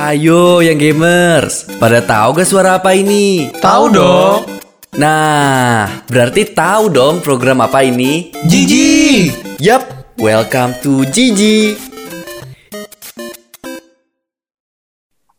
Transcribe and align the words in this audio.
Ayo 0.00 0.64
yang 0.64 0.80
gamers, 0.80 1.68
pada 1.76 2.00
tahu 2.00 2.40
gak 2.40 2.48
suara 2.48 2.80
apa 2.80 2.96
ini? 2.96 3.52
Tahu 3.52 3.84
dong. 3.92 4.48
Nah, 4.96 6.08
berarti 6.08 6.56
tahu 6.56 6.88
dong 6.88 7.20
program 7.20 7.60
apa 7.60 7.84
ini? 7.84 8.32
Gigi. 8.48 9.28
Yap, 9.60 10.16
welcome 10.16 10.72
to 10.80 11.04
Gigi. 11.12 11.89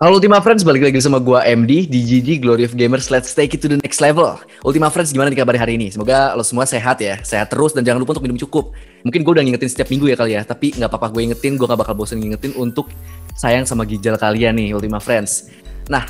Halo 0.02 0.18
Ultima 0.18 0.41
Friends, 0.41 0.65
balik 0.65 0.81
lagi 0.81 0.97
sama 0.97 1.21
gua 1.21 1.45
MD 1.45 1.86
di 1.86 2.02
Gigi 2.02 2.41
Glory 2.41 2.65
of 2.65 2.73
Gamers. 2.73 3.13
Let's 3.13 3.38
take 3.38 3.54
it 3.54 3.61
to 3.61 3.70
the 3.70 3.77
next 3.86 4.02
level. 4.02 4.34
Ultima 4.66 4.89
Friends, 4.89 5.13
gimana 5.13 5.29
nih 5.29 5.45
kabar 5.45 5.54
hari 5.54 5.77
ini? 5.77 5.93
Semoga 5.93 6.34
lo 6.34 6.41
semua 6.41 6.66
sehat 6.66 7.05
ya, 7.05 7.21
sehat 7.21 7.54
terus 7.54 7.70
dan 7.77 7.85
jangan 7.85 8.02
lupa 8.02 8.17
untuk 8.17 8.25
minum 8.25 8.34
cukup. 8.34 8.73
Mungkin 9.05 9.21
gue 9.21 9.31
udah 9.38 9.45
ngingetin 9.45 9.70
setiap 9.70 9.93
minggu 9.93 10.09
ya 10.09 10.17
kali 10.17 10.34
ya, 10.34 10.41
tapi 10.41 10.73
nggak 10.73 10.89
apa-apa 10.89 11.13
gue 11.13 11.29
ingetin, 11.29 11.53
gue 11.53 11.70
gak 11.70 11.77
bakal 11.77 11.93
bosen 11.93 12.17
ngingetin 12.17 12.49
untuk 12.57 12.89
sayang 13.38 13.70
sama 13.70 13.85
ginjal 13.85 14.17
kalian 14.17 14.58
nih 14.58 14.73
Ultima 14.73 14.98
Friends. 14.98 15.53
Nah, 15.85 16.09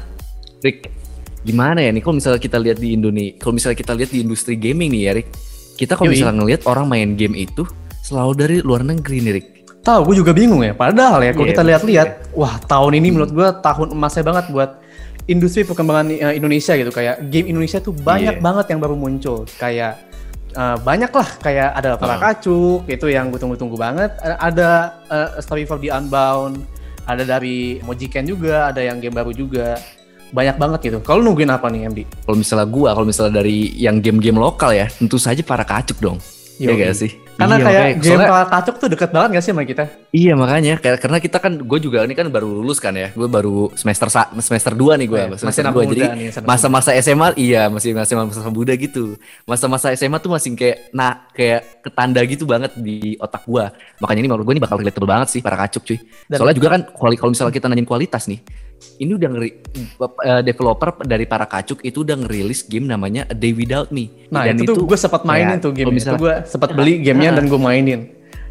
Rick, 0.64 0.88
gimana 1.44 1.84
ya 1.84 1.92
nih 1.92 2.00
kalau 2.00 2.16
misalnya 2.16 2.40
kita 2.40 2.64
lihat 2.64 2.80
di 2.80 2.96
Indonesia, 2.96 3.44
kalau 3.44 3.60
misalnya 3.60 3.76
kita 3.76 3.92
lihat 3.92 4.10
di 4.16 4.24
industri 4.24 4.56
gaming 4.56 4.96
nih 4.96 5.02
ya 5.04 5.12
Rick, 5.20 5.28
kita 5.76 6.00
kalau 6.00 6.16
misalnya 6.16 6.40
ngelihat 6.40 6.64
orang 6.64 6.88
main 6.88 7.20
game 7.20 7.36
itu 7.36 7.68
selalu 8.08 8.40
dari 8.40 8.56
luar 8.64 8.88
negeri 8.88 9.20
nih 9.20 9.34
Rick. 9.36 9.61
Tahu, 9.82 10.14
gue 10.14 10.16
juga 10.22 10.32
bingung 10.32 10.62
ya. 10.62 10.78
Padahal 10.78 11.26
ya, 11.26 11.34
kalau 11.34 11.46
Iya, 11.46 11.52
kita 11.52 11.62
betul 11.62 11.70
lihat-lihat, 11.74 12.10
wah 12.38 12.62
tahun 12.62 13.02
ini 13.02 13.08
menurut 13.10 13.32
gue 13.34 13.48
tahun 13.60 13.88
emasnya 13.92 14.22
banget 14.22 14.46
buat 14.54 14.70
industri 15.26 15.66
perkembangan 15.66 16.06
eh, 16.12 16.34
Indonesia 16.38 16.78
gitu. 16.78 16.94
Kayak 16.94 17.26
game 17.28 17.50
Indonesia 17.50 17.82
tuh 17.82 17.90
banyak 17.92 18.38
Iya. 18.38 18.46
banget 18.46 18.66
yang 18.70 18.80
baru 18.80 18.94
muncul. 18.94 19.50
Kayak 19.58 19.98
eh, 20.52 20.78
banyak 20.78 21.10
lah, 21.10 21.30
kayak 21.40 21.70
ada 21.74 21.90
para 21.98 22.14
Uh. 22.14 22.22
kacuk, 22.22 22.82
itu 22.86 23.06
yang 23.10 23.34
gue 23.34 23.42
tunggu-tunggu 23.42 23.74
banget. 23.74 24.14
Ada 24.22 24.70
eh, 25.10 25.30
Story 25.42 25.66
for 25.66 25.82
the 25.82 25.90
Unbound, 25.90 26.62
ada 27.04 27.26
dari 27.26 27.82
Mojiken 27.82 28.30
juga, 28.30 28.70
ada 28.70 28.86
yang 28.86 29.02
game 29.02 29.18
baru 29.18 29.34
juga. 29.34 29.82
Banyak 30.32 30.56
banget 30.56 30.80
gitu. 30.88 30.98
Kalau 31.02 31.20
nungguin 31.20 31.50
apa 31.50 31.68
nih 31.68 31.90
MD? 31.90 32.00
Kalau 32.24 32.38
misalnya 32.38 32.64
gua, 32.64 32.94
kalau 32.94 33.04
misalnya 33.04 33.42
dari 33.42 33.74
yang 33.76 34.00
game-game 34.00 34.38
lokal 34.38 34.72
ya, 34.72 34.88
tentu 34.88 35.18
saja 35.18 35.42
para 35.42 35.66
kacuk 35.66 36.00
dong. 36.00 36.22
Iya 36.56 36.72
gak 36.72 36.96
sih? 36.96 37.12
Karena 37.36 37.56
Iya, 37.58 37.66
kayak 37.66 37.82
makanya. 37.82 38.04
game 38.04 38.22
Soalnya- 38.22 38.50
kacuk 38.50 38.76
tuh 38.78 38.90
deket 38.92 39.10
banget 39.10 39.30
gak 39.34 39.44
sih 39.44 39.52
sama 39.52 39.64
kita? 39.64 39.84
Iya 40.12 40.34
makanya. 40.36 40.74
Kayak 40.78 40.98
karena 41.00 41.18
kita 41.18 41.38
kan 41.38 41.54
gue 41.58 41.80
juga 41.82 41.98
ini 42.04 42.14
kan 42.14 42.28
baru 42.28 42.48
lulus 42.48 42.78
kan 42.78 42.94
ya. 42.94 43.10
Gue 43.12 43.26
baru 43.26 43.72
semester 43.74 44.08
sa- 44.08 44.30
semester 44.38 44.74
2 44.74 44.94
nih 45.00 45.08
gue 45.10 45.16
Oh 45.16 45.22
iya, 45.22 45.32
masih 45.32 45.42
semester 45.42 45.64
anak 45.64 45.74
2 45.74 45.84
muda 45.84 45.96
jadi 45.96 46.08
masa-masa 46.44 46.92
SMA 46.94 47.28
iya 47.36 47.62
masih 47.68 47.92
masih 47.92 48.14
masa 48.16 48.50
muda 48.50 48.74
gitu. 48.74 49.16
Masa-masa 49.44 49.90
SMA 49.92 50.18
tuh 50.18 50.30
masih 50.30 50.54
kayak 50.54 50.78
nah 50.92 51.26
kayak 51.32 51.82
ketanda 51.82 52.22
gitu 52.24 52.44
banget 52.46 52.72
di 52.76 53.18
otak 53.18 53.42
gue 53.44 53.66
makanya 53.98 54.20
ini 54.20 54.28
menurut 54.30 54.46
gue 54.46 54.56
ini 54.56 54.64
bakal 54.64 54.78
relatable 54.78 55.10
banget 55.10 55.28
sih 55.30 55.42
para 55.42 55.58
kacuk 55.58 55.82
cuy. 55.84 55.98
Dan- 56.28 56.38
soalnya 56.38 56.56
juga 56.56 56.70
kan 56.70 56.82
kalau 56.92 57.32
misalnya 57.32 57.52
kita 57.52 57.66
nanyain 57.66 57.86
kualitas 57.86 58.28
nih 58.28 58.40
ini 58.98 59.12
udah 59.12 59.30
ngeri 59.30 59.50
eh, 60.22 60.42
developer 60.42 60.90
dari 61.02 61.24
para 61.24 61.44
kacuk 61.44 61.82
itu 61.82 62.02
udah 62.02 62.18
ngerilis 62.18 62.64
game 62.64 62.86
namanya 62.86 63.26
A 63.26 63.34
Day 63.34 63.52
Without 63.52 63.90
Me 63.90 64.10
Nah 64.28 64.44
Dan 64.44 64.58
itu, 64.58 64.72
tuh 64.72 64.84
gue 64.84 64.96
sempat 64.96 65.22
mainin 65.24 65.56
kayak 65.56 65.62
tuh 65.62 65.72
game 65.72 65.92
itu 65.92 66.12
gue 66.12 66.34
sempat 66.46 66.70
beli 66.72 67.00
gamenya 67.00 67.32
dan 67.34 67.46
gue 67.46 67.58
mainin. 67.58 68.02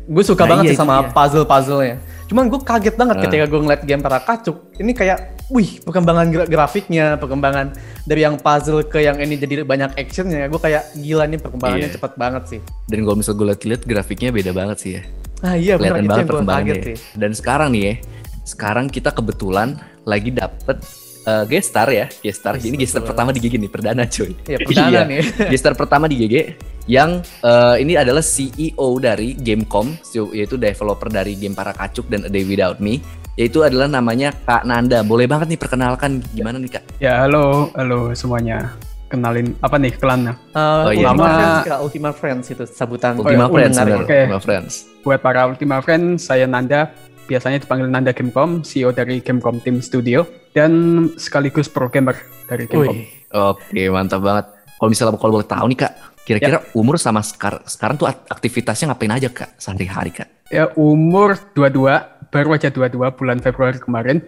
Gue 0.03 0.23
suka 0.23 0.43
Nah, 0.43 0.51
banget 0.51 0.65
iya, 0.65 0.73
sih 0.73 0.79
sama 0.81 0.95
itu 0.97 1.03
dia. 1.03 1.13
puzzle-puzzle-nya. 1.13 1.97
Cuman 2.27 2.45
gue 2.47 2.61
kaget 2.61 2.95
banget 2.95 3.17
Ah. 3.17 3.23
ketika 3.23 3.45
gue 3.47 3.61
ngeliat 3.61 3.83
game 3.85 4.01
para 4.01 4.19
kacuk. 4.19 4.57
Ini 4.75 4.91
kayak, 4.91 5.19
wih 5.49 5.79
perkembangan 5.79 6.27
gra- 6.29 6.49
grafiknya, 6.49 7.15
perkembangan 7.15 7.71
dari 8.03 8.21
yang 8.21 8.35
puzzle 8.35 8.83
ke 8.83 8.99
yang 8.99 9.15
ini 9.17 9.35
jadi 9.35 9.63
banyak 9.63 9.95
actionnya. 9.95 10.47
Gue 10.47 10.59
kayak 10.59 10.95
gila 10.97 11.25
nih 11.25 11.39
perkembangannya 11.39 11.87
Iya. 11.87 11.95
cepet 11.95 12.13
banget 12.17 12.43
sih. 12.49 12.61
dan 12.85 12.99
kalau 13.01 13.17
misalnya 13.17 13.39
gue 13.39 13.47
lihat-lihat 13.49 13.83
grafiknya 13.85 14.31
beda 14.33 14.51
banget 14.51 14.77
sih 14.79 14.91
ya 14.91 15.03
Nah 15.41 15.55
iya 15.55 15.75
benar 15.75 15.95
kelihatan 15.95 16.03
itu 16.03 16.11
banget 16.11 16.19
gue 16.19 16.31
perkembangannya. 16.33 16.75
ya. 16.75 16.83
sih. 16.85 16.97
Dan 17.15 17.31
sekarang 17.33 17.69
nih 17.71 17.83
ya, 17.83 17.95
sekarang 18.43 18.87
kita 18.89 19.11
kebetulan 19.11 19.69
lagi 20.03 20.31
dapet 20.31 20.77
uh, 21.25 21.45
guest 21.45 21.71
star 21.71 21.89
ya, 21.89 22.07
guest 22.17 22.41
star. 22.41 22.55
Wih, 22.55 22.67
Ini 22.67 22.77
guest 22.77 22.93
star 22.93 23.03
betul. 23.03 23.11
pertama 23.13 23.31
di 23.31 23.39
GG 23.39 23.55
nih, 23.57 23.71
perdana 23.71 24.03
cuy. 24.05 24.33
Iya 24.45 24.59
perdana 24.67 24.89
Iya. 24.91 25.01
nih. 25.07 25.21
guest 25.51 25.63
star 25.63 25.75
pertama 25.75 26.05
di 26.05 26.17
GG 26.19 26.35
yang 26.87 27.11
uh, 27.41 27.77
ini 27.77 27.95
adalah 27.95 28.21
CEO 28.21 28.89
dari 28.99 29.35
Gamecom, 29.35 29.95
so- 30.01 30.33
yaitu 30.33 30.57
developer 30.57 31.07
dari 31.07 31.35
game 31.35 31.53
Para 31.53 31.71
Kacuk 31.71 32.09
dan 32.09 32.25
A 32.25 32.31
Day 32.31 32.43
Without 32.43 32.81
Me. 32.81 32.99
Yaitu 33.35 33.63
adalah 33.63 33.87
namanya 33.87 34.35
Kak 34.35 34.65
Nanda. 34.65 35.01
Boleh 35.01 35.25
banget 35.25 35.49
nih 35.49 35.57
perkenalkan 35.57 36.21
gimana 36.31 36.59
nih 36.59 36.77
Kak? 36.77 36.85
Ya 36.99 37.25
halo, 37.25 37.71
halo 37.73 38.11
semuanya. 38.13 38.75
Kenalin 39.07 39.59
apa 39.59 39.75
nih 39.75 39.91
klannya? 39.93 40.35
Uh, 40.51 40.87
Oh, 40.87 40.93
iya. 40.93 41.09
Ultima 41.09 41.11
Nama- 41.11 41.25
Friends 41.27 41.59
Kak, 41.65 41.79
Ultima 41.81 42.11
Friends 42.13 42.47
itu 42.49 42.65
sebutan 42.65 43.13
Ultima 43.17 43.47
oh, 43.47 43.51
Friends, 43.51 43.75
ya. 43.75 43.97
Ultima 43.97 44.39
Friends. 44.39 44.73
Buat 45.01 45.19
para 45.19 45.41
Ultima 45.47 45.77
Friends, 45.81 46.27
saya 46.27 46.45
Nanda. 46.45 46.91
Biasanya 47.31 47.63
dipanggil 47.63 47.87
Nanda 47.87 48.11
Gamecom, 48.11 48.67
CEO 48.67 48.91
dari 48.91 49.23
Gamecom 49.23 49.63
Team 49.63 49.79
Studio 49.79 50.27
dan 50.51 50.73
sekaligus 51.15 51.71
programmer 51.71 52.19
dari 52.45 52.67
Gamecom. 52.67 52.91
Wih, 52.91 53.07
Oke, 53.31 53.87
mantap 53.87 54.19
banget. 54.19 54.51
Kalau 54.51 54.91
misalnya 54.91 55.15
kalau 55.15 55.39
boleh 55.39 55.47
tahu 55.47 55.65
nih 55.71 55.79
Kak, 55.79 55.93
kira-kira 56.27 56.59
umur 56.75 56.99
sama 56.99 57.23
sekar- 57.23 57.63
sekarang 57.63 57.95
tuh 57.95 58.11
ak- 58.11 58.27
aktivitasnya 58.27 58.91
ngapain 58.91 59.15
aja 59.15 59.31
Kak 59.31 59.55
sehari-hari 59.55 60.11
Kak? 60.11 60.51
Ya 60.51 60.75
umur 60.75 61.39
22, 61.55 62.03
baru 62.27 62.49
aja 62.51 62.67
22 62.67 63.15
bulan 63.15 63.39
Februari 63.39 63.79
kemarin. 63.79 64.19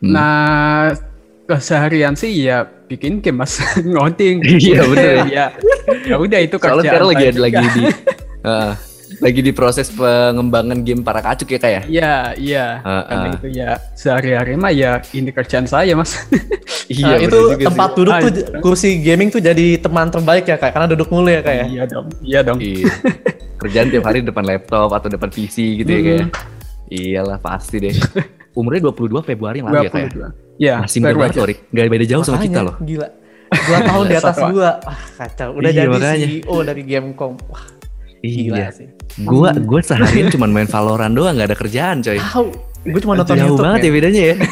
Hmm. 0.00 0.16
Nah, 0.16 0.96
keseharian 1.44 2.16
sih 2.16 2.32
ya 2.40 2.64
bikin 2.64 3.20
game 3.20 3.44
mas, 3.44 3.60
ngoding. 3.84 4.40
Iya, 4.40 4.80
bener 4.88 5.04
ya. 5.04 5.24
ya. 5.36 5.46
Ya 6.08 6.16
udah 6.16 6.40
itu 6.40 6.56
Soalnya 6.56 6.88
kerjaan 6.88 7.04
sekarang 7.04 7.08
lagi 7.12 7.24
lagi 7.36 7.66
di 7.68 7.82
Heeh. 8.40 8.72
lagi 9.24 9.40
di 9.40 9.50
proses 9.50 9.88
pengembangan 9.88 10.78
game 10.78 11.00
para 11.00 11.18
kacuk 11.18 11.48
ya 11.48 11.58
Kak 11.58 11.70
ya? 11.70 11.82
Iya, 11.86 12.14
iya. 12.36 12.66
Heeh. 12.78 13.02
Karena 13.08 13.26
itu 13.32 13.48
ya 13.50 13.70
sehari-hari 13.94 14.52
mah 14.54 14.68
ya 14.68 14.90
ini 15.10 15.30
kerjaan 15.30 15.64
saya 15.64 15.96
mas. 15.96 16.12
Nah, 16.84 17.16
bener 17.16 17.24
itu 17.24 17.38
juga 17.40 17.56
sih. 17.56 17.64
tempat 17.64 17.90
duduk 17.96 18.12
tuh 18.14 18.30
kursi 18.60 19.00
gaming 19.00 19.32
tuh 19.32 19.40
jadi 19.40 19.80
teman 19.80 20.12
terbaik 20.12 20.44
ya 20.44 20.60
kak 20.60 20.68
karena 20.70 20.84
duduk 20.84 21.08
mulu 21.08 21.26
ya 21.26 21.40
kak 21.40 21.54
ya. 21.54 21.64
Iya 21.66 21.84
dong, 21.88 22.06
iya 22.20 22.40
dong. 22.44 22.58
Iya. 22.60 22.92
Kerjaan 23.56 23.88
tiap 23.88 24.04
hari 24.04 24.20
depan 24.20 24.44
laptop 24.44 24.92
atau 24.92 25.08
depan 25.08 25.32
PC 25.32 25.80
gitu 25.80 25.88
ya 25.88 26.00
Kak 26.02 26.12
ya? 26.14 26.26
Iyalah 26.86 27.38
pasti 27.40 27.80
deh. 27.80 27.96
Umurnya 28.52 28.84
22 28.86 29.24
Februari 29.24 29.64
yang 29.64 29.72
lalu 29.72 29.80
ya 29.80 29.90
Kak 29.90 29.96
ya? 29.98 30.08
22. 30.12 30.28
Ya, 30.54 30.74
Masih 30.78 30.98
muda 31.00 31.16
banget 31.16 31.32
aja. 31.32 31.40
loh 31.40 31.46
Rick. 31.48 31.60
Gak 31.66 31.84
beda 31.88 32.04
jauh 32.04 32.22
sama 32.22 32.36
kita 32.36 32.44
Makanya, 32.52 32.60
loh. 32.62 32.76
Gila. 32.78 33.08
Dua 33.54 33.78
tahun 33.80 34.04
di 34.04 34.16
atas 34.16 34.36
gua. 34.44 34.70
Wah, 34.78 35.00
kacau. 35.16 35.48
Udah 35.54 35.70
Iya, 35.70 35.78
jadi 35.80 35.88
makanya. 35.90 36.26
CEO 36.28 36.56
dari 36.60 36.82
Gamecom. 36.84 37.32
Wah, 37.48 37.64
gila 38.24 38.56
Iya. 38.56 38.68
sih. 38.72 38.86
Gua 39.20 39.52
gua 39.54 39.80
seharian 39.80 40.30
cuma 40.34 40.48
main 40.48 40.64
Valorant 40.64 41.12
doang 41.12 41.36
gak 41.36 41.48
ada 41.52 41.56
kerjaan 41.56 42.00
coy. 42.00 42.16
Tahu. 42.16 42.46
Gue 42.84 43.00
cuma 43.00 43.16
nonton 43.16 43.32
Jauh 43.32 43.48
YouTube 43.48 43.64
banget 43.64 43.80
ya 43.80 43.88
men. 43.88 43.96
bedanya 43.96 44.22
ya. 44.22 44.34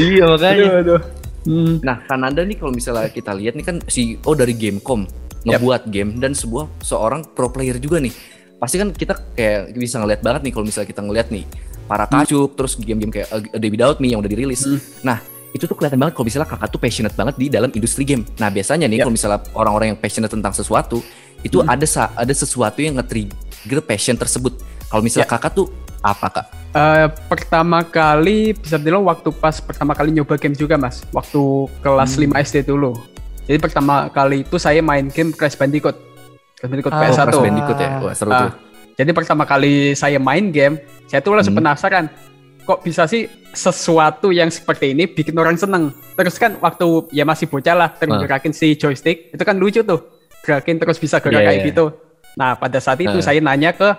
iya 0.00 0.24
makanya. 0.26 0.64
Aduh, 0.64 0.80
aduh. 0.80 1.00
Hmm. 1.40 1.74
Nah, 1.80 1.96
Kananda 2.04 2.44
nih 2.44 2.56
kalau 2.56 2.72
misalnya 2.72 3.08
kita 3.08 3.32
lihat 3.32 3.56
nih 3.56 3.64
kan 3.64 3.76
CEO 3.84 4.30
dari 4.32 4.52
Gamecom 4.52 5.08
ngebuat 5.40 5.88
game 5.88 6.20
dan 6.20 6.36
sebuah 6.36 6.68
seorang 6.80 7.24
pro 7.24 7.48
player 7.48 7.76
juga 7.76 7.96
nih. 7.96 8.12
Pasti 8.60 8.76
kan 8.76 8.92
kita 8.92 9.16
kayak 9.32 9.72
bisa 9.72 9.96
ngeliat 9.96 10.20
banget 10.20 10.44
nih 10.44 10.52
kalau 10.52 10.64
misalnya 10.64 10.88
kita 10.88 11.00
ngeliat 11.00 11.28
nih 11.28 11.44
para 11.84 12.04
kacuk 12.06 12.54
terus 12.54 12.76
game-game 12.76 13.08
kayak 13.10 13.28
A 13.32 13.58
Day 13.58 13.72
Without 13.72 13.98
Me 13.98 14.12
yang 14.12 14.20
udah 14.20 14.28
dirilis. 14.28 14.64
Hmm. 14.64 14.78
Nah, 15.00 15.18
itu 15.50 15.66
tuh 15.66 15.74
kelihatan 15.74 15.98
banget 15.98 16.14
kalau 16.14 16.26
misalnya 16.26 16.48
kakak 16.48 16.68
tuh 16.70 16.78
passionate 16.78 17.14
banget 17.14 17.34
di 17.36 17.46
dalam 17.50 17.70
industri 17.70 18.06
game. 18.06 18.22
Nah, 18.38 18.48
biasanya 18.48 18.86
nih 18.86 19.02
Yap. 19.02 19.04
kalau 19.04 19.14
misalnya 19.14 19.38
orang-orang 19.52 19.86
yang 19.94 19.98
passionate 19.98 20.30
tentang 20.30 20.54
sesuatu, 20.54 21.02
itu 21.42 21.58
Hmm. 21.58 21.68
ada 21.68 21.86
ada 22.14 22.34
sesuatu 22.34 22.78
yang 22.78 22.94
nge-trigger 22.96 23.80
passion 23.82 24.14
tersebut. 24.14 24.54
Kalau 24.86 25.02
misalnya 25.02 25.26
Ya. 25.26 25.32
kakak 25.34 25.52
tuh 25.54 25.66
apa 26.00 26.26
kak? 26.30 26.46
Eh, 26.70 27.06
pertama 27.26 27.82
kali 27.82 28.54
bisa 28.54 28.78
bilang 28.78 29.02
waktu 29.02 29.30
pas 29.30 29.58
pertama 29.58 29.90
kali 29.90 30.10
nyoba 30.10 30.38
game 30.38 30.54
juga 30.54 30.74
mas, 30.74 31.02
waktu 31.10 31.40
kelas 31.80 32.14
Hmm. 32.14 32.20
5 32.26 32.38
SD 32.38 32.62
dulu. 32.62 32.94
Jadi 33.44 33.58
pertama 33.58 34.06
kali 34.08 34.46
itu 34.46 34.56
saya 34.56 34.78
main 34.78 35.10
game 35.10 35.34
Crash 35.34 35.58
Bandicoot, 35.58 35.98
Crash 36.54 36.70
Bandicoot 36.70 36.92
Ah, 36.92 36.98
Oh, 36.98 37.02
PS1. 37.02 37.26
Crash 37.26 37.42
Bandicoot 37.42 37.78
ya? 37.78 37.90
Wah, 37.98 38.14
seru 38.14 38.30
Ah, 38.30 38.40
tuh. 38.46 38.52
Jadi 38.94 39.10
pertama 39.10 39.42
kali 39.42 39.96
saya 39.96 40.20
main 40.20 40.52
game, 40.52 40.78
saya 41.08 41.18
tuh 41.18 41.34
langsung 41.34 41.56
Hmm. 41.56 41.64
penasaran, 41.64 42.04
kok 42.70 42.80
bisa 42.80 43.02
sih 43.04 43.26
sesuatu 43.50 44.30
yang 44.30 44.46
seperti 44.46 44.94
ini 44.94 45.04
bikin 45.04 45.34
orang 45.34 45.58
seneng. 45.58 45.90
Terus 46.14 46.38
kan 46.38 46.54
waktu 46.56 46.86
ya 47.10 47.26
masih 47.26 47.50
bocah 47.50 47.74
lah, 47.74 47.90
terus 47.90 48.14
Ah. 48.14 48.22
gerakin 48.22 48.54
si 48.54 48.74
joystick, 48.74 49.28
itu 49.28 49.42
kan 49.42 49.58
lucu 49.58 49.82
tuh, 49.82 50.06
gerakin 50.40 50.78
terus 50.78 50.96
bisa 50.96 51.18
gerak 51.18 51.42
Iya, 51.42 51.48
kayak 51.50 51.58
iya. 51.58 51.68
gitu. 51.68 51.86
Nah 52.38 52.54
pada 52.54 52.78
saat 52.78 53.02
itu 53.02 53.18
Ah. 53.18 53.24
saya 53.24 53.42
nanya 53.42 53.74
ke 53.74 53.90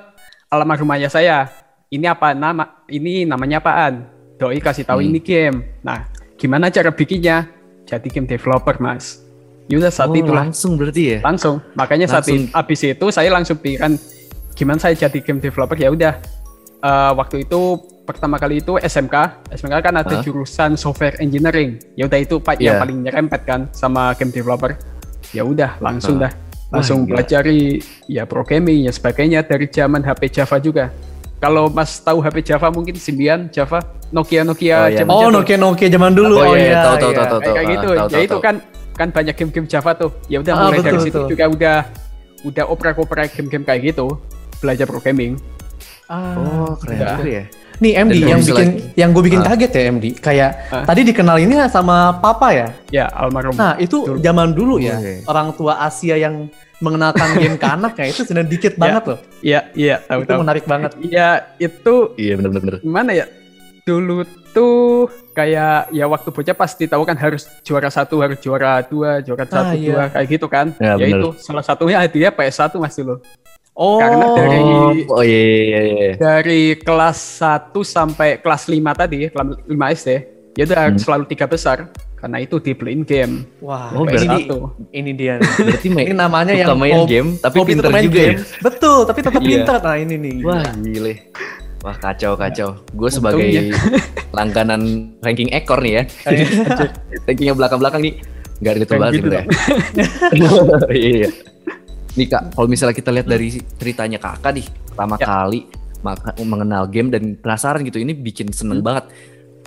almarhum 0.48 0.88
ayah 0.96 1.12
saya, 1.12 1.52
ini 1.88 2.08
apa 2.08 2.32
nama, 2.32 2.88
ini 2.88 3.28
namanya 3.28 3.60
apaan? 3.60 4.08
Doi 4.40 4.58
kasih 4.58 4.88
tahu 4.88 5.04
Hmm. 5.04 5.10
ini 5.12 5.20
game. 5.20 5.58
Nah 5.84 6.08
gimana 6.34 6.72
cara 6.72 6.90
bikinnya? 6.90 7.52
Jadi 7.84 8.08
game 8.08 8.26
developer 8.26 8.80
mas. 8.80 9.20
Yaudah 9.68 9.92
saat 9.92 10.10
Oh, 10.10 10.16
itulah 10.16 10.48
langsung 10.48 10.76
berarti 10.76 11.04
ya? 11.06 11.18
langsung 11.22 11.60
makanya 11.74 12.08
saat 12.08 12.24
Langsung. 12.26 12.48
i- 12.48 12.52
abis 12.52 12.80
itu 12.84 13.06
saya 13.08 13.30
langsung 13.30 13.56
pikiran 13.56 13.96
gimana 14.52 14.80
saya 14.80 14.96
jadi 14.98 15.20
game 15.22 15.40
developer 15.40 15.76
ya 15.76 15.88
udah 15.88 16.20
Eh, 16.81 17.12
waktu 17.13 17.45
itu 17.45 17.78
pertama 18.01 18.36
kali 18.36 18.57
itu 18.57 18.74
SMK 18.75 19.13
SMK 19.54 19.75
kan 19.80 19.94
ada 19.95 20.18
Hah? 20.18 20.24
jurusan 20.25 20.74
software 20.74 21.13
engineering 21.18 21.78
ya 21.94 22.10
udah 22.10 22.18
itu 22.18 22.42
pak 22.42 22.57
yang 22.57 22.75
Iya. 22.75 22.81
paling 22.81 22.98
nyerempet 23.06 23.42
kan 23.45 23.69
sama 23.69 24.18
game 24.18 24.33
developer 24.33 24.74
ya 25.30 25.45
udah 25.45 25.78
langsung 25.78 26.18
Hah. 26.18 26.28
dah 26.28 26.33
langsung 26.72 27.06
gila. 27.06 27.22
pelajari 27.22 27.78
ya 28.07 28.25
programming 28.25 28.89
ya 28.89 28.92
sebagainya 28.92 29.45
dari 29.45 29.69
zaman 29.69 30.01
HP 30.01 30.22
Java 30.33 30.57
juga 30.57 30.89
kalau 31.38 31.69
Mas 31.69 31.98
tahu 31.98 32.18
HP 32.18 32.38
Java 32.44 32.69
mungkin 32.69 32.94
Symbian, 32.95 33.50
Java, 33.50 33.81
Nokia 34.10 34.42
Nokia 34.42 34.77
Oh, 34.77 34.86
iya. 34.88 34.98
zaman 35.00 35.13
Oh. 35.16 35.30
Nokia 35.31 35.57
Nokia 35.57 35.88
zaman 35.88 36.12
dulu. 36.12 36.36
Oh, 36.36 36.44
Oh, 36.44 36.54
iya, 36.54 36.66
iya. 36.68 36.81
tahu, 36.84 36.95
tahu, 36.95 37.10
iya. 37.10 37.18
tahu, 37.18 37.25
tahu. 37.27 37.39
kayak, 37.39 37.45
kayak 37.51 37.62
ah, 37.62 37.74
gitu. 37.74 37.88
tahu, 37.88 37.94
ya 37.94 38.01
tahu, 38.04 38.22
itu 38.22 38.30
tahu. 38.31 38.42
kan 38.42 38.56
kan 38.92 39.07
banyak 39.10 39.36
game-game 39.36 39.68
Java 39.68 39.92
tuh. 39.95 40.12
Ya 40.27 40.38
udah 40.38 40.54
Ah, 40.54 40.62
mulai 40.63 40.77
dari 40.80 40.86
betul, 40.92 41.01
situ 41.04 41.18
betul. 41.18 41.30
juga 41.31 41.45
udah 41.48 41.77
udah 42.44 42.66
oprek-oprek 42.68 43.30
game-game 43.34 43.66
kayak 43.66 43.81
gitu, 43.84 44.06
belajar 44.57 44.86
programming. 44.86 45.34
Ah. 46.12 46.36
Oh, 46.36 46.75
keren 46.75 47.00
juga 47.00 47.24
ya. 47.24 47.44
Nih 47.80 47.98
MD 47.98 48.13
Dan 48.19 48.30
yang 48.30 48.42
bikin 48.44 48.69
yang 48.94 49.10
gue 49.10 49.24
bikin 49.25 49.42
Ah. 49.42 49.48
kaget 49.50 49.72
ya 49.72 49.81
MD. 49.90 50.06
Kayak 50.13 50.52
Ah. 50.69 50.84
tadi 50.84 51.02
dikenalinnya 51.02 51.66
sama 51.66 52.13
papa 52.13 52.52
ya. 52.52 52.68
Ya, 52.92 53.06
almarhum. 53.10 53.56
Nah, 53.56 53.80
itu 53.80 54.04
Betul. 54.04 54.19
zaman 54.19 54.52
dulu 54.52 54.75
ya. 54.78 55.00
Oke. 55.00 55.24
Orang 55.25 55.56
tua 55.56 55.80
Asia 55.80 56.13
yang 56.13 56.52
mengenalkan 56.78 57.38
game 57.38 57.56
ke 57.56 57.66
anaknya 57.66 58.06
itu 58.06 58.22
sebenarnya 58.22 58.50
dikit 58.50 58.74
banget 58.81 59.04
loh. 59.08 59.19
Iya, 59.40 59.60
iya, 59.74 59.96
tahu 60.00 60.22
Itu 60.22 60.30
tahu. 60.30 60.40
menarik 60.44 60.66
banget. 60.66 60.92
Iya, 61.00 61.28
itu 61.58 61.96
Iya 62.18 62.34
benar 62.38 62.52
benar. 62.54 62.74
gimana 62.81 63.12
ya? 63.16 63.25
Dulu 63.81 64.18
tuh 64.52 65.08
kayak 65.31 65.90
ya 65.90 66.06
waktu 66.06 66.30
bocah 66.30 66.54
pasti 66.54 66.86
tahu 66.86 67.02
kan 67.02 67.16
harus 67.16 67.48
juara 67.63 67.88
satu, 67.88 68.19
harus 68.19 68.38
juara 68.38 68.84
dua, 68.84 69.24
juara 69.24 69.42
satu, 69.42 69.74
iya. 69.74 69.90
dua 69.90 70.04
kayak 70.12 70.28
gitu 70.30 70.46
kan. 70.46 70.69
Ya, 70.78 70.94
Ya, 71.00 71.08
bener. 71.08 71.18
itu 71.18 71.30
salah 71.40 71.63
satunya 71.63 71.98
hadiah 71.98 72.30
PS1 72.30 72.78
Mas 72.78 72.94
dulu. 72.94 73.18
Oh, 73.74 73.98
Karena 73.98 74.26
dari- 74.34 74.60
Oh, 74.60 74.92
oh 75.10 75.24
iya 75.24 75.42
iya 75.64 75.80
iya. 75.82 76.10
Dari 76.14 76.76
kelas 76.76 77.18
1 77.40 77.82
sampai 77.82 78.38
kelas 78.38 78.68
5 78.68 78.92
tadi, 78.92 79.26
kelas 79.26 79.48
5 79.64 79.86
SD, 79.90 80.10
ya 80.54 80.64
udah 80.66 80.82
Hmm. 80.88 81.00
selalu 81.00 81.24
tiga 81.26 81.46
besar 81.46 81.88
karena 82.14 82.38
itu 82.38 82.58
dibeliin 82.58 83.02
game. 83.02 83.48
wah, 83.58 83.90
Oh, 83.92 84.04
ini, 84.04 84.12
berarti- 84.14 84.46
di- 84.46 84.62
ini 84.94 85.12
dia. 85.14 85.36
Berarti 85.40 85.88
main, 85.88 86.06
ini 86.06 86.14
namanya 86.14 86.54
yang 86.54 86.76
main 86.76 87.00
hobi- 87.00 87.10
game 87.10 87.30
tapi 87.38 87.56
hobi 87.58 87.70
pinter 87.72 87.90
main 87.90 88.04
juga 88.06 88.16
game. 88.18 88.30
ya. 88.30 88.38
Betul, 88.62 89.00
tapi 89.08 89.20
tetap 89.22 89.42
Iya. 89.42 89.50
pinter. 89.50 89.78
Nah, 89.80 89.96
ini 89.96 90.16
nih. 90.16 90.36
Wah 90.44 90.64
gile. 90.78 91.14
Wah 91.82 91.96
kacau 91.98 92.32
kacau. 92.36 92.70
Gue 92.92 93.10
sebagai 93.10 93.42
langganan 94.38 94.82
ranking 95.18 95.50
ekor 95.50 95.80
nih 95.80 95.94
ya. 95.96 96.04
Rankingnya 97.26 97.56
belakang-belakang 97.56 98.02
nih. 98.04 98.14
Gak 98.62 98.74
relate 98.78 98.86
Kayak 98.86 99.02
banget 99.02 99.14
gitu 99.16 99.26
sebenarnya. 99.26 99.48
Iya. 100.94 101.30
Nih 102.12 102.28
kak, 102.28 102.52
kalau 102.52 102.68
misalnya 102.68 102.96
kita 102.96 103.12
lihat 103.12 103.28
dari 103.28 103.48
ceritanya 103.80 104.19
kakak 104.19 104.52
nih, 104.52 104.66
pertama 104.92 105.16
Ya. 105.16 105.25
kali 105.28 105.60
maka- 106.02 106.36
mengenal 106.42 106.90
game 106.90 107.08
dan 107.08 107.38
penasaran 107.38 107.86
gitu, 107.86 108.02
ini 108.02 108.12
bikin 108.12 108.50
seneng 108.52 108.81
Hmm. 108.81 108.88
banget. 108.90 109.06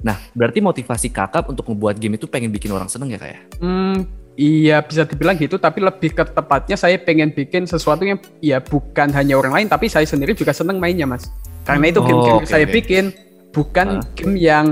Nah, 0.04 0.20
berarti 0.36 0.60
motivasi 0.60 1.08
kakak 1.08 1.48
untuk 1.48 1.64
membuat 1.72 1.96
game 1.96 2.20
itu 2.20 2.28
pengen 2.28 2.52
bikin 2.52 2.68
orang 2.74 2.90
seneng 2.90 3.08
ya 3.08 3.16
kak 3.16 3.30
ya? 3.30 3.38
Hmm, 3.62 3.96
iya 4.36 4.76
bisa 4.84 5.08
dibilang 5.08 5.38
gitu, 5.40 5.56
tapi 5.56 5.80
lebih 5.80 6.12
ke 6.12 6.24
tepatnya 6.28 6.76
saya 6.76 7.00
pengen 7.00 7.32
bikin 7.32 7.64
sesuatu 7.64 8.04
yang 8.04 8.20
ya 8.42 8.60
bukan 8.60 9.08
hanya 9.14 9.40
orang 9.40 9.56
lain, 9.56 9.68
tapi 9.70 9.88
saya 9.88 10.04
sendiri 10.04 10.36
juga 10.36 10.52
seneng 10.52 10.76
mainnya 10.76 11.08
mas. 11.08 11.30
Karena 11.64 11.88
itu 11.88 12.02
Oh, 12.02 12.04
game-game 12.04 12.28
yang 12.28 12.44
oke, 12.44 12.52
saya 12.52 12.66
oke. 12.68 12.74
bikin 12.76 13.04
bukan 13.48 13.86
Ah. 13.96 14.04
game 14.12 14.36
yang 14.36 14.66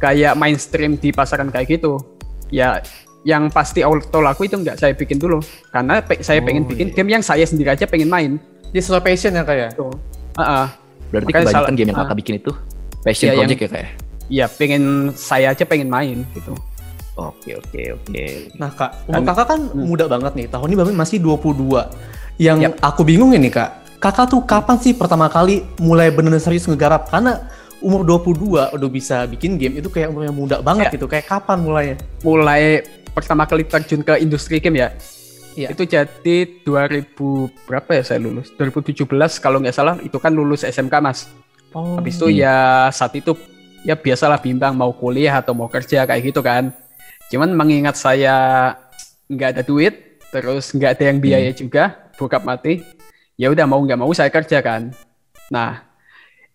kayak 0.00 0.32
mainstream 0.32 0.96
di 0.96 1.12
pasaran 1.12 1.52
kayak 1.52 1.76
gitu. 1.76 2.00
Ya 2.48 2.80
yang 3.22 3.48
pasti 3.48 3.80
auto 3.80 4.18
laku 4.18 4.44
itu 4.44 4.56
nggak 4.56 4.76
saya 4.76 4.92
bikin 4.92 5.16
dulu, 5.16 5.38
karena 5.68 6.00
pe- 6.00 6.20
saya 6.20 6.40
pengen 6.40 6.64
Oh, 6.64 6.68
bikin 6.68 6.88
iya. 6.88 6.94
game 6.94 7.10
yang 7.10 7.20
saya 7.20 7.44
sendiri 7.44 7.68
aja 7.70 7.84
pengen 7.84 8.08
main. 8.08 8.40
Dia 8.70 8.80
sesuai 8.80 9.02
passion 9.02 9.32
ya 9.32 9.42
kayak. 9.42 9.74
Tuh. 9.74 9.92
Ah, 10.34 10.42
ah. 10.42 10.66
Berarti 11.10 11.26
Makanya 11.26 11.44
kebanyakan 11.44 11.64
salah- 11.66 11.76
game 11.76 11.88
yang 11.88 11.98
ah. 11.98 12.02
kakak 12.06 12.16
bikin 12.16 12.34
itu 12.38 12.52
passion 13.00 13.26
Iya, 13.26 13.30
yang- 13.30 13.40
project 13.44 13.60
ya 13.60 13.68
kak 13.68 13.78
ya? 13.78 13.88
Iya, 14.30 14.44
pengen 14.48 14.82
saya 15.12 15.46
aja 15.50 15.64
pengen 15.64 15.88
main 15.88 16.22
gitu. 16.32 16.54
Oke 17.14 17.52
oke 17.52 17.80
oke. 17.92 18.24
Nah 18.56 18.70
kak, 18.70 18.90
umur 19.04 19.22
kakak 19.26 19.46
kan 19.48 19.60
Hmm. 19.66 19.84
muda 19.84 20.04
banget 20.06 20.32
nih. 20.34 20.46
Tahun 20.48 20.64
ini 20.64 20.76
bapak 20.78 20.94
masih 20.94 21.18
22. 21.18 21.90
Yang 22.38 22.58
Yap. 22.62 22.72
aku 22.80 23.02
bingung 23.02 23.34
ini 23.34 23.50
kak, 23.50 23.68
kakak 23.98 24.30
tuh 24.30 24.40
kapan 24.40 24.78
sih 24.78 24.94
pertama 24.94 25.28
kali 25.28 25.60
mulai 25.76 26.08
bener-bener 26.08 26.40
serius 26.40 26.64
ngegarap? 26.64 27.10
Karena 27.10 27.50
umur 27.80 28.06
22 28.06 28.70
udah 28.70 28.88
bisa 28.88 29.26
bikin 29.26 29.56
game 29.56 29.76
itu 29.76 29.88
kayak 29.88 30.08
umur 30.08 30.24
yang 30.24 30.32
muda 30.32 30.62
banget 30.62 30.88
Ya. 30.88 30.92
gitu. 30.94 31.04
Kayak 31.04 31.26
kapan 31.26 31.58
mulainya? 31.58 31.96
mulai 32.22 32.80
pertama 33.12 33.44
kali 33.44 33.66
terjun 33.66 34.02
ke 34.02 34.18
industri 34.22 34.62
game 34.62 34.80
ya. 34.80 34.88
Iya. 35.58 35.74
Itu 35.74 35.82
jadi 35.84 36.62
2000 36.62 37.66
berapa 37.66 37.90
ya 37.90 38.02
saya 38.06 38.22
lulus? 38.22 38.54
2017 38.54 39.04
kalau 39.42 39.58
nggak 39.58 39.74
salah 39.74 39.98
itu 40.00 40.16
kan 40.16 40.30
lulus 40.30 40.62
SMK 40.62 40.94
Mas. 41.02 41.26
Oh. 41.74 41.98
Habis 41.98 42.18
itu 42.18 42.42
ya 42.42 42.88
saat 42.94 43.14
itu 43.18 43.34
ya 43.82 43.98
biasalah 43.98 44.38
bimbang 44.38 44.76
mau 44.76 44.94
kuliah 44.94 45.40
atau 45.40 45.54
mau 45.56 45.66
kerja 45.66 46.06
kayak 46.06 46.22
gitu 46.22 46.40
kan. 46.40 46.70
Cuman 47.30 47.54
mengingat 47.54 47.94
saya 47.98 48.74
nggak 49.30 49.48
ada 49.58 49.62
duit, 49.62 50.22
terus 50.34 50.74
nggak 50.74 50.98
ada 50.98 51.04
yang 51.10 51.18
biaya 51.22 51.50
juga, 51.54 52.10
bokap 52.18 52.42
mati. 52.42 52.82
Ya 53.38 53.48
udah 53.48 53.64
mau 53.64 53.78
nggak 53.80 54.00
mau 54.00 54.10
saya 54.10 54.28
kerja 54.28 54.58
kan. 54.60 54.90
Nah, 55.48 55.86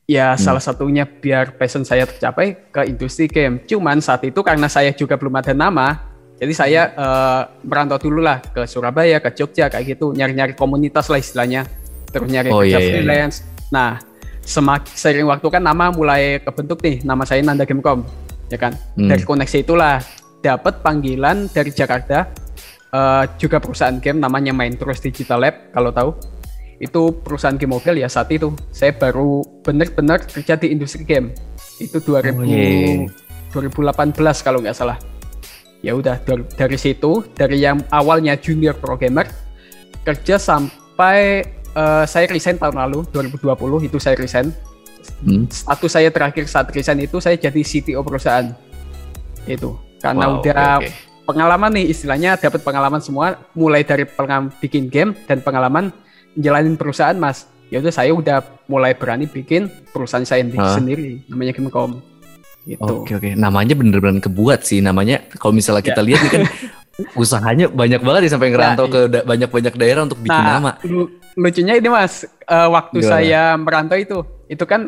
ya 0.05 0.35
salah 0.37 0.61
satunya 0.61 1.07
biar 1.07 1.57
passion 1.57 1.87
saya 1.87 2.05
tercapai 2.05 2.69
ke 2.69 2.81
industri 2.85 3.25
game. 3.25 3.63
Cuman 3.65 4.03
saat 4.03 4.21
itu 4.27 4.39
karena 4.43 4.69
saya 4.69 4.93
juga 4.93 5.17
belum 5.17 5.33
ada 5.39 5.55
nama, 5.55 6.14
jadi 6.35 6.53
saya 6.53 6.81
eh, 6.91 7.41
merantau 7.63 7.95
dulu 7.95 8.19
lah 8.19 8.43
ke 8.43 8.67
Surabaya, 8.67 9.23
ke 9.23 9.31
Jogja 9.31 9.71
kayak 9.71 9.95
gitu, 9.95 10.11
nyari-nyari 10.11 10.51
komunitas 10.51 11.07
lah 11.07 11.15
istilahnya. 11.15 11.63
Terus 12.11 12.27
nyari 12.27 12.49
Oh, 12.51 12.59
kerja 12.63 12.75
iya, 12.75 12.79
iya, 12.79 12.83
iya. 12.83 12.91
freelance. 12.99 13.37
Nah, 13.71 13.99
semakin 14.43 14.91
sering 14.91 15.27
waktu 15.27 15.47
kan 15.47 15.63
nama 15.63 15.91
mulai 15.91 16.43
kebentuk 16.43 16.83
nih, 16.83 17.03
nama 17.07 17.23
saya 17.23 17.39
Nanda 17.39 17.63
Gamecom, 17.63 18.03
ya 18.51 18.59
kan. 18.59 18.75
Hmm. 18.95 19.07
Dari 19.07 19.23
koneksi 19.23 19.57
itulah 19.63 19.99
dapat 20.39 20.83
panggilan 20.83 21.47
dari 21.51 21.71
Jakarta, 21.71 22.27
eh, 22.91 23.23
juga 23.39 23.63
perusahaan 23.63 23.95
game 23.99 24.19
namanya 24.19 24.51
Main 24.51 24.75
Terus 24.75 24.99
Digital 24.99 25.39
Lab 25.39 25.55
kalau 25.71 25.91
tahu. 25.91 26.11
Itu 26.75 27.15
perusahaan 27.23 27.55
game 27.55 27.71
mobile 27.71 28.03
ya 28.03 28.11
saat 28.11 28.27
itu 28.35 28.51
saya 28.67 28.91
baru 28.91 29.39
benar-benar 29.63 30.27
kerja 30.27 30.59
di 30.59 30.75
industri 30.75 31.07
game. 31.07 31.31
Itu 31.79 32.03
2000 32.03 32.35
Oh, 32.35 32.43
iya. 32.43 33.07
2018 33.55 34.43
kalau 34.43 34.59
nggak 34.59 34.75
salah. 34.75 34.99
Ya 35.85 35.93
udah 35.93 36.17
dari, 36.25 36.41
dari 36.57 36.77
situ 36.81 37.21
dari 37.37 37.61
yang 37.61 37.77
awalnya 37.93 38.33
junior 38.33 38.73
programmer 38.73 39.29
kerja 40.01 40.41
sampai 40.41 41.45
eh, 41.77 42.05
saya 42.09 42.25
resign 42.25 42.57
tahun 42.57 42.81
lalu 42.81 43.05
2020 43.13 43.85
itu 43.85 43.97
saya 44.01 44.17
resign. 44.17 44.49
Hmm. 45.21 45.45
Status 45.45 45.93
saya 45.93 46.09
terakhir 46.09 46.49
saat 46.49 46.73
resign 46.73 47.05
itu 47.05 47.21
saya 47.21 47.37
jadi 47.37 47.61
CTO 47.61 48.01
perusahaan. 48.01 48.49
Itu 49.45 49.77
karena 50.01 50.25
Wow, 50.25 50.41
udah 50.41 50.65
oke. 50.81 50.89
pengalaman 51.29 51.71
nih 51.77 51.85
istilahnya 51.93 52.37
dapat 52.37 52.61
pengalaman 52.65 53.01
semua 53.01 53.37
mulai 53.53 53.85
dari 53.85 54.09
pengalaman 54.09 54.49
bikin 54.57 54.89
game 54.89 55.13
dan 55.29 55.41
pengalaman 55.41 55.93
jalanin 56.37 56.77
perusahaan 56.77 57.17
mas 57.17 57.49
ya 57.73 57.81
udah 57.81 57.93
saya 57.93 58.13
udah 58.13 58.45
mulai 58.69 58.93
berani 58.93 59.25
bikin 59.25 59.65
perusahaan 59.89 60.25
saya 60.25 60.45
sendiri, 60.45 60.61
Hah? 60.61 60.75
sendiri 60.77 61.05
namanya 61.25 61.53
Gamecom 61.57 62.01
gitu 62.67 62.81
Oke 62.99 63.13
oke, 63.13 63.29
namanya 63.33 63.73
bener-bener 63.73 64.19
kebuat 64.19 64.61
sih 64.61 64.79
namanya. 64.79 65.21
Kalau 65.31 65.53
misalnya 65.53 65.81
kita 65.81 66.01
lihat 66.01 66.19
nih 66.19 66.31
kan 66.31 66.43
usahanya 67.21 67.65
banyak 67.67 67.99
banget 67.99 68.21
ya 68.25 68.31
sampai 68.31 68.49
ngerantau 68.49 68.85
Ya, 68.85 68.91
ke 68.91 68.99
da- 69.07 69.25
banyak-banyak 69.25 69.73
daerah 69.75 70.01
untuk 70.03 70.17
bikin 70.17 70.33
Nah, 70.35 70.57
nama. 70.57 70.71
lu- 70.81 71.11
lucunya 71.35 71.75
ini 71.75 71.87
mas 71.87 72.23
eh, 72.23 72.67
waktu 72.67 72.97
Gimana? 72.97 73.11
saya 73.11 73.41
merantau 73.55 73.97
itu 73.97 74.17
itu 74.47 74.63
kan 74.63 74.87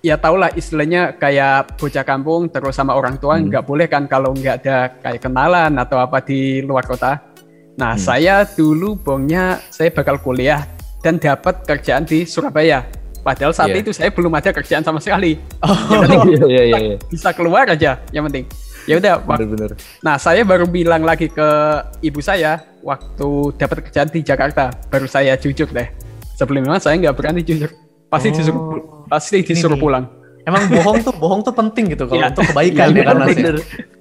ya 0.00 0.16
tau 0.16 0.34
lah 0.34 0.52
istilahnya 0.52 1.14
kayak 1.14 1.78
bocah 1.78 2.02
kampung 2.02 2.50
terus 2.50 2.74
sama 2.74 2.92
orang 2.92 3.16
tua 3.16 3.34
Hmm. 3.34 3.46
nggak 3.46 3.64
boleh 3.64 3.86
kan 3.86 4.04
kalau 4.04 4.32
nggak 4.32 4.56
ada 4.60 4.76
kayak 4.98 5.22
kenalan 5.22 5.72
atau 5.74 5.96
apa 5.96 6.20
di 6.20 6.60
luar 6.60 6.84
kota 6.84 7.22
nah 7.74 7.94
Hmm. 7.94 8.02
saya 8.02 8.44
dulu 8.44 8.94
bongnya 8.96 9.62
saya 9.70 9.88
bakal 9.88 10.18
kuliah 10.18 10.66
dan 10.98 11.16
dapat 11.16 11.62
kerjaan 11.62 12.02
di 12.02 12.22
Surabaya 12.24 12.82
padahal 13.24 13.50
saat 13.50 13.72
Iya. 13.72 13.80
itu 13.80 13.90
saya 13.90 14.12
belum 14.12 14.30
ada 14.30 14.52
kerjaan 14.52 14.84
sama 14.84 15.00
sekali 15.00 15.40
Iya 16.28 16.44
iya 16.44 16.62
iya. 16.62 16.78
iya. 16.78 16.96
bisa 17.02 17.32
keluar 17.32 17.64
aja 17.66 18.04
yang 18.12 18.28
penting 18.28 18.44
ya 18.84 19.00
udah 19.00 19.16
Bener-bener. 19.16 19.72
Nah, 19.98 20.20
saya 20.20 20.44
baru 20.44 20.68
bilang 20.68 21.00
lagi 21.00 21.26
ke 21.26 21.48
ibu 22.02 22.20
saya 22.20 22.60
waktu 22.84 23.28
dapat 23.56 23.80
kerjaan 23.80 24.12
di 24.12 24.20
Jakarta, 24.20 24.68
baru 24.92 25.08
saya 25.08 25.40
jujur 25.40 25.64
deh. 25.66 25.88
Sebelumnya 26.36 26.76
saya 26.76 27.00
nggak 27.00 27.16
berani 27.16 27.40
jujur. 27.40 27.72
Pasti 28.12 28.28
Oh. 28.28 28.36
disuruh 28.36 28.62
pasti 29.08 29.40
disuruh 29.40 29.74
nih. 29.74 29.80
pulang. 29.80 30.04
Emang 30.44 30.68
bohong 30.68 31.00
tuh, 31.00 31.16
bohong 31.16 31.40
tuh 31.40 31.56
penting 31.56 31.96
gitu 31.96 32.04
kalau 32.04 32.20
Iya. 32.20 32.28
untuk 32.28 32.44
kebaikan 32.44 32.86
Iya, 32.86 32.92
ya 32.92 33.04
kan 33.08 33.16
ya? 33.16 33.24
bener. 33.24 33.54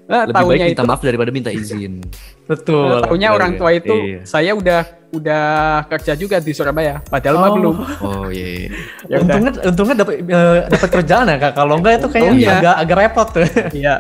Nah, 0.04 0.28
Lebih 0.28 0.34
baik 0.34 0.44
tahunya 0.44 0.66
minta 0.68 0.76
itu, 0.76 0.90
maaf 0.90 1.02
daripada 1.02 1.30
minta 1.32 1.50
izin. 1.50 1.94
Betul. 2.52 2.88
nah, 2.92 3.02
tahunya 3.08 3.28
Iya, 3.28 3.36
orang 3.36 3.52
iya. 3.52 3.58
tua 3.58 3.70
itu 3.72 3.96
Iya. 3.96 4.20
saya 4.24 4.52
udah 4.52 4.80
udah 5.14 5.44
kerja 5.88 6.14
juga 6.14 6.36
di 6.38 6.52
Surabaya, 6.52 7.00
padahal 7.02 7.36
mah 7.38 7.48
Oh. 7.48 7.56
belum. 7.56 7.76
Oh 8.02 8.28
iya. 8.28 8.48
iya. 8.58 8.70
Ya 9.12 9.16
udah. 9.18 9.24
untungnya 9.24 9.52
untungnya 9.64 9.96
dapat 9.98 10.14
eh, 10.20 10.60
dapat 10.68 10.90
kerjaan 10.92 11.26
ya 11.26 11.38
kak. 11.40 11.54
Kalau 11.54 11.74
enggak 11.78 11.94
itu 11.96 12.08
kayaknya 12.10 12.32
Untungnya. 12.34 12.56
agak 12.60 12.76
agak 12.78 12.98
repot 13.00 13.28
tuh. 13.30 13.44
Iya, 13.80 13.94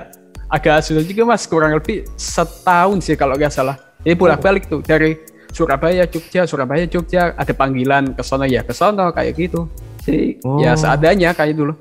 agak 0.49 0.77
sudah 0.81 1.01
juga 1.01 1.21
mas, 1.25 1.43
kurang 1.45 1.71
lebih 1.71 2.03
setahun 2.13 2.97
sih 2.99 3.15
kalau 3.15 3.33
nggak 3.33 3.49
salah. 3.49 3.79
Jadi 4.01 4.15
bolak-balik 4.15 4.67
tuh 4.67 4.81
dari 4.81 5.15
Surabaya, 5.49 6.03
Jogja, 6.03 6.43
Surabaya, 6.43 6.83
Jogja, 6.83 7.31
ada 7.31 7.53
panggilan 7.53 8.11
ke 8.11 8.21
sono 8.21 8.43
ya 8.43 8.59
ke 8.59 8.73
sono 8.73 9.07
kayak 9.09 9.37
gitu. 9.39 9.69
Jadi 10.01 10.41
ya 10.59 10.73
Oh. 10.73 10.75
seadanya 10.75 11.31
kayak 11.31 11.55
dulu. 11.55 11.71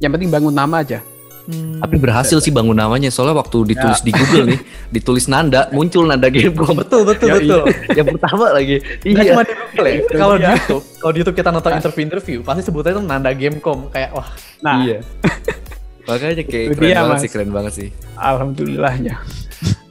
Yang 0.00 0.10
penting 0.16 0.30
bangun 0.32 0.50
nama 0.50 0.80
aja. 0.80 0.98
Hmm. 1.42 1.78
Tapi 1.78 1.96
berhasil 1.96 2.38
sih 2.38 2.48
bangun 2.48 2.72
namanya 2.72 3.08
soalnya 3.08 3.36
waktu 3.36 3.64
ditulis 3.66 3.98
Ya. 3.98 4.04
di 4.04 4.12
Google 4.12 4.44
nih, 4.48 4.60
ditulis 4.94 5.24
Nanda, 5.26 5.66
muncul 5.70 6.04
Nanda 6.04 6.28
Gamecom. 6.28 6.76
betul 6.76 7.02
betul 7.02 7.26
Ya, 7.26 7.34
betul. 7.36 7.62
yang 7.92 8.06
pertama 8.10 8.44
lagi. 8.50 8.76
Iya. 9.02 9.32
cuma 9.32 9.42
di 9.42 9.54
Google 9.54 9.86
ya. 9.86 9.98
Kalau 10.12 10.34
di 10.34 10.42
Iya. 10.42 10.52
YouTube, 10.54 10.82
kalau 10.94 11.10
di 11.10 11.18
YouTube 11.18 11.36
kita 11.36 11.50
nonton 11.50 11.72
interview-interview, 11.74 12.38
pasti 12.40 12.62
sebutnya 12.62 12.90
itu 12.92 13.02
Nanda 13.02 13.30
Gamecom 13.30 13.78
kayak 13.88 14.10
wah. 14.12 14.28
Nah, 14.60 14.76
Iya. 14.80 14.98
Makanya 16.06 16.42
kayak 16.42 16.66
Itu 16.66 16.74
keren 16.74 16.82
dia, 16.82 16.96
banget 16.98 17.10
Mas. 17.10 17.20
sih, 17.20 17.30
keren 17.30 17.50
banget 17.50 17.72
sih. 17.72 17.88
alhamdulillahnya. 18.16 19.14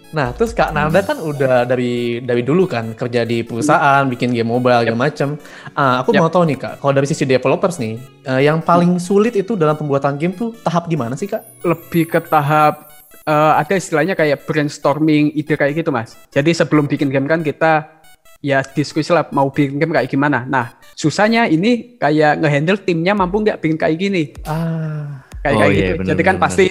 Nah, 0.10 0.34
terus 0.34 0.52
Kak 0.52 0.74
Nanda 0.74 1.06
kan 1.06 1.22
udah 1.22 1.64
dari 1.64 2.18
dari 2.18 2.42
dulu 2.42 2.66
kan 2.66 2.98
kerja 2.98 3.22
di 3.22 3.46
perusahaan, 3.46 4.02
bikin 4.06 4.34
game 4.34 4.50
mobile 4.50 4.82
segala 4.82 4.98
macem. 5.00 5.38
Ah, 5.72 6.02
aku 6.02 6.12
Yap. 6.12 6.20
mau 6.20 6.32
tahu 6.34 6.50
nih 6.50 6.58
Kak, 6.58 6.74
kalau 6.82 6.94
dari 6.94 7.06
sisi 7.06 7.30
developers 7.30 7.78
nih, 7.78 7.94
eh, 8.26 8.42
yang 8.44 8.58
paling 8.60 8.98
sulit 8.98 9.38
itu 9.38 9.54
dalam 9.54 9.78
pembuatan 9.78 10.18
game 10.18 10.34
tuh 10.34 10.58
tahap 10.60 10.90
gimana 10.90 11.14
sih 11.14 11.30
Kak? 11.30 11.62
Lebih 11.62 12.10
ke 12.10 12.20
tahap 12.26 12.90
eh, 13.22 13.54
ada 13.62 13.74
istilahnya 13.78 14.18
kayak 14.18 14.50
brainstorming 14.50 15.30
ide 15.32 15.54
kayak 15.54 15.78
gitu 15.78 15.94
mas. 15.94 16.18
Jadi 16.34 16.52
sebelum 16.52 16.90
bikin 16.90 17.14
game 17.14 17.30
kan 17.30 17.46
kita 17.46 18.02
ya 18.42 18.66
diskusi 18.66 19.14
lah 19.14 19.30
mau 19.30 19.54
bikin 19.54 19.78
game 19.78 19.94
kayak 19.94 20.10
gimana. 20.10 20.42
Nah 20.42 20.74
susahnya 20.98 21.46
ini 21.46 22.02
kayak 22.02 22.42
ngehandle 22.42 22.82
timnya 22.82 23.14
mampu 23.14 23.46
nggak 23.46 23.62
bikin 23.62 23.78
kayak 23.78 23.98
gini. 24.00 24.24
Ah, 24.44 25.22
kayak 25.46 25.54
Oh, 25.54 25.60
kayak 25.62 25.70
iya, 25.70 25.78
gitu. 25.78 25.94
bener, 26.02 26.10
Jadi 26.10 26.22
kan 26.26 26.36
bener, 26.36 26.44
pasti 26.44 26.66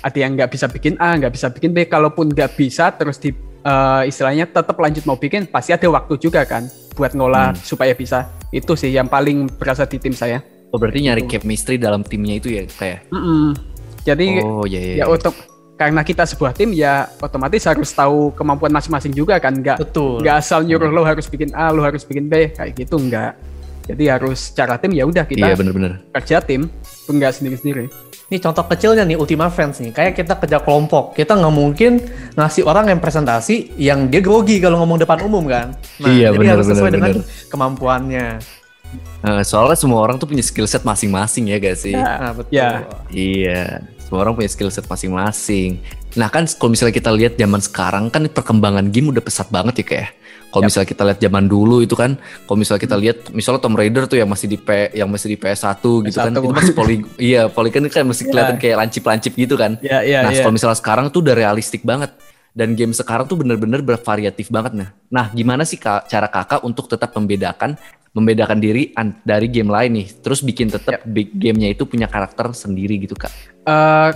ada 0.00 0.16
yang 0.16 0.32
nggak 0.32 0.50
bisa 0.50 0.66
bikin 0.66 0.96
A, 0.96 1.14
nggak 1.14 1.32
bisa 1.32 1.46
bikin 1.48 1.70
B. 1.70 1.84
Kalaupun 1.84 2.28
nggak 2.28 2.54
bisa 2.54 2.90
terus 2.90 3.16
di 3.16 3.30
eh, 3.60 4.02
istilahnya 4.04 4.46
tetap 4.46 4.72
lanjut 4.74 5.04
mau 5.04 5.14
bikin, 5.14 5.44
pasti 5.44 5.70
ada 5.70 5.84
waktu 5.86 6.16
juga 6.16 6.42
kan 6.42 6.64
buat 6.92 7.12
ngolah 7.12 7.52
Hmm. 7.52 7.60
supaya 7.60 7.92
bisa. 7.92 8.28
Itu 8.48 8.72
sih 8.72 8.88
yang 8.88 9.06
paling 9.06 9.52
berasa 9.52 9.84
di 9.84 9.96
tim 9.96 10.12
saya. 10.12 10.40
Oh 10.68 10.78
berarti 10.78 11.02
nyari 11.02 11.24
chemistry 11.24 11.76
dalam 11.76 12.00
timnya 12.00 12.34
itu 12.34 12.48
ya 12.48 12.64
kayak. 12.64 13.10
Mm-mm. 13.10 13.52
Jadi 14.00 14.40
Oh 14.40 14.64
iya 14.64 14.80
iya. 14.80 14.94
ya 15.02 15.06
untuk 15.06 15.36
karena 15.74 16.00
kita 16.00 16.24
sebuah 16.24 16.52
tim 16.52 16.72
ya 16.72 17.08
otomatis 17.18 17.64
harus 17.64 17.88
tahu 17.90 18.32
kemampuan 18.32 18.68
masing-masing 18.70 19.12
juga 19.12 19.36
kan 19.36 19.52
nggak 19.54 19.76
betul. 19.78 20.20
nggak 20.20 20.36
asal 20.38 20.60
nyuruh 20.60 20.88
lo 20.88 21.02
harus 21.02 21.24
bikin 21.24 21.52
A 21.52 21.68
lo 21.68 21.80
harus 21.80 22.00
bikin 22.00 22.28
B 22.28 22.48
kayak 22.50 22.76
gitu 22.76 22.96
nggak 22.96 23.32
jadi 23.88 24.04
harus 24.14 24.52
secara 24.52 24.76
tim 24.76 24.92
ya 24.92 25.04
udah 25.04 25.24
Iya 25.24 25.32
kita 25.50 25.56
bener-bener. 25.56 26.04
kerja 26.12 26.36
tim 26.38 26.68
nggak 27.06 27.32
sendiri-sendiri 27.32 27.88
Ini 28.30 28.38
contoh 28.38 28.62
kecilnya 28.62 29.02
nih 29.02 29.18
Ultima 29.18 29.50
Friends 29.50 29.82
nih, 29.82 29.90
kayak 29.90 30.14
kita 30.14 30.38
kerja 30.38 30.62
kelompok, 30.62 31.18
kita 31.18 31.34
nggak 31.34 31.50
mungkin 31.50 31.98
ngasih 32.38 32.62
orang 32.62 32.86
yang 32.86 33.02
presentasi 33.02 33.74
yang 33.74 34.06
dia 34.06 34.22
grogi 34.22 34.62
kalau 34.62 34.78
ngomong 34.78 35.02
depan 35.02 35.18
umum 35.26 35.50
kan. 35.50 35.74
Nah, 35.98 36.14
Iya, 36.14 36.30
jadi 36.30 36.38
bener, 36.38 36.54
harus 36.54 36.66
sesuai 36.70 36.90
bener, 36.94 36.98
dengan 37.02 37.10
bener. 37.18 37.50
kemampuannya. 37.50 38.26
Eh, 39.26 39.42
soalnya 39.42 39.74
semua 39.74 39.98
orang 39.98 40.14
tuh 40.14 40.30
punya 40.30 40.46
skill 40.46 40.70
set 40.70 40.86
masing-masing 40.86 41.50
ya 41.50 41.58
gak 41.58 41.74
sih? 41.74 41.90
Ya. 41.90 42.06
Nah, 42.22 42.32
betul. 42.38 42.54
Ya. 42.54 42.70
Iya, 43.10 43.62
semua 43.98 44.22
orang 44.22 44.38
punya 44.38 44.50
skill 44.54 44.70
set 44.70 44.86
masing-masing. 44.86 45.82
Nah 46.18 46.26
kan 46.26 46.46
kalau 46.46 46.70
misalnya 46.74 46.94
kita 46.96 47.10
lihat 47.14 47.38
zaman 47.38 47.60
sekarang 47.62 48.04
kan 48.10 48.26
perkembangan 48.26 48.90
game 48.90 49.14
udah 49.14 49.22
pesat 49.22 49.46
banget 49.52 49.82
ya 49.82 49.86
kayak. 49.86 50.08
Kalau 50.50 50.66
Yap. 50.66 50.70
misalnya 50.74 50.88
kita 50.90 51.02
lihat 51.06 51.18
zaman 51.22 51.44
dulu 51.46 51.78
itu 51.78 51.94
kan, 51.94 52.18
kalau 52.18 52.58
misalnya 52.58 52.82
kita 52.82 52.98
lihat 52.98 53.18
misalnya 53.30 53.62
Tomb 53.62 53.78
Raider 53.78 54.10
tuh 54.10 54.18
yang 54.18 54.26
masih 54.26 54.50
di 54.50 54.58
P, 54.58 54.90
yang 54.98 55.06
masih 55.06 55.30
di 55.30 55.38
PS1 55.38 55.78
gitu 55.78 56.18
kan, 56.18 56.34
PS1. 56.34 56.42
itu 56.42 56.50
masih 56.50 56.74
poli, 56.74 56.96
iya 57.30 57.46
poligon 57.46 57.86
kan 57.86 58.02
masih 58.02 58.26
Iya. 58.26 58.30
kelihatan 58.34 58.56
kayak 58.58 58.76
lancip-lancip 58.82 59.32
gitu 59.38 59.54
kan. 59.54 59.78
ya 59.78 60.02
ya 60.02 60.26
nah 60.26 60.34
ya 60.34 60.42
kalau 60.42 60.58
misalnya 60.58 60.74
sekarang 60.74 61.06
tuh 61.14 61.22
udah 61.22 61.38
realistik 61.38 61.86
banget 61.86 62.10
dan 62.50 62.74
game 62.74 62.90
sekarang 62.90 63.30
tuh 63.30 63.38
bener-bener 63.38 63.78
bervariatif 63.78 64.50
banget 64.50 64.74
nah. 64.74 64.90
Nah 65.06 65.30
gimana 65.30 65.62
sih 65.62 65.78
Kak, 65.78 66.10
cara 66.10 66.26
kakak 66.26 66.66
untuk 66.66 66.90
tetap 66.90 67.14
membedakan 67.14 67.78
membedakan 68.10 68.58
diri 68.58 68.90
dari 69.22 69.46
game 69.46 69.70
lain 69.70 70.02
nih, 70.02 70.06
terus 70.18 70.42
bikin 70.42 70.66
tetap 70.66 70.98
big 71.06 71.30
gamenya 71.30 71.70
itu 71.70 71.86
punya 71.86 72.10
karakter 72.10 72.50
sendiri 72.50 72.98
gitu 72.98 73.14
kak. 73.14 73.30
Eh, 73.62 74.10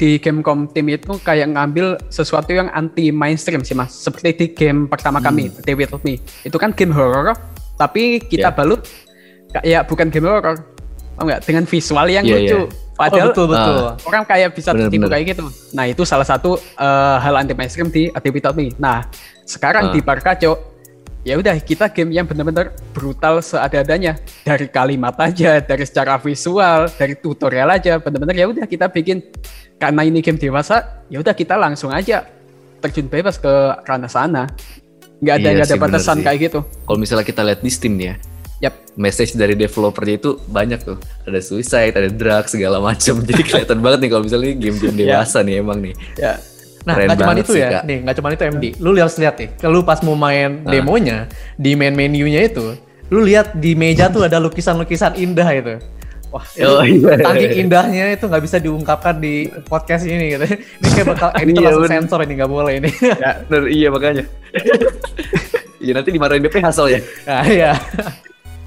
di 0.00 0.16
Gamecom 0.16 0.64
tim 0.66 0.88
itu 0.88 1.12
kayak 1.20 1.52
ngambil 1.52 2.00
sesuatu 2.08 2.48
yang 2.50 2.72
anti 2.72 3.12
mainstream 3.12 3.60
sih 3.60 3.76
mas 3.76 3.92
seperti 3.92 4.32
di 4.32 4.46
game 4.50 4.88
pertama 4.88 5.20
kami 5.20 5.52
The 5.52 5.76
With 5.76 5.92
Me 6.00 6.16
itu 6.40 6.56
kan 6.56 6.72
game 6.72 6.88
horror 6.90 7.36
tapi 7.76 8.16
kita 8.18 8.48
Ya. 8.48 8.56
balut 8.56 8.88
kayak 9.52 9.84
bukan 9.84 10.08
game 10.08 10.24
horror 10.24 10.56
tau 10.56 10.56
nggak 11.20 11.44
dengan 11.44 11.68
visual 11.68 12.06
yang 12.08 12.24
Iya, 12.24 12.32
lucu 12.32 12.58
iya. 12.64 12.96
padahal 12.96 13.28
oh, 13.28 13.32
betul 13.36 13.46
betul. 13.46 13.76
orang 14.08 14.24
kayak 14.24 14.48
bisa 14.56 14.72
Bener, 14.72 14.88
tertipu 14.88 15.04
bener. 15.04 15.12
kayak 15.12 15.24
gitu. 15.28 15.44
Nah 15.70 15.84
itu 15.84 16.02
salah 16.02 16.24
satu 16.24 16.56
eh, 16.56 17.16
hal 17.20 17.34
anti 17.36 17.52
mainstream 17.52 17.92
di 17.92 18.08
Day 18.08 18.30
Without 18.32 18.56
Me. 18.56 18.72
Nah 18.80 19.04
sekarang 19.44 19.88
Ah. 19.88 19.92
di 19.92 20.00
Barkaco 20.00 20.72
ya 21.20 21.36
udah 21.36 21.52
kita 21.60 21.92
game 21.92 22.16
yang 22.16 22.24
benar-benar 22.24 22.72
brutal 22.96 23.44
seadanya 23.44 24.16
dari 24.40 24.64
kalimat 24.64 25.12
aja, 25.20 25.60
dari 25.60 25.84
secara 25.84 26.16
visual, 26.16 26.88
dari 26.96 27.12
tutorial 27.12 27.68
aja, 27.68 28.00
benar-benar 28.00 28.32
ya 28.32 28.48
udah 28.48 28.64
kita 28.64 28.88
bikin 28.88 29.20
karena 29.80 30.04
ini 30.04 30.20
game 30.20 30.36
dewasa, 30.36 31.02
ya 31.08 31.18
udah 31.18 31.32
kita 31.32 31.56
langsung 31.56 31.88
aja 31.88 32.28
terjun 32.78 33.08
bebas 33.08 33.40
ke 33.40 33.48
ranah 33.82 34.12
sana. 34.12 34.44
Nggak 35.20 35.34
ada 35.34 35.40
Iya 35.40 35.50
nggak 35.56 35.64
ada 35.64 35.64
sih, 35.66 35.80
bener 35.80 35.92
batasan 35.96 36.18
kayak 36.20 36.38
gitu. 36.48 36.60
Kalau 36.84 36.98
misalnya 37.00 37.24
kita 37.24 37.40
lihat 37.40 37.60
di 37.60 37.70
Steam 37.72 37.96
nih 37.96 38.06
ya, 38.06 38.14
Yap. 38.68 38.74
message 38.96 39.32
dari 39.34 39.52
developernya 39.52 40.14
itu 40.16 40.30
banyak 40.48 40.80
tuh. 40.80 40.96
Ada 41.24 41.40
suicide, 41.40 41.92
ada 41.92 42.08
drugs 42.08 42.52
segala 42.52 42.76
macam. 42.76 43.20
Jadi 43.28 43.40
kelihatan 43.40 43.80
banget 43.80 43.98
nih 44.04 44.10
kalau 44.12 44.22
misalnya 44.24 44.52
game-game 44.52 44.96
Iya. 44.96 45.00
dewasa 45.16 45.38
nih 45.40 45.54
emang 45.60 45.78
nih. 45.80 45.94
Ya. 46.16 46.36
Nah, 46.80 46.96
Keren 46.96 47.08
nggak 47.12 47.18
cuma 47.20 47.32
itu 47.36 47.52
sih, 47.52 47.60
ya, 47.60 47.68
Kak. 47.68 47.82
nih 47.84 47.98
nggak 48.00 48.16
cuma 48.16 48.28
itu 48.32 48.42
MD. 48.48 48.64
Lu 48.80 48.90
harus 48.96 49.16
lihat 49.20 49.34
nih, 49.36 49.48
kalau 49.60 49.72
lu 49.76 49.82
pas 49.84 50.00
mau 50.00 50.16
main 50.16 50.64
Nah. 50.64 50.72
demonya 50.72 51.28
di 51.60 51.76
main 51.76 51.92
menunya 51.92 52.40
itu, 52.48 52.72
lu 53.12 53.20
lihat 53.20 53.52
di 53.60 53.76
meja 53.76 54.08
tuh 54.08 54.24
ada 54.24 54.40
lukisan-lukisan 54.40 55.20
indah 55.20 55.48
itu. 55.52 55.76
Wah, 56.30 56.46
Oh, 56.62 56.82
iya. 56.82 57.18
saking 57.18 57.52
indahnya 57.60 58.14
itu 58.14 58.24
nggak 58.24 58.38
bisa 58.40 58.56
diungkapkan 58.56 59.18
di 59.18 59.34
podcast 59.66 60.06
ini 60.06 60.30
gitu. 60.32 60.46
Ini 60.46 60.88
kayak 60.88 61.08
bakal 61.10 61.28
editor 61.34 61.58
Iya, 61.58 61.66
langsung 61.68 61.82
bener. 61.82 61.94
sensor 61.98 62.18
ini 62.22 62.32
nggak 62.38 62.50
boleh 62.50 62.72
ini. 62.78 62.90
Ya, 63.02 63.30
bener, 63.44 63.64
iya 63.68 63.88
makanya. 63.90 64.24
Iya 65.80 65.92
nanti 65.96 66.10
dimarahin 66.10 66.42
BPH 66.42 66.66
soalnya. 66.70 67.00
nah, 67.24 67.42
iya. 67.42 67.72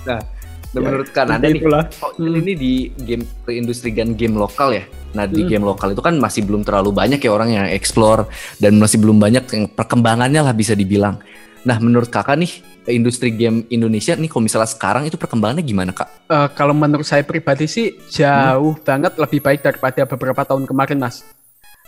Nah, 0.03 0.19
dan 0.67 0.73
Ya, 0.73 0.79
menurut 0.81 1.07
Kak 1.07 1.29
Nanda 1.29 1.45
nih, 1.45 1.61
itulah. 1.61 1.85
kok 1.87 2.17
ini 2.17 2.53
di 2.53 2.73
game 2.97 3.23
perindustrian 3.45 4.11
game 4.11 4.33
lokal 4.33 4.73
ya. 4.73 4.83
Nah, 5.13 5.23
di 5.23 5.39
Hmm. 5.39 5.47
game 5.47 5.63
lokal 5.63 5.93
itu 5.93 6.01
kan 6.01 6.17
masih 6.17 6.41
belum 6.41 6.65
terlalu 6.65 6.89
banyak 6.89 7.21
ya 7.21 7.29
orang 7.29 7.53
yang 7.53 7.65
explore 7.69 8.25
dan 8.57 8.75
masih 8.75 8.97
belum 8.97 9.15
banyak 9.15 9.45
yang 9.47 9.65
perkembangannya 9.69 10.41
lah 10.41 10.51
bisa 10.51 10.73
dibilang. 10.73 11.21
Nah, 11.63 11.79
menurut 11.79 12.11
Kakak 12.11 12.35
nih, 12.35 12.59
industri 12.91 13.31
game 13.31 13.63
Indonesia 13.71 14.11
nih 14.13 14.27
kalau 14.27 14.43
misalnya 14.43 14.67
sekarang 14.67 15.07
itu 15.07 15.15
perkembangannya 15.15 15.63
gimana, 15.63 15.95
Kak? 15.95 16.27
Eh, 16.27 16.47
kalau 16.59 16.75
menurut 16.75 17.07
saya 17.07 17.23
pribadi 17.23 17.63
sih 17.65 17.95
jauh 18.11 18.75
banget 18.83 19.15
lebih 19.15 19.39
baik 19.39 19.63
daripada 19.63 20.03
beberapa 20.03 20.43
tahun 20.43 20.67
kemarin 20.67 20.99
mas. 20.99 21.23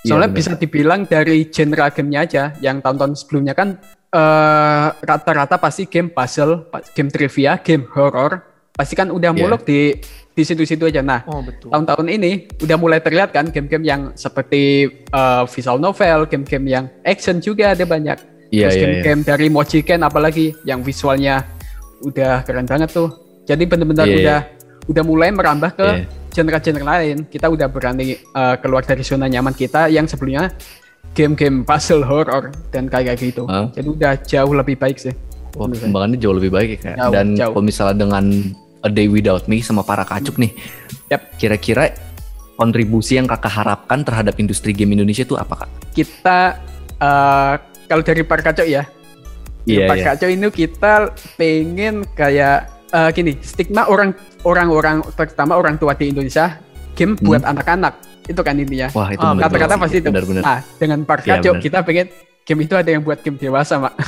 Iya, 0.01 0.15
Soalnya 0.15 0.31
benar. 0.31 0.39
bisa 0.39 0.51
dibilang 0.55 1.01
dari 1.03 1.51
genre 1.51 1.91
gamenya 1.91 2.19
aja, 2.23 2.43
yang 2.63 2.79
tahun-tahun 2.79 3.19
sebelumnya 3.19 3.51
kan 3.51 3.75
eh, 4.09 4.87
rata-rata 4.95 5.59
pasti 5.59 5.91
game 5.91 6.07
puzzle, 6.07 6.71
game 6.95 7.11
trivia, 7.11 7.59
game 7.59 7.83
horror, 7.91 8.39
pasti 8.71 8.95
kan 8.95 9.11
udah 9.11 9.35
Iya. 9.35 9.39
muluk 9.43 9.67
di 9.67 9.91
di 10.31 10.43
situ-situ 10.43 10.87
aja. 10.87 10.99
Nah 10.99 11.27
Oh, 11.27 11.43
betul. 11.43 11.67
tahun-tahun 11.67 12.07
ini 12.07 12.31
udah 12.59 12.77
mulai 12.79 12.99
terlihat 12.99 13.31
kan 13.31 13.51
game-game 13.51 13.83
yang 13.83 14.01
seperti 14.15 14.87
eh, 15.03 15.43
visual 15.51 15.83
novel, 15.83 16.31
game-game 16.31 16.63
yang 16.65 16.85
action 17.03 17.43
juga 17.43 17.75
ada 17.75 17.83
banyak. 17.83 18.34
Iya, 18.49 18.69
Terus 18.69 18.75
iya, 18.75 18.83
game-game 18.85 19.21
dari 19.21 19.47
Mojiken 19.49 20.01
apalagi 20.01 20.53
yang 20.63 20.79
visualnya 20.81 21.43
udah 22.01 22.45
keren 22.45 22.65
banget 22.65 22.91
tuh. 22.91 23.09
Jadi 23.43 23.63
bener-bener 23.65 24.05
Iya, 24.05 24.15
udah 24.21 24.39
udah 24.85 25.03
mulai 25.03 25.29
merambah 25.33 25.71
ke 25.73 25.85
Iya. 25.85 26.05
genre-genre 26.31 26.83
lain. 26.83 27.17
Kita 27.25 27.49
udah 27.49 27.67
berani 27.67 28.13
eh, 28.15 28.55
keluar 28.61 28.85
dari 28.85 29.01
zona 29.01 29.25
nyaman 29.25 29.51
kita 29.51 29.89
yang 29.89 30.05
sebelumnya 30.05 30.53
game-game 31.13 31.63
puzzle 31.63 32.03
horror 32.03 32.51
dan 32.69 32.85
kayak 32.85 33.17
gitu. 33.17 33.47
Hah? 33.47 33.71
Jadi 33.71 33.87
udah 33.87 34.13
jauh 34.21 34.53
lebih 34.53 34.75
baik 34.75 34.99
sih. 34.99 35.13
Wah, 35.55 35.71
perkembangannya 35.71 36.19
jauh 36.19 36.35
lebih 36.35 36.51
baik 36.51 36.69
ya, 36.75 36.79
Kak. 36.83 36.95
Jauh, 36.99 37.13
Dan 37.15 37.25
jauh. 37.33 37.53
kalau 37.55 37.63
misalnya 37.63 37.95
dengan 38.03 38.25
A 38.83 38.89
Day 38.91 39.07
Without 39.07 39.47
Me 39.47 39.63
sama 39.63 39.81
para 39.81 40.03
kacuk 40.03 40.35
nih, 40.35 40.51
Yap. 41.07 41.39
kira-kira 41.39 41.95
kontribusi 42.55 43.15
yang 43.15 43.25
kakak 43.25 43.51
harapkan 43.51 44.03
terhadap 44.03 44.35
industri 44.35 44.75
game 44.75 44.91
Indonesia 44.93 45.23
itu 45.23 45.33
apa, 45.33 45.63
Kak? 45.63 45.69
Kita 45.95 46.39
eh, 46.95 47.53
kalau 47.85 48.01
dari 48.01 48.21
Parkaco 48.21 48.61
ya, 48.61 48.83
di 49.61 49.77
Iya, 49.77 49.87
Parkaco 49.87 50.25
ini 50.25 50.47
kita 50.47 50.93
pengen 51.35 52.05
kayak 52.11 52.57
eh, 52.87 53.09
gini, 53.11 53.33
stigma 53.39 53.85
orang 53.85 54.13
orang-orang 54.41 55.01
terutama 55.11 55.55
orang 55.55 55.75
tua 55.75 55.93
di 55.93 56.09
Indonesia 56.09 56.61
game 56.93 57.13
Hmm. 57.13 57.25
buat 57.25 57.43
anak-anak 57.43 57.93
itu 58.25 58.39
kan 58.39 58.55
intinya. 58.55 58.87
Wah, 58.91 59.09
itu 59.09 59.21
bener 59.21 59.43
Kata-kata 59.45 59.73
pasti 59.77 59.97
itu. 59.99 60.09
Benar-benar. 60.09 60.41
Nah, 60.41 60.59
dengan 60.75 60.99
Iya, 60.99 61.07
Parkaco 61.07 61.49
benar. 61.51 61.61
kita 61.61 61.77
pengen 61.81 62.07
game 62.41 62.61
itu 62.61 62.73
ada 62.73 62.89
yang 62.89 63.01
buat 63.01 63.19
game 63.19 63.37
dewasa, 63.37 63.77
Mak. 63.77 63.93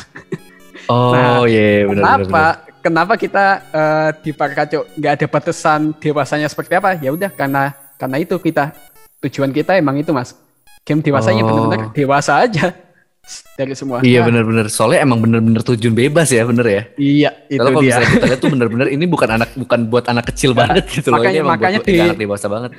Oh, 0.87 1.11
Nah, 1.11 1.43
iya, 1.43 1.83
benar 1.83 1.91
benar. 2.15 2.23
Kenapa? 2.23 2.43
Kenapa 2.79 3.13
kita 3.17 3.45
eh, 3.67 4.09
di 4.23 4.31
Parkaco 4.31 4.87
nggak 4.95 5.13
ada 5.19 5.25
batasan 5.27 5.91
dewasanya 5.93 6.47
seperti 6.47 6.73
apa? 6.73 6.95
Ya 6.95 7.11
udah 7.11 7.27
karena 7.27 7.75
karena 7.99 8.17
itu 8.17 8.39
kita 8.39 8.71
tujuan 9.19 9.51
kita 9.51 9.75
emang 9.75 9.99
itu 9.99 10.15
mas. 10.15 10.31
Game 10.81 11.03
dewasanya 11.03 11.43
Oh. 11.43 11.47
benar-benar 11.51 11.91
dewasa 11.91 12.39
aja 12.39 12.71
dari 13.53 13.73
semua. 13.73 13.99
Iya 13.99 14.19
Nah, 14.19 14.25
benar-benar. 14.27 14.65
Soalnya 14.67 14.99
emang 15.01 15.19
benar-benar 15.19 15.61
tujuan 15.65 15.93
bebas 15.93 16.27
ya, 16.29 16.43
bener 16.43 16.65
ya. 16.65 16.81
Iya 16.95 17.29
itu 17.47 17.57
Kalau 17.57 17.69
kalau 17.69 17.81
dia. 17.81 17.89
misalnya 17.93 18.09
kita 18.11 18.25
lihat 18.25 18.39
tuh 18.39 18.51
benar-benar 18.51 18.87
ini 18.87 19.05
bukan 19.05 19.29
anak 19.31 19.49
bukan 19.53 19.79
buat 19.85 20.05
anak 20.05 20.25
kecil 20.27 20.51
banget 20.53 20.83
gitu 20.87 21.09
loh. 21.09 21.19
makanya- 21.19 21.33
Ini 21.33 21.41
emang 21.41 21.53
makanya 21.53 21.79
buat, 21.79 21.87
di- 21.87 22.01
anak 22.01 22.17
dewasa 22.17 22.47
banget. 22.47 22.71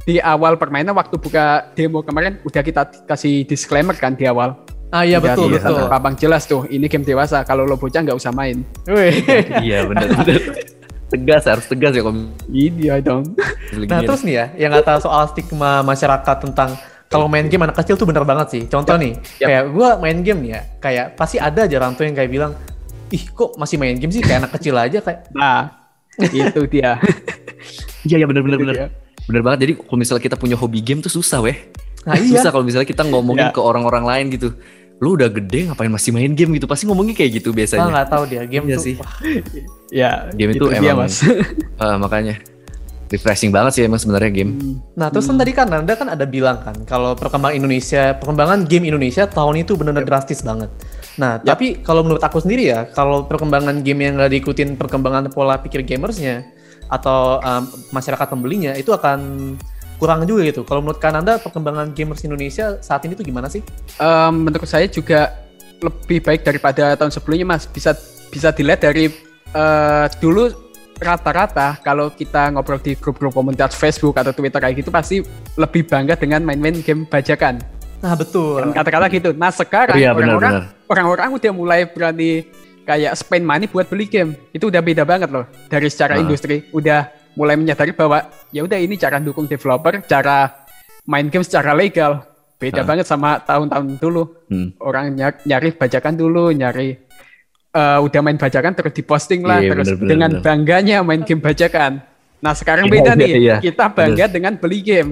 di 0.00 0.16
awal 0.18 0.56
permainan 0.56 0.94
waktu 0.94 1.14
buka 1.14 1.44
demo 1.70 2.00
kemarin 2.00 2.40
udah 2.40 2.62
kita 2.62 2.82
kasih 3.04 3.44
disclaimer 3.44 3.92
kan 3.92 4.12
di 4.12 4.24
awal. 4.24 4.56
Ah 4.88 5.02
iya 5.02 5.18
betul 5.18 5.46
di- 5.46 5.54
betul. 5.54 5.86
Babang 5.86 6.16
jelas 6.16 6.44
tuh, 6.44 6.64
ini 6.66 6.84
game 6.84 7.04
dewasa. 7.04 7.44
Kalau 7.44 7.62
lo 7.62 7.76
bocah 7.76 8.00
nggak 8.00 8.16
usah 8.16 8.32
main. 8.32 8.64
Wih. 8.86 9.12
iya 9.62 9.84
bener. 9.84 10.08
tegas 11.06 11.42
harus 11.44 11.66
tegas 11.66 11.90
ya 11.90 12.00
kalau 12.00 12.22
Iya 12.48 12.94
dong. 13.00 13.34
Nah 13.86 14.00
terus 14.00 14.22
nih 14.22 14.34
ya, 14.36 14.46
yang 14.56 14.70
kata 14.72 14.98
soal 15.00 15.26
stigma 15.26 15.82
masyarakat 15.82 16.36
tentang 16.40 16.78
kalau 17.10 17.26
main 17.26 17.44
game 17.44 17.60
anak 17.60 17.74
kecil 17.74 17.94
tuh 17.94 18.06
bener 18.06 18.22
banget 18.22 18.46
sih. 18.48 18.62
Contoh 18.64 18.94
nih, 18.94 19.18
Yap. 19.36 19.48
kayak 19.50 19.62
gue 19.68 19.88
main 19.98 20.18
game 20.22 20.40
nih 20.40 20.50
ya, 20.52 20.60
kayak 20.78 21.06
pasti 21.14 21.36
ada 21.36 21.66
aja 21.66 21.74
orang 21.76 21.92
tua 21.92 22.06
yang 22.06 22.14
kayak 22.14 22.30
bilang, 22.30 22.52
ih 23.10 23.24
kok 23.26 23.58
masih 23.58 23.76
main 23.76 23.98
game 23.98 24.08
sih 24.08 24.22
kayak 24.22 24.46
anak 24.46 24.52
kecil 24.54 24.78
aja 24.78 24.98
kayak. 25.00 25.26
Nah, 25.32 25.74
itu 26.16 26.62
dia. 26.66 26.96
Iya 28.00 28.16
iya 28.16 28.24
bener 28.24 28.40
bener 28.40 28.56
Itu 28.56 28.64
bener. 28.64 28.76
Bener 29.28 29.42
banget. 29.44 29.58
Jadi 29.60 29.72
kalau 29.76 29.98
misalnya 29.98 30.22
kita 30.24 30.36
punya 30.38 30.56
hobi 30.56 30.80
game 30.80 31.04
tuh 31.04 31.12
susah 31.12 31.44
weh. 31.44 31.68
Nah 32.02 32.16
iya. 32.16 32.32
Susah 32.32 32.48
kalau 32.48 32.64
misalnya 32.64 32.88
kita 32.88 33.04
ngomongin 33.04 33.50
Iya. 33.50 33.52
ke 33.52 33.60
orang-orang 33.60 34.04
lain 34.08 34.26
gitu. 34.32 34.56
Lu 34.96 35.16
udah 35.16 35.28
gede 35.28 35.68
ngapain 35.68 35.92
masih 35.92 36.08
main 36.10 36.32
game 36.32 36.56
gitu? 36.56 36.64
Pasti 36.64 36.88
ngomongnya 36.88 37.12
kayak 37.12 37.36
gitu 37.36 37.52
biasanya. 37.52 37.92
nggak 37.92 38.08
tahu 38.08 38.24
dia 38.24 38.48
game 38.48 38.64
Iya 38.64 38.76
tuh. 38.76 38.84
sih. 38.88 38.94
Ya, 39.92 40.32
Game 40.32 40.56
itu 40.56 40.64
dia, 40.64 40.80
emang- 40.80 41.04
mas. 41.04 41.20
Ah, 41.76 42.00
makanya 42.00 42.40
refreshing 43.10 43.50
banget 43.50 43.72
sih 43.74 43.82
emang 43.84 43.98
sebenarnya 43.98 44.30
game. 44.30 44.78
Nah 44.94 45.10
terus 45.10 45.26
kan 45.26 45.36
tadi 45.36 45.50
kan 45.50 45.66
anda 45.66 45.98
kan 45.98 46.08
ada 46.08 46.24
bilang 46.24 46.62
kan 46.62 46.78
kalau 46.86 47.18
perkembangan 47.18 47.58
Indonesia, 47.58 48.14
perkembangan 48.14 48.64
game 48.70 48.86
Indonesia 48.86 49.26
tahun 49.26 49.66
itu 49.66 49.74
benar-benar 49.74 50.06
drastis 50.06 50.46
banget. 50.46 50.70
Nah 51.18 51.42
tapi 51.42 51.82
kalau 51.82 52.06
menurut 52.06 52.22
aku 52.22 52.38
sendiri 52.38 52.70
ya, 52.70 52.86
kalau 52.94 53.26
perkembangan 53.26 53.82
game 53.82 54.06
yang 54.06 54.14
nggak 54.16 54.30
diikutin 54.30 54.78
perkembangan 54.78 55.26
pola 55.34 55.58
pikir 55.58 55.82
gamersnya 55.82 56.46
atau 56.86 57.42
um, 57.42 57.62
masyarakat 57.90 58.26
pembelinya 58.30 58.72
itu 58.78 58.94
akan 58.94 59.54
kurang 60.00 60.24
juga 60.24 60.46
gitu. 60.48 60.62
Kalau 60.64 60.80
menurut 60.80 61.02
kan 61.02 61.12
anda 61.12 61.36
perkembangan 61.36 61.92
gamers 61.92 62.24
Indonesia 62.24 62.80
saat 62.80 63.04
ini 63.04 63.12
tuh 63.12 63.26
gimana 63.26 63.52
sih? 63.52 63.60
Em, 64.00 64.32
menurut 64.32 64.64
saya 64.64 64.88
juga 64.88 65.34
lebih 65.82 66.24
baik 66.24 66.40
daripada 66.40 66.96
tahun 66.96 67.12
sebelumnya 67.12 67.56
mas 67.56 67.68
bisa 67.68 67.92
bisa 68.32 68.48
dilihat 68.54 68.80
dari 68.80 69.12
eh, 69.52 70.06
dulu 70.22 70.69
rata-rata 71.00 71.80
kalau 71.80 72.08
kita 72.08 72.52
ngobrol 72.52 72.76
di 72.76 72.94
grup-grup 72.94 73.32
komunitas 73.32 73.72
Facebook 73.72 74.14
atau 74.14 74.30
Twitter 74.30 74.60
kayak 74.60 74.76
gitu 74.78 74.90
pasti 74.90 75.24
lebih 75.56 75.84
bangga 75.84 76.14
dengan 76.14 76.44
main-main 76.44 76.78
game 76.78 77.04
bajakan 77.04 77.58
Nah 78.00 78.16
betul. 78.16 78.64
Kata-kata 78.72 79.06
gitu 79.08 79.30
nah 79.32 79.52
sekarang 79.52 79.92
Iya 79.92 80.12
orang-orang 80.12 80.72
orang-orang 80.86 81.28
udah 81.36 81.52
mulai 81.52 81.80
berani 81.84 82.48
kayak 82.82 83.12
spend 83.12 83.44
money 83.44 83.68
buat 83.68 83.84
beli 83.86 84.06
game 84.06 84.32
itu 84.50 84.66
udah 84.66 84.80
beda 84.80 85.04
banget 85.04 85.28
loh 85.28 85.44
dari 85.68 85.86
secara 85.86 86.16
Ah. 86.16 86.22
industri 86.24 86.64
udah 86.70 87.06
mulai 87.36 87.54
menyadari 87.54 87.92
bahwa 87.92 88.24
ya 88.50 88.64
udah 88.64 88.76
ini 88.76 88.96
cara 88.96 89.20
dukung 89.20 89.44
developer 89.44 90.00
cara 90.02 90.48
main 91.04 91.28
game 91.28 91.44
secara 91.44 91.76
legal 91.76 92.24
beda 92.56 92.82
Ah. 92.82 92.88
banget 92.88 93.04
sama 93.04 93.36
tahun-tahun 93.38 93.96
dulu 93.96 94.22
Hmm. 94.48 94.72
orang 94.80 95.12
nyari, 95.12 95.36
nyari 95.44 95.68
bajakan 95.70 96.14
dulu 96.14 96.50
nyari 96.50 96.96
eh, 97.70 97.98
udah 98.00 98.20
main 98.20 98.36
bajakan 98.36 98.72
terus 98.72 98.92
diposting 98.92 99.42
lah 99.42 99.58
Iya, 99.58 99.70
terus 99.72 99.86
bener, 99.86 99.96
bener, 99.96 100.08
dengan 100.08 100.30
bener. 100.32 100.42
bangganya 100.42 100.96
main 101.00 101.22
game 101.22 101.38
bajakan 101.38 101.92
nah 102.38 102.52
sekarang 102.52 102.86
Iya, 102.86 102.92
beda 102.92 103.10
iya, 103.10 103.18
nih 103.18 103.30
iya. 103.36 103.56
kita 103.60 103.84
bangga 103.88 104.26
dengan 104.26 104.52
beli 104.54 104.80
game 104.80 105.10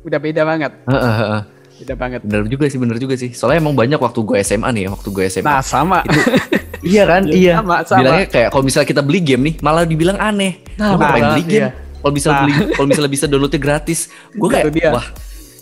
udah 0.00 0.18
beda 0.18 0.42
banget 0.42 0.72
Heeh, 0.84 1.14
heeh. 1.16 1.42
beda 1.78 1.94
banget 1.94 2.20
Bener 2.22 2.44
juga 2.46 2.64
sih, 2.66 2.74
bener 2.76 2.98
juga 2.98 3.14
sih. 3.14 3.30
Soalnya 3.30 3.62
emang 3.62 3.72
banyak 3.72 3.96
waktu 3.96 4.18
gue 4.20 4.36
SMA 4.42 4.66
nih, 4.68 4.84
waktu 4.88 5.08
gue 5.08 5.24
SMA. 5.28 5.46
nah 5.46 5.62
sama 5.62 6.02
iya 6.82 7.02
kan? 7.04 7.22
Iya, 7.22 7.34
iya. 7.38 7.52
sama, 7.56 7.76
sama. 7.82 7.98
Bilangnya 8.02 8.26
kayak 8.26 8.48
kalau 8.50 8.64
misalnya 8.66 8.88
kita 8.88 8.98
beli 9.00 9.20
game 9.20 9.42
nih, 9.46 9.54
malah 9.58 9.82
dibilang 9.82 10.18
aneh. 10.18 10.58
Nah, 10.74 10.94
ngapain 10.94 11.14
benar, 11.16 11.30
beli 11.32 11.44
game? 11.46 11.62
iya. 11.62 11.70
Kalau 11.98 12.12
bisa 12.12 12.28
Nah. 12.28 12.38
beli, 12.40 12.52
kalau 12.72 12.86
misalnya 12.86 13.12
bisa 13.12 13.24
downloadnya 13.26 13.60
gratis, 13.60 13.98
gue 14.28 14.48
kayak 14.48 14.64
Itu 14.68 14.90
wah, 14.90 15.06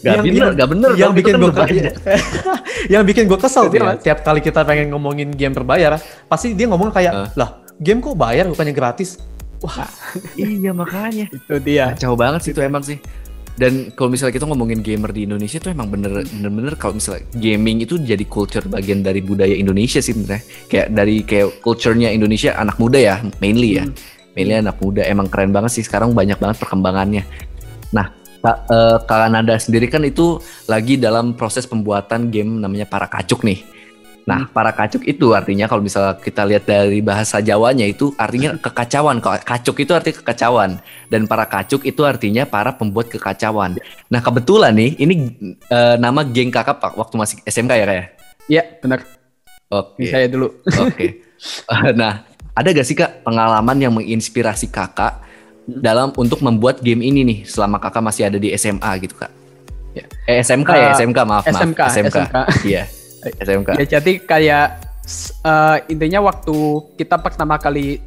gak 0.06 0.14
Yang- 0.14 0.24
bener, 0.24 0.38
yang- 0.38 0.54
gak 0.54 0.68
bener. 0.70 0.90
Yang 0.94 1.12
bikin 1.12 1.32
kan 1.32 1.40
gue 1.42 1.50
berbahaya. 1.50 1.82
yang 2.86 3.02
bikin 3.02 3.24
gue 3.26 3.38
kesel 3.38 3.64
Mas. 3.66 3.98
tiap 4.00 4.18
kali 4.22 4.38
kita 4.38 4.62
pengen 4.62 4.94
ngomongin 4.94 5.34
game 5.34 5.50
berbayar, 5.52 5.98
pasti 6.24 6.54
dia 6.54 6.70
ngomong 6.70 6.94
kayak, 6.94 7.12
Ah. 7.12 7.28
lah 7.34 7.50
game 7.76 7.98
kok 7.98 8.14
bayar 8.14 8.46
bukannya 8.46 8.70
gratis? 8.70 9.18
Wah, 9.58 9.88
iya 10.36 10.70
makanya. 10.70 11.26
itu 11.36 11.54
dia 11.58 11.90
Kacau 11.92 12.14
banget 12.14 12.40
sih 12.44 12.52
itu 12.52 12.60
emang 12.62 12.80
sih. 12.80 13.00
Dan 13.56 13.88
kalau 13.96 14.12
misalnya 14.12 14.36
kita 14.36 14.44
ngomongin 14.44 14.84
gamer 14.84 15.16
di 15.16 15.24
Indonesia 15.24 15.56
itu 15.56 15.72
emang 15.72 15.88
bener 15.88 16.28
bener 16.28 16.76
kalau 16.76 17.00
misalnya 17.00 17.24
gaming 17.32 17.80
itu 17.80 17.96
jadi 17.96 18.20
culture 18.28 18.68
bagian 18.68 19.00
dari 19.00 19.24
budaya 19.24 19.56
Indonesia 19.56 19.96
sih 19.98 20.12
sebenarnya. 20.12 20.44
Kayak 20.68 20.86
dari 20.92 21.16
kayak 21.24 21.64
culture-nya 21.64 22.12
Indonesia 22.12 22.52
anak 22.52 22.76
muda 22.76 23.00
ya, 23.00 23.16
mainly 23.40 23.80
ya. 23.80 23.88
Mainly 24.36 24.60
anak 24.60 24.76
muda 24.76 25.08
emang 25.08 25.32
keren 25.32 25.56
banget 25.56 25.72
sih 25.72 25.80
sekarang 25.80 26.12
banyak 26.12 26.36
banget 26.36 26.60
perkembangannya. 26.60 27.24
Nah, 27.96 28.12
Kak, 28.46 28.58
eh, 28.70 28.96
Kak 29.02 29.26
Nanda 29.26 29.58
sendiri 29.58 29.90
kan 29.90 30.06
itu 30.06 30.38
lagi 30.70 30.94
dalam 30.94 31.34
proses 31.34 31.66
pembuatan 31.66 32.30
game 32.30 32.62
namanya 32.62 32.86
Para 32.86 33.10
Kacuk 33.10 33.42
nih. 33.42 33.74
Nah, 34.26 34.50
para 34.50 34.74
kacuk 34.74 35.06
itu 35.06 35.30
artinya 35.38 35.70
kalau 35.70 35.86
misalnya 35.86 36.18
kita 36.18 36.42
lihat 36.42 36.66
dari 36.66 36.98
bahasa 36.98 37.38
Jawanya 37.38 37.86
itu 37.86 38.10
artinya 38.18 38.58
kekacauan. 38.58 39.22
Kalau 39.22 39.38
Kacuk 39.38 39.78
itu 39.78 39.94
artinya 39.94 40.18
kekacauan 40.18 40.70
dan 41.06 41.30
para 41.30 41.46
kacuk 41.46 41.86
itu 41.86 42.02
artinya 42.02 42.42
para 42.42 42.74
pembuat 42.74 43.06
kekacauan. 43.06 43.78
Nah, 44.10 44.18
kebetulan 44.18 44.74
nih 44.74 44.98
ini 44.98 45.14
eh, 45.70 45.94
nama 46.02 46.26
geng 46.26 46.50
kakak 46.50 46.82
Pak 46.82 46.98
waktu 46.98 47.14
masih 47.14 47.38
SMK 47.46 47.72
ya 47.78 47.86
kayak. 47.86 48.06
Iya 48.50 48.62
benar 48.82 48.98
Oke. 49.70 50.02
Ini 50.02 50.06
saya 50.10 50.26
dulu 50.26 50.48
Oke. 50.74 51.06
Eh, 51.46 51.90
nah, 52.00 52.26
ada 52.50 52.68
gak 52.74 52.86
sih 52.86 52.98
Kak 52.98 53.22
pengalaman 53.22 53.78
yang 53.78 53.94
menginspirasi 53.94 54.74
Kakak 54.74 55.25
dalam 55.66 56.14
untuk 56.14 56.38
membuat 56.40 56.78
game 56.78 57.02
ini 57.02 57.20
nih 57.22 57.38
selama 57.42 57.76
Kakak 57.76 58.00
masih 58.00 58.26
ada 58.26 58.38
di 58.38 58.54
SMA 58.54 58.90
gitu 59.02 59.18
Kak? 59.18 59.30
Ya. 59.92 60.04
Eh 60.24 60.40
SMK 60.40 60.70
ya, 60.70 60.86
Eh, 60.86 60.92
SMK 60.94 61.18
maaf, 61.22 61.42
maaf. 61.42 61.52
SMK, 61.56 61.80
SMK. 61.90 62.16
Iya. 62.62 62.82
SMK. 63.42 63.68
ya 63.74 63.98
jadi 63.98 64.12
kayak 64.22 64.66
eh, 65.42 65.76
intinya 65.88 66.20
waktu 66.24 66.54
kita 66.94 67.18
pertama 67.18 67.58
kali 67.58 67.98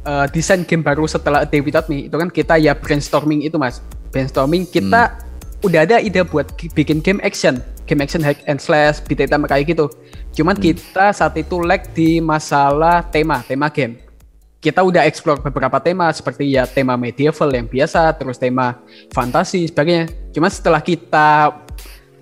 eh, 0.00 0.26
desain 0.32 0.64
game 0.64 0.80
baru 0.80 1.04
setelah 1.04 1.44
A 1.44 1.48
Day 1.48 1.60
Without 1.60 1.84
Me 1.86 2.08
itu 2.08 2.16
kan 2.16 2.28
kita 2.28 2.56
ya 2.56 2.72
brainstorming 2.72 3.44
itu 3.44 3.56
mas 3.56 3.84
brainstorming 4.08 4.64
kita 4.64 5.20
udah 5.60 5.80
ada 5.84 5.96
ide 5.96 6.24
buat 6.24 6.52
ki- 6.56 6.72
bikin 6.72 7.00
game 7.00 7.20
action 7.20 7.60
game 7.84 8.00
action 8.00 8.20
hack 8.20 8.40
and 8.44 8.56
slash 8.56 9.00
beat 9.04 9.20
kayak 9.20 9.64
gitu 9.64 9.88
cuman 10.32 10.56
kita 10.56 11.12
saat 11.12 11.36
itu 11.36 11.60
lag 11.60 11.80
di 11.92 12.20
masalah 12.20 13.04
tema 13.08 13.40
tema 13.44 13.68
game 13.68 13.96
kita 14.64 14.80
udah 14.80 15.04
explore 15.04 15.44
beberapa 15.44 15.76
tema 15.76 16.08
seperti 16.08 16.56
ya 16.56 16.64
tema 16.64 16.96
medieval 16.96 17.52
yang 17.52 17.68
biasa 17.68 18.16
terus 18.16 18.40
tema 18.40 18.80
fantasi 19.12 19.68
sebagainya. 19.68 20.08
Cuman 20.32 20.48
setelah 20.48 20.80
kita 20.80 21.52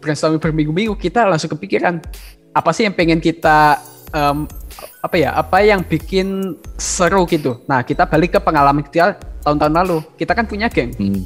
brainstorming 0.02 0.42
berminggu-minggu 0.42 0.98
kita 0.98 1.22
langsung 1.22 1.55
kepikiran 1.55 2.02
apa 2.50 2.70
sih 2.74 2.83
yang 2.83 2.98
pengen 2.98 3.22
kita 3.22 3.78
em, 4.11 4.50
apa 4.98 5.14
ya 5.14 5.31
apa 5.38 5.62
yang 5.62 5.87
bikin 5.87 6.59
seru 6.74 7.22
gitu. 7.31 7.62
Nah 7.70 7.87
kita 7.87 8.11
balik 8.11 8.35
ke 8.35 8.40
pengalaman 8.42 8.83
kita 8.83 9.22
tahun-tahun 9.46 9.74
lalu. 9.78 9.98
Kita 10.18 10.35
kan 10.35 10.50
punya 10.50 10.66
geng 10.66 10.90
Hmm. 10.98 11.22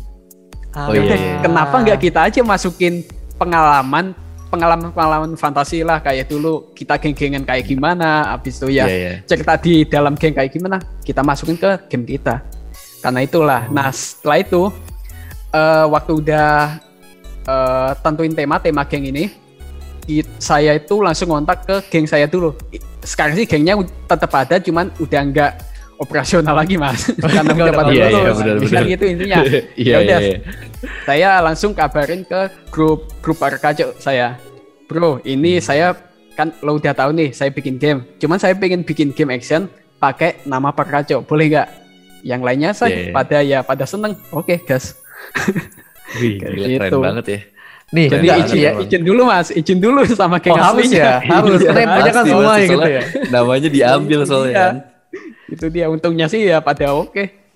Ah, 0.77 0.93
Oh, 0.93 0.93
iya, 0.93 1.09
Udah, 1.09 1.17
iya. 1.17 1.35
kenapa 1.41 1.77
nggak 1.81 1.99
kita 2.05 2.21
aja 2.29 2.45
masukin 2.45 3.01
pengalaman 3.41 4.13
pengalaman-pengalaman 4.47 5.35
fantasi 5.35 5.83
lah 5.83 5.99
kayak 5.99 6.27
dulu 6.27 6.71
kita 6.73 6.97
geng-gengan 6.97 7.43
kayak 7.43 7.67
gimana 7.67 8.31
habis 8.31 8.57
itu 8.57 8.73
ya 8.73 8.87
Iya, 8.87 8.95
iya. 8.97 9.13
cerita 9.27 9.59
di 9.59 9.83
dalam 9.83 10.15
geng 10.15 10.33
kayak 10.33 10.51
gimana 10.51 10.77
kita 11.03 11.21
masukin 11.21 11.55
ke 11.55 11.71
game 11.87 12.07
kita. 12.07 12.41
Karena 12.99 13.23
itulah. 13.23 13.67
Nah 13.69 13.91
setelah 13.91 14.39
itu 14.41 14.63
eh, 15.51 15.87
waktu 15.87 16.13
udah 16.17 16.79
eh, 17.45 17.91
tentuin 18.01 18.33
tema 18.33 18.57
tema 18.59 18.83
geng 18.83 19.05
ini 19.05 19.31
i- 20.07 20.27
saya 20.39 20.75
itu 20.75 20.99
langsung 20.99 21.31
ngontak 21.31 21.67
ke 21.67 21.77
geng 21.91 22.07
saya 22.07 22.27
dulu. 22.27 22.55
Sekarang 23.03 23.35
sih 23.35 23.47
gengnya 23.47 23.79
tetap 24.07 24.31
ada 24.35 24.59
cuman 24.59 24.91
udah 24.99 25.21
nggak 25.23 25.53
operasional 25.97 26.55
lagi 26.55 26.77
mas 26.77 27.09
karena 27.23 27.53
Nggak 27.53 27.73
pada 27.73 27.91
Iya, 27.91 28.07
iya, 28.07 28.21
lulus 28.23 28.39
benar-benar. 28.39 28.73
Kan 28.73 28.85
gitu 28.87 29.05
intinya 29.05 29.37
Iya, 29.47 29.61
Ya 29.77 29.97
udah, 29.99 30.19
iya, 30.19 30.19
iya. 30.21 30.39
saya 31.03 31.31
langsung 31.41 31.73
kabarin 31.73 32.23
ke 32.23 32.41
grup 32.69 33.09
grup 33.21 33.39
kacau 33.41 33.93
saya 33.97 34.37
bro 34.87 35.19
ini 35.23 35.59
saya 35.59 35.97
kan 36.37 36.53
lo 36.61 36.77
udah 36.77 36.93
tahu 36.93 37.11
nih 37.11 37.33
saya 37.33 37.49
bikin 37.49 37.81
game 37.81 38.05
cuman 38.17 38.37
saya 38.37 38.53
pengen 38.55 38.85
bikin 38.85 39.11
game 39.11 39.33
action 39.33 39.67
pakai 39.97 40.45
nama 40.45 40.71
para 40.71 41.01
kacau 41.01 41.25
boleh 41.25 41.49
nggak 41.49 41.69
yang 42.23 42.45
lainnya 42.45 42.71
saya 42.71 42.93
Iya, 42.93 43.03
iya. 43.03 43.13
pada 43.13 43.39
ya 43.41 43.59
pada 43.65 43.85
seneng 43.85 44.15
oke 44.31 44.53
gas 44.63 44.95
Wih, 46.21 46.39
Kayak 46.39 46.53
gila, 46.55 46.67
gitu. 46.67 46.79
keren 46.79 47.03
banget 47.03 47.27
ya. 47.27 47.41
Nih, 47.87 48.07
jadi 48.11 48.27
izin, 48.43 48.59
ya. 48.59 48.71
izin 48.79 49.03
dulu 49.03 49.23
mas 49.27 49.49
izin 49.51 49.79
dulu 49.79 50.03
sama 50.07 50.39
Oh, 50.39 50.43
geng 50.43 50.55
harus 50.55 50.87
aslinya 50.87 50.99
ya, 50.99 51.15
harus. 51.23 51.61
Iya, 51.63 51.71
Karena 51.71 52.11
kan 52.11 52.25
semua 52.27 52.55
gitu 52.59 52.83
ya. 52.83 53.03
Namanya 53.31 53.69
diambil 53.71 54.21
soalnya 54.23 54.51
Iya. 54.51 54.59
kan. 54.59 54.75
Itu 55.47 55.67
dia 55.69 55.87
untungnya 55.87 56.27
sih 56.27 56.43
ya 56.45 56.59
pada 56.59 56.91
oke 56.93 57.47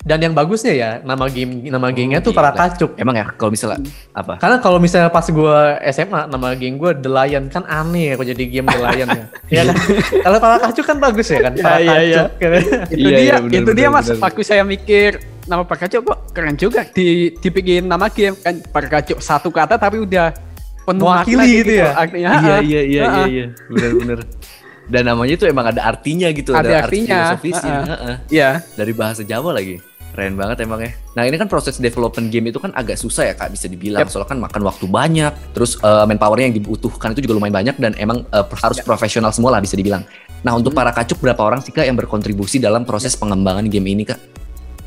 Dan 0.00 0.16
yang 0.16 0.32
bagusnya 0.32 0.72
ya, 0.72 0.90
nama 1.04 1.28
game 1.28 1.68
nama 1.68 1.84
Oh, 1.84 1.92
gengnya 1.92 2.24
tuh 2.24 2.32
para 2.32 2.56
kacuk. 2.56 2.96
Emang 2.96 3.12
ya 3.12 3.36
kalau 3.36 3.52
misalnya 3.52 3.84
apa? 4.16 4.40
Karena 4.40 4.56
kalau 4.56 4.80
misalnya 4.80 5.12
pas 5.12 5.28
gua 5.28 5.76
SMA 5.92 6.24
nama 6.24 6.56
geng 6.56 6.80
gua 6.80 6.96
The 6.96 7.04
Lion 7.04 7.52
kan 7.52 7.68
aneh 7.68 8.08
ya 8.08 8.14
kok 8.16 8.24
jadi 8.32 8.44
game 8.48 8.64
The 8.64 8.80
Lion 8.80 9.08
ya. 9.12 9.24
Iya 9.52 9.62
kan? 9.68 9.76
Kalau 10.24 10.38
para 10.40 10.56
kacuk 10.56 10.84
kan 10.88 10.96
bagus 10.96 11.28
ya 11.28 11.44
kan, 11.44 11.52
Iya, 11.52 11.60
para 11.60 11.76
iya, 11.76 11.92
iya. 12.00 12.16
kacuk. 12.16 12.32
gitu. 12.32 12.56
itu 12.56 12.96
Iya, 12.96 13.10
dia 13.12 13.20
iya, 13.20 13.34
bener, 13.36 13.58
itu 13.60 13.70
dia 13.76 13.88
bener, 13.92 14.00
mas 14.00 14.06
bener. 14.08 14.20
waktu 14.24 14.40
saya 14.40 14.62
mikir 14.64 15.10
nama 15.44 15.62
Parkacuk 15.68 16.00
kok 16.00 16.18
keren 16.32 16.56
juga 16.56 16.80
di 16.88 17.06
dibikin 17.36 17.84
nama 17.84 18.08
game 18.08 18.40
kan 18.40 18.56
Parkacuk 18.56 19.20
satu 19.20 19.52
kata 19.52 19.76
tapi 19.76 20.00
udah 20.00 20.32
penuh 20.80 21.04
Mewakili 21.04 21.36
makna 21.36 21.44
gitu 21.60 21.72
ya? 21.76 21.88
Artinya, 21.92 22.30
iya 22.40 22.56
iya 22.64 22.80
iya 22.80 23.02
iya 23.04 23.24
iya 23.28 23.46
bener-bener 23.68 24.18
dan 24.90 25.06
namanya 25.06 25.38
itu 25.38 25.46
emang 25.46 25.70
ada 25.70 25.86
artinya 25.86 26.28
gitu 26.34 26.50
Ada 26.50 26.58
arti 26.60 27.06
artinya, 27.06 27.14
filosofisnya 27.14 27.76
ha-ha. 27.80 27.96
ha-ha. 27.96 28.14
Iya. 28.28 28.50
dari 28.74 28.92
bahasa 28.92 29.22
Jawa 29.22 29.54
lagi 29.54 29.78
keren 30.10 30.34
banget 30.34 30.66
emang 30.66 30.82
ya 30.82 30.90
nah 31.14 31.22
ini 31.22 31.38
kan 31.38 31.46
proses 31.46 31.78
development 31.78 32.34
game 32.34 32.50
itu 32.50 32.58
kan 32.58 32.74
agak 32.74 32.98
susah 32.98 33.30
ya 33.30 33.34
kak 33.38 33.54
bisa 33.54 33.70
dibilang 33.70 34.02
Yap. 34.02 34.10
soalnya 34.10 34.34
kan 34.34 34.38
makan 34.42 34.62
waktu 34.66 34.84
banyak 34.90 35.32
terus 35.54 35.78
uh, 35.86 36.02
manpowernya 36.02 36.50
yang 36.50 36.56
dibutuhkan 36.58 37.14
itu 37.14 37.22
juga 37.30 37.38
lumayan 37.38 37.54
banyak 37.54 37.78
dan 37.78 37.94
emang 37.94 38.26
uh, 38.34 38.42
harus 38.58 38.82
profesional 38.82 39.30
semua 39.30 39.54
lah 39.54 39.62
bisa 39.62 39.78
dibilang 39.78 40.02
nah 40.42 40.58
untuk 40.58 40.74
para 40.74 40.90
kacuk 40.90 41.22
berapa 41.22 41.38
orang 41.38 41.62
sih 41.62 41.70
kak 41.70 41.86
yang 41.86 41.94
berkontribusi 41.94 42.58
dalam 42.58 42.82
proses 42.82 43.14
pengembangan 43.14 43.70
game 43.70 43.86
ini 43.86 44.02
kak 44.02 44.18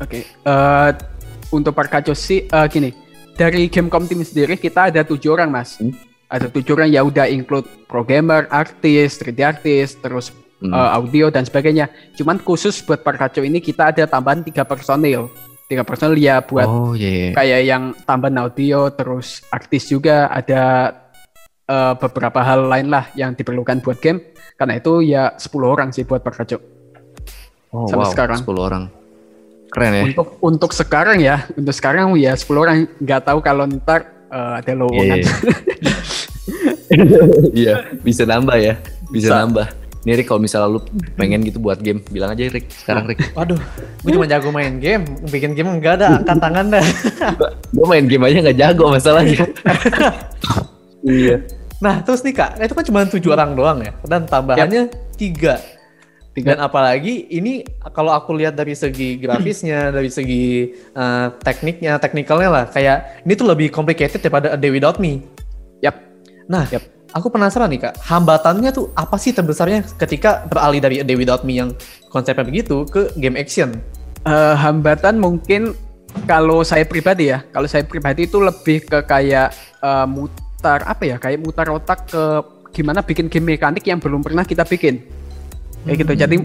Oke, 0.02 0.26
eh, 0.26 0.90
untuk 1.54 1.72
Parkacuk 1.72 2.18
sih 2.18 2.50
eh, 2.50 2.66
gini, 2.66 2.90
dari 3.38 3.70
Gamecom 3.70 4.10
Team 4.10 4.26
sendiri 4.26 4.58
kita 4.58 4.90
ada 4.90 5.06
tujuh 5.06 5.30
orang 5.30 5.50
mas. 5.50 5.78
Hmm. 5.78 5.94
Ada 6.28 6.48
tujuh 6.50 6.74
orang 6.74 6.90
ya 6.90 7.04
udah 7.04 7.28
include 7.28 7.68
programmer, 7.86 8.48
artis, 8.48 9.20
3D 9.20 9.40
artis, 9.44 9.94
terus 9.98 10.32
Hmm. 10.64 10.72
eh, 10.72 10.90
audio 10.96 11.28
dan 11.28 11.44
sebagainya. 11.44 11.92
Cuman 12.16 12.40
khusus 12.40 12.80
buat 12.80 13.04
Parkacuk 13.04 13.44
ini 13.44 13.60
kita 13.60 13.92
ada 13.92 14.08
tambahan 14.08 14.40
tiga 14.40 14.64
personil. 14.64 15.28
Tiga 15.68 15.84
personil 15.84 16.16
ya 16.16 16.40
buat 16.40 16.64
oh 16.64 16.92
iya 16.96 17.08
iya. 17.08 17.30
kayak 17.36 17.60
yang 17.64 17.82
tambahan 18.04 18.36
audio, 18.40 18.88
terus 18.88 19.44
artis 19.52 19.84
juga 19.88 20.32
ada 20.32 20.92
eh, 21.68 21.94
beberapa 22.00 22.40
hal 22.40 22.64
lain 22.64 22.88
lah 22.88 23.12
yang 23.12 23.36
diperlukan 23.36 23.84
buat 23.84 24.00
game. 24.00 24.32
Karena 24.56 24.78
itu 24.80 25.04
ya 25.04 25.34
10 25.36 25.52
orang 25.66 25.92
sih 25.92 26.06
buat 26.08 26.24
Parkacuk. 26.24 26.62
oh 27.74 27.84
sampai 27.90 28.06
wow 28.06 28.12
sekarang. 28.14 28.38
10 28.40 28.54
orang 28.56 28.84
keren 29.74 29.90
ya 29.90 30.02
Untuk 30.06 30.28
untuk 30.38 30.70
sekarang 30.70 31.18
ya, 31.18 31.42
untuk 31.58 31.74
sekarang 31.74 32.14
ya 32.14 32.32
10 32.38 32.46
orang 32.54 32.76
nggak 33.02 33.20
tahu 33.26 33.38
kalau 33.42 33.66
ntar 33.66 34.06
eh, 34.30 34.52
ada 34.62 34.72
lowongan. 34.72 35.18
Iya, 35.18 35.28
iya 37.64 37.88
bisa 38.04 38.28
nambah 38.28 38.56
ya 38.60 38.74
bisa, 39.12 39.30
Bisa. 39.30 39.40
nambah 39.44 39.68
Nih 40.04 40.20
Rick 40.20 40.28
kalau 40.28 40.36
misalnya 40.36 40.68
lu 40.68 40.84
pengen 41.16 41.40
gitu 41.48 41.56
buat 41.56 41.80
game 41.80 42.04
bilang 42.12 42.36
aja 42.36 42.44
Rick 42.52 42.68
sekarang 42.84 43.08
Rick 43.08 43.24
Waduh, 43.32 43.56
gue 44.04 44.10
cuma 44.12 44.28
jago 44.28 44.52
main 44.52 44.76
game, 44.76 45.00
bikin 45.32 45.56
game 45.56 45.80
enggak 45.80 45.96
ada 45.96 46.20
angkat 46.20 46.44
tangan 46.44 46.76
dah. 46.76 46.84
gue 47.72 47.86
main 47.88 48.04
game 48.04 48.20
aja 48.28 48.36
nggak 48.44 48.58
jago 48.60 48.92
masalahnya 48.92 49.48
iya 51.08 51.40
Nah, 51.82 52.00
terus 52.00 52.24
nih 52.24 52.32
kak, 52.32 52.56
itu 52.64 52.72
kan 52.72 52.84
cuma 52.88 53.00
tujuh 53.04 53.30
orang 53.34 53.52
doang 53.52 53.78
ya, 53.84 53.92
dan 54.08 54.24
tambahannya 54.24 54.88
tiga. 55.20 55.60
Tiga. 56.34 56.56
Dan 56.56 56.66
apalagi 56.66 57.30
ini 57.30 57.62
kalau 57.94 58.10
aku 58.10 58.34
lihat 58.34 58.56
dari 58.56 58.72
segi 58.72 59.20
grafisnya, 59.20 59.88
dari 59.96 60.08
segi 60.10 60.72
eh, 60.74 61.26
tekniknya, 61.44 62.00
teknikalnya 62.00 62.50
lah, 62.50 62.64
kayak 62.72 63.22
ini 63.28 63.32
tuh 63.36 63.46
lebih 63.46 63.68
complicated 63.68 64.18
daripada 64.18 64.54
A 64.54 64.58
Day 64.58 64.72
Without 64.72 64.96
Me. 64.96 65.22
Nah, 66.50 66.68
Yap. 66.68 66.82
aku 67.16 67.32
penasaran 67.32 67.70
nih 67.72 67.88
kak, 67.88 67.94
hambatannya 68.04 68.70
tuh 68.74 68.92
apa 68.92 69.16
sih 69.16 69.32
terbesarnya 69.32 69.84
ketika 69.96 70.44
beralih 70.48 70.80
dari 70.80 70.96
A 71.00 71.04
Day 71.06 71.16
Without 71.16 71.42
Me 71.46 71.56
yang 71.56 71.72
konsepnya 72.12 72.44
begitu 72.44 72.84
ke 72.84 73.12
game 73.16 73.40
action? 73.40 73.80
Eh, 74.24 74.54
hambatan 74.56 75.20
mungkin 75.20 75.76
kalau 76.24 76.62
saya 76.64 76.84
pribadi 76.86 77.32
ya, 77.32 77.44
kalau 77.52 77.68
saya 77.68 77.84
pribadi 77.84 78.28
itu 78.28 78.40
lebih 78.40 78.84
ke 78.84 78.98
kayak 79.04 79.52
eh, 79.80 80.06
mutar 80.08 80.84
apa 80.84 81.02
ya, 81.04 81.16
kayak 81.20 81.40
mutar 81.44 81.68
otak 81.72 82.08
ke 82.08 82.22
gimana 82.74 83.00
bikin 83.06 83.30
game 83.30 83.54
mekanik 83.54 83.86
yang 83.86 84.02
belum 84.02 84.20
pernah 84.20 84.42
kita 84.42 84.66
bikin. 84.66 85.00
Kayak 85.86 85.96
gitu. 86.02 86.12
Jadi 86.18 86.36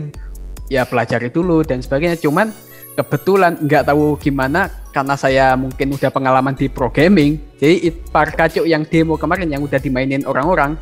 ya 0.70 0.86
pelajari 0.86 1.34
dulu 1.34 1.66
dan 1.66 1.82
sebagainya. 1.82 2.22
Cuman 2.22 2.54
kebetulan 3.00 3.56
nggak 3.58 3.84
tahu 3.86 4.16
gimana 4.16 4.68
karena 4.90 5.16
saya 5.16 5.56
mungkin 5.56 5.96
udah 5.96 6.10
pengalaman 6.10 6.52
di 6.52 6.68
pro 6.68 6.88
gaming. 6.88 7.40
Jadi 7.56 7.88
Parkacuk 8.10 8.66
yang 8.66 8.84
demo 8.84 9.16
kemarin 9.16 9.48
yang 9.48 9.62
udah 9.62 9.78
dimainin 9.78 10.24
orang-orang 10.24 10.76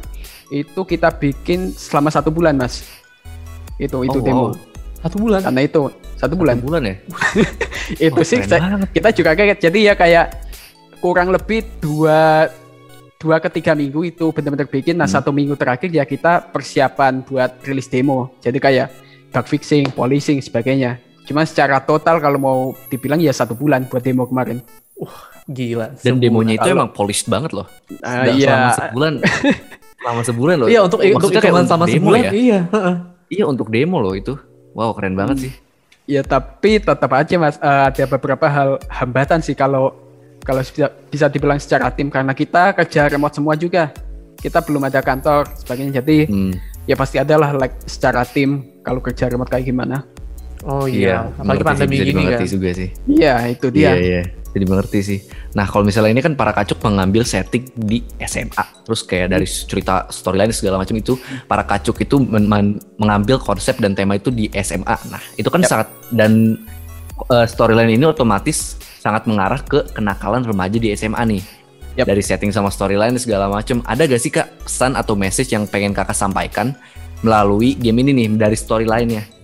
itu 0.47 0.81
kita 0.81 1.11
bikin 1.11 1.69
selama 1.69 2.09
satu 2.09 2.27
bulan 2.27 2.55
mas. 2.55 2.87
Itu 3.77 4.01
itu 4.01 4.17
Oh, 4.17 4.23
demo. 4.23 4.43
wow. 4.49 4.53
Satu 4.97 5.15
bulan. 5.17 5.39
Karena 5.43 5.61
itu 5.61 5.81
satu 6.15 6.33
bulan. 6.33 6.55
Satu 6.57 6.65
bulan 6.65 6.81
ya 6.83 6.95
itu 8.09 8.13
Wah, 8.13 8.25
sih 8.25 8.41
saya- 8.41 8.81
kita 8.89 9.09
juga 9.11 9.31
kaget 9.31 9.59
jadi 9.63 9.79
ya 9.83 9.93
kayak 9.93 10.25
kurang 10.97 11.29
lebih 11.29 11.61
dua 11.77 12.49
dua 13.15 13.37
ke 13.37 13.49
tiga 13.51 13.71
minggu 13.71 14.01
itu 14.03 14.25
benar-benar 14.29 14.65
bikin 14.65 14.93
nah 14.93 15.05
Hmm. 15.05 15.15
satu 15.15 15.29
minggu 15.29 15.53
terakhir 15.53 15.87
ya 15.87 16.03
kita 16.03 16.49
persiapan 16.49 17.21
buat 17.21 17.61
rilis 17.63 17.85
demo 17.85 18.33
jadi 18.41 18.57
kayak 18.57 18.87
bug 19.29 19.45
fixing 19.45 19.87
polishing 19.89 20.41
sebagainya 20.41 20.97
cuma 21.27 21.43
secara 21.43 21.77
total 21.77 22.17
kalau 22.17 22.39
mau 22.39 22.57
dibilang 22.87 23.19
ya 23.19 23.29
satu 23.29 23.51
bulan 23.51 23.83
buat 23.83 23.99
demo 23.99 24.23
kemarin 24.23 24.63
Gila. 25.45 25.93
dan 25.93 25.99
sebulan. 25.99 26.19
demonya 26.19 26.53
itu 26.55 26.63
Kalau- 26.63 26.77
emang 26.77 26.89
polished 26.89 27.27
banget 27.27 27.51
loh 27.51 27.67
Ah, 27.99 28.23
Dan 28.23 28.33
iya. 28.33 28.47
selama 28.47 28.71
sebulan 28.73 29.13
selama 29.99 30.21
sebulan 30.23 30.55
loh 30.57 30.67
Iya 30.67 30.79
untuk 30.81 30.99
untuk 30.99 31.29
sama 31.65 31.85
demo 31.85 31.91
sebulan. 32.09 32.21
ya? 32.21 32.31
Iya. 32.31 32.59
heeh. 32.67 32.95
iya 33.29 33.43
untuk 33.45 33.67
demo 33.67 33.97
loh 33.97 34.11
itu 34.11 34.33
wow 34.71 34.91
keren 34.91 35.13
banget 35.13 35.37
sih 35.41 35.53
ya 36.05 36.23
tapi 36.23 36.79
tetap 36.79 37.11
aja 37.11 37.35
mas 37.35 37.55
eh, 37.57 37.83
ada 37.85 38.03
beberapa 38.07 38.47
hal 38.47 38.79
hambatan 38.87 39.39
sih 39.39 39.51
kalau 39.51 39.91
kalau 40.39 40.63
bisa, 40.63 40.87
bisa 41.11 41.27
dibilang 41.27 41.59
secara 41.59 41.91
tim 41.91 42.07
karena 42.07 42.31
kita 42.31 42.71
kerja 42.73 43.07
remote 43.09 43.35
semua 43.35 43.53
juga 43.53 43.91
kita 44.37 44.61
belum 44.61 44.79
ada 44.81 44.99
kantor 44.99 45.43
sebagainya 45.55 45.99
jadi 45.99 46.17
Hmm. 46.25 46.55
ya 46.83 46.95
pasti 46.95 47.19
ada 47.19 47.35
lah 47.35 47.51
like 47.53 47.75
secara 47.83 48.23
tim 48.23 48.63
kalau 48.79 48.99
kerja 48.99 49.27
remote 49.27 49.47
kayak 49.47 49.65
gimana 49.65 50.07
Oh 50.65 50.89
iya. 50.89 51.29
Apalagi 51.37 51.45
mengerti 51.45 51.61
sih, 51.61 51.67
pandemi 51.67 51.95
bisa 51.95 52.05
gini 52.07 52.23
kan. 52.23 52.47
juga 52.47 52.69
sih 52.73 52.89
iya 53.05 53.33
itu 53.45 53.67
dia 53.69 53.81
Iya 53.81 53.93
iya, 53.99 54.21
jadi 54.57 54.65
mengerti 54.65 54.99
sih. 55.05 55.19
Nah 55.53 55.65
kalau 55.69 55.85
misalnya 55.85 56.11
ini 56.17 56.21
kan 56.25 56.33
para 56.33 56.49
kacuk 56.49 56.81
mengambil 56.81 57.21
setting 57.21 57.69
di 57.77 58.01
SMA, 58.25 58.63
terus 58.85 59.05
kayak 59.05 59.37
dari 59.37 59.45
cerita 59.45 60.09
storyline 60.09 60.49
segala 60.49 60.81
macam 60.81 60.97
itu, 60.97 61.13
para 61.45 61.61
kacuk 61.61 62.01
itu 62.01 62.17
men- 62.17 62.49
men- 62.49 62.79
mengambil 62.97 63.37
konsep 63.37 63.77
dan 63.77 63.93
tema 63.93 64.17
itu 64.17 64.33
di 64.33 64.49
SMA. 64.57 64.97
Nah 65.13 65.21
itu 65.37 65.45
kan 65.49 65.61
Yap. 65.61 65.69
sangat 65.69 65.87
dan 66.09 66.57
uh, 67.29 67.45
storyline 67.45 67.93
ini 67.93 68.05
otomatis 68.09 68.77
sangat 68.97 69.29
mengarah 69.29 69.61
ke 69.61 69.85
kenakalan 69.93 70.41
remaja 70.41 70.77
di 70.81 70.89
SMA 70.97 71.21
nih. 71.37 71.43
Yap. 71.97 72.05
Dari 72.09 72.21
setting 72.21 72.49
sama 72.53 72.69
storyline 72.69 73.17
segala 73.17 73.49
macam, 73.49 73.81
ada 73.85 74.05
gak 74.05 74.21
sih 74.21 74.29
kak 74.29 74.65
pesan 74.65 74.93
atau 74.93 75.17
message 75.17 75.53
yang 75.53 75.65
pengen 75.65 75.93
kakak 75.97 76.13
sampaikan 76.13 76.77
melalui 77.25 77.73
game 77.73 78.05
ini 78.05 78.13
nih 78.13 78.27
dari 78.37 78.53
storyline-nya? 78.53 79.36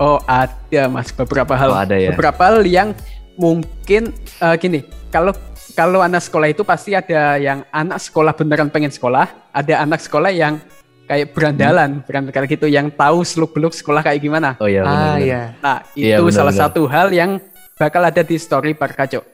Oh 0.00 0.18
ada 0.24 0.82
mas 0.88 1.12
beberapa 1.12 1.52
hal 1.52 1.70
Oh, 1.70 1.78
ada 1.78 1.94
ya. 1.94 2.10
beberapa 2.10 2.40
hal 2.42 2.64
yang 2.64 2.96
mungkin 3.36 4.10
eh, 4.16 4.56
gini 4.56 4.80
kalau 5.08 5.32
kalau 5.72 6.00
anak 6.00 6.20
sekolah 6.20 6.48
itu 6.48 6.62
pasti 6.62 6.92
ada 6.92 7.36
yang 7.36 7.62
anak 7.70 8.00
sekolah 8.00 8.32
beneran 8.32 8.68
pengen 8.68 8.90
sekolah 8.90 9.28
ada 9.50 9.74
anak 9.78 10.00
sekolah 10.00 10.28
yang 10.28 10.58
kayak 11.04 11.30
berandalan 11.30 12.02
berandalan 12.02 12.46
gitu 12.46 12.66
yang 12.66 12.86
tahu 12.88 13.22
seluk 13.22 13.50
beluk 13.50 13.72
sekolah 13.72 14.00
kayak 14.00 14.18
gimana 14.18 14.54
Oh 14.56 14.66
iya 14.66 14.82
Ah 14.82 14.86
benar-benar. 14.86 15.18
iya. 15.20 15.42
Nah, 15.58 15.78
itu 15.90 16.06
Iya, 16.06 16.16
benar, 16.18 16.34
salah 16.34 16.52
benar. 16.52 16.62
satu 16.68 16.82
hal 16.86 17.08
yang 17.10 17.30
bakal 17.74 18.02
ada 18.02 18.22
di 18.22 18.36
story 18.36 18.72
Parkaco. 18.72 19.24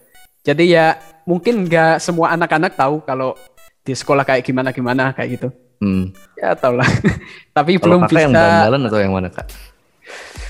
Jadi 0.40 0.64
ya 0.70 0.94
mungkin 1.24 1.66
nggak 1.66 1.98
semua 1.98 2.30
anak-anak 2.32 2.72
tahu 2.72 3.02
kalau 3.02 3.34
di 3.82 3.92
sekolah 3.92 4.22
kayak 4.22 4.40
gimana-gimana 4.42 5.10
kayak 5.12 5.30
gitu. 5.34 5.48
Hmm. 5.76 6.14
Ya 6.34 6.54
tau 6.54 6.72
lah. 6.72 6.86
Tapi 7.56 7.76
Kalau 7.76 7.98
belum 7.98 8.00
kakak 8.06 8.20
yang 8.20 8.32
bisa. 8.32 8.40
berandalan 8.40 8.80
atau 8.86 8.98
yang 8.98 9.12
mana 9.12 9.28
kak? 9.28 9.46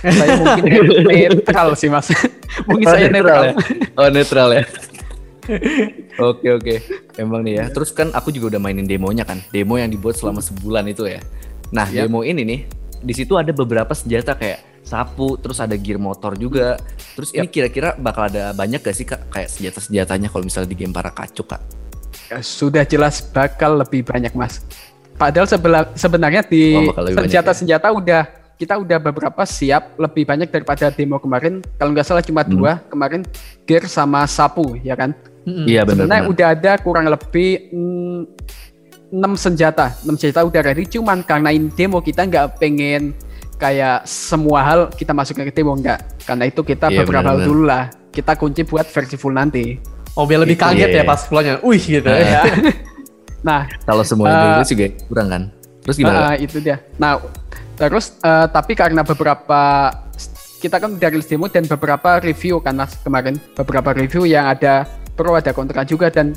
Saya 0.06 0.34
mungkin 0.62 0.84
netral 1.04 1.68
sih 1.74 1.90
mas. 1.90 2.06
mungkin 2.68 2.86
saya 2.86 3.10
netral. 3.10 3.42
ya. 3.42 3.52
Oh 3.94 4.08
netral 4.08 4.48
ya. 4.52 4.62
Oke 6.18 6.48
oke. 6.50 6.74
Emang 7.16 7.42
nih 7.42 7.62
ya. 7.62 7.64
Terus 7.70 7.90
kan 7.90 8.10
aku 8.10 8.30
juga 8.30 8.56
udah 8.56 8.60
mainin 8.62 8.86
demonya 8.86 9.22
kan. 9.22 9.38
Demo 9.50 9.76
yang 9.76 9.90
dibuat 9.90 10.18
selama 10.18 10.42
sebulan 10.42 10.86
itu 10.88 11.06
ya. 11.06 11.22
Nah 11.70 11.86
Yap. 11.86 12.06
demo 12.06 12.22
ini 12.22 12.42
nih, 12.42 12.60
di 12.98 13.14
situ 13.14 13.34
ada 13.34 13.50
beberapa 13.50 13.92
senjata 13.92 14.34
kayak 14.34 14.82
sapu, 14.82 15.34
terus 15.38 15.58
ada 15.58 15.74
gear 15.74 15.98
motor 15.98 16.34
juga. 16.34 16.78
Terus 17.14 17.30
ini 17.30 17.46
kira-kira 17.46 17.94
bakal 17.94 18.30
ada 18.30 18.50
banyak 18.52 18.82
gak 18.82 18.94
sih 18.94 19.06
kak 19.06 19.30
kayak 19.30 19.50
senjata-senjatanya 19.50 20.30
kalau 20.30 20.44
misalnya 20.46 20.70
di 20.70 20.78
game 20.78 20.94
para 20.94 21.10
kacuk 21.10 21.46
kak? 21.46 21.62
Ya, 22.26 22.38
Sudah 22.42 22.82
jelas 22.82 23.22
bakal 23.22 23.78
lebih 23.78 24.02
banyak 24.02 24.34
mas. 24.34 24.62
Padahal 25.16 25.46
sebenarnya 25.94 26.42
di 26.44 26.74
Oh, 26.74 26.90
bakal 26.90 27.02
lebih 27.06 27.16
banyak 27.18 27.30
senjata-senjata 27.30 27.86
udah 27.88 28.22
kita 28.56 28.74
udah 28.74 28.98
beberapa 28.98 29.42
siap 29.42 29.96
lebih 29.96 30.24
banyak 30.24 30.48
daripada 30.48 30.88
demo 30.88 31.16
kemarin. 31.16 31.60
Kalau 31.76 31.92
nggak 31.92 32.04
salah 32.04 32.20
cuma 32.20 32.40
Hmm. 32.40 32.52
dua 32.52 32.72
kemarin 32.82 33.20
gear 33.62 33.84
sama 33.84 34.24
sapu 34.24 34.76
ya 34.80 34.92
kan. 34.92 35.12
Mm-mm. 35.42 35.62
Iya 35.64 35.84
Sebenarnya 35.84 36.20
benar. 36.20 36.32
udah 36.32 36.46
ada 36.50 36.72
kurang 36.76 37.06
lebih 37.06 37.70
mm, 37.70 38.20
6 39.08 39.22
senjata, 39.38 39.94
6 40.02 40.16
senjata 40.16 40.42
udah 40.42 40.60
ready. 40.60 40.84
Cuman 40.84 41.22
karena 41.22 41.50
ini 41.50 41.70
demo 41.70 42.00
kita 42.00 42.24
nggak 42.24 42.58
pengen 42.58 43.14
kayak 43.56 44.02
semua 44.04 44.60
hal 44.60 44.80
kita 44.90 45.12
masukin 45.12 45.46
ke 45.46 45.54
demo 45.54 45.72
nggak. 45.72 46.26
Karena 46.26 46.44
itu 46.44 46.60
kita 46.60 46.90
Iya, 46.90 47.04
beberapa 47.04 47.22
hal 47.24 47.38
benar-benar. 47.38 47.46
dulu 47.46 47.62
lah. 47.62 47.84
Kita 48.10 48.34
kunci 48.34 48.64
buat 48.64 48.84
versi 48.84 49.14
full 49.14 49.32
nanti. 49.32 49.78
Oh 50.12 50.24
biar 50.24 50.42
lebih 50.42 50.56
Itu, 50.56 50.64
kaget 50.64 50.88
iya, 50.88 50.96
ya 50.98 51.02
iya. 51.04 51.04
pas 51.04 51.20
keluarnya. 51.22 51.54
Wih 51.60 51.78
gitu. 51.78 52.08
Nah, 52.08 52.18
ya. 52.18 52.42
Nah, 53.46 53.60
Kalau 53.84 54.02
semua 54.02 54.26
Eh, 54.26 54.58
uh, 54.58 54.66
juga 54.66 54.86
kurang 55.06 55.28
kan? 55.30 55.42
Terus 55.86 55.96
gimana? 55.96 56.18
ah, 56.24 56.34
itu 56.34 56.58
dia. 56.58 56.82
Nah, 56.98 57.22
terus 57.76 58.16
eh, 58.20 58.46
tapi 58.48 58.72
karena 58.72 59.04
beberapa 59.04 59.92
kita 60.56 60.80
kan 60.80 60.96
udah 60.96 61.08
rilis 61.12 61.28
demo 61.28 61.46
dan 61.52 61.68
beberapa 61.68 62.16
review 62.18 62.58
kan 62.64 62.80
mas 62.80 62.96
kemarin 63.04 63.36
beberapa 63.52 63.92
review 63.92 64.24
yang 64.24 64.48
ada 64.48 64.88
pro 65.12 65.36
ada 65.36 65.52
kontra 65.52 65.84
juga 65.84 66.08
dan 66.08 66.32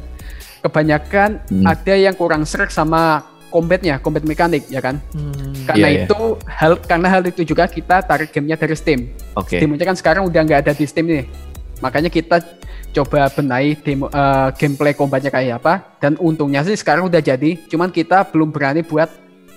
kebanyakan 0.59 1.39
Hmm. 1.47 1.63
ada 1.63 1.95
yang 1.95 2.11
kurang 2.15 2.43
serak 2.43 2.67
sama 2.67 3.23
combatnya, 3.49 3.97
combat 3.97 4.21
mekanik 4.21 4.69
ya 4.69 4.77
kan. 4.77 5.01
Hmm. 5.15 5.55
Karena 5.65 5.87
Iya, 5.89 5.89
iya. 5.89 6.05
itu 6.05 6.19
hal 6.45 6.77
karena 6.85 7.07
hal 7.09 7.23
itu 7.25 7.41
juga 7.41 7.65
kita 7.65 8.05
tarik 8.05 8.29
gamenya 8.29 8.59
dari 8.59 8.75
Steam. 8.77 9.09
Oke. 9.33 9.57
Steamnya 9.57 9.87
kan 9.89 9.97
sekarang 9.97 10.27
udah 10.29 10.41
nggak 10.45 10.59
ada 10.67 10.73
di 10.77 10.85
Steam 10.85 11.09
nih. 11.09 11.25
Makanya 11.81 12.13
kita 12.13 12.43
coba 12.93 13.31
benahi 13.33 13.73
demo 13.79 14.05
eh, 14.11 14.49
gameplay 14.59 14.93
combatnya 14.93 15.33
kayak 15.33 15.63
apa 15.63 15.97
dan 15.97 16.13
untungnya 16.21 16.61
sih 16.61 16.77
sekarang 16.77 17.09
udah 17.09 17.23
jadi, 17.23 17.57
cuman 17.65 17.89
kita 17.89 18.27
belum 18.29 18.53
berani 18.53 18.85
buat 18.85 19.09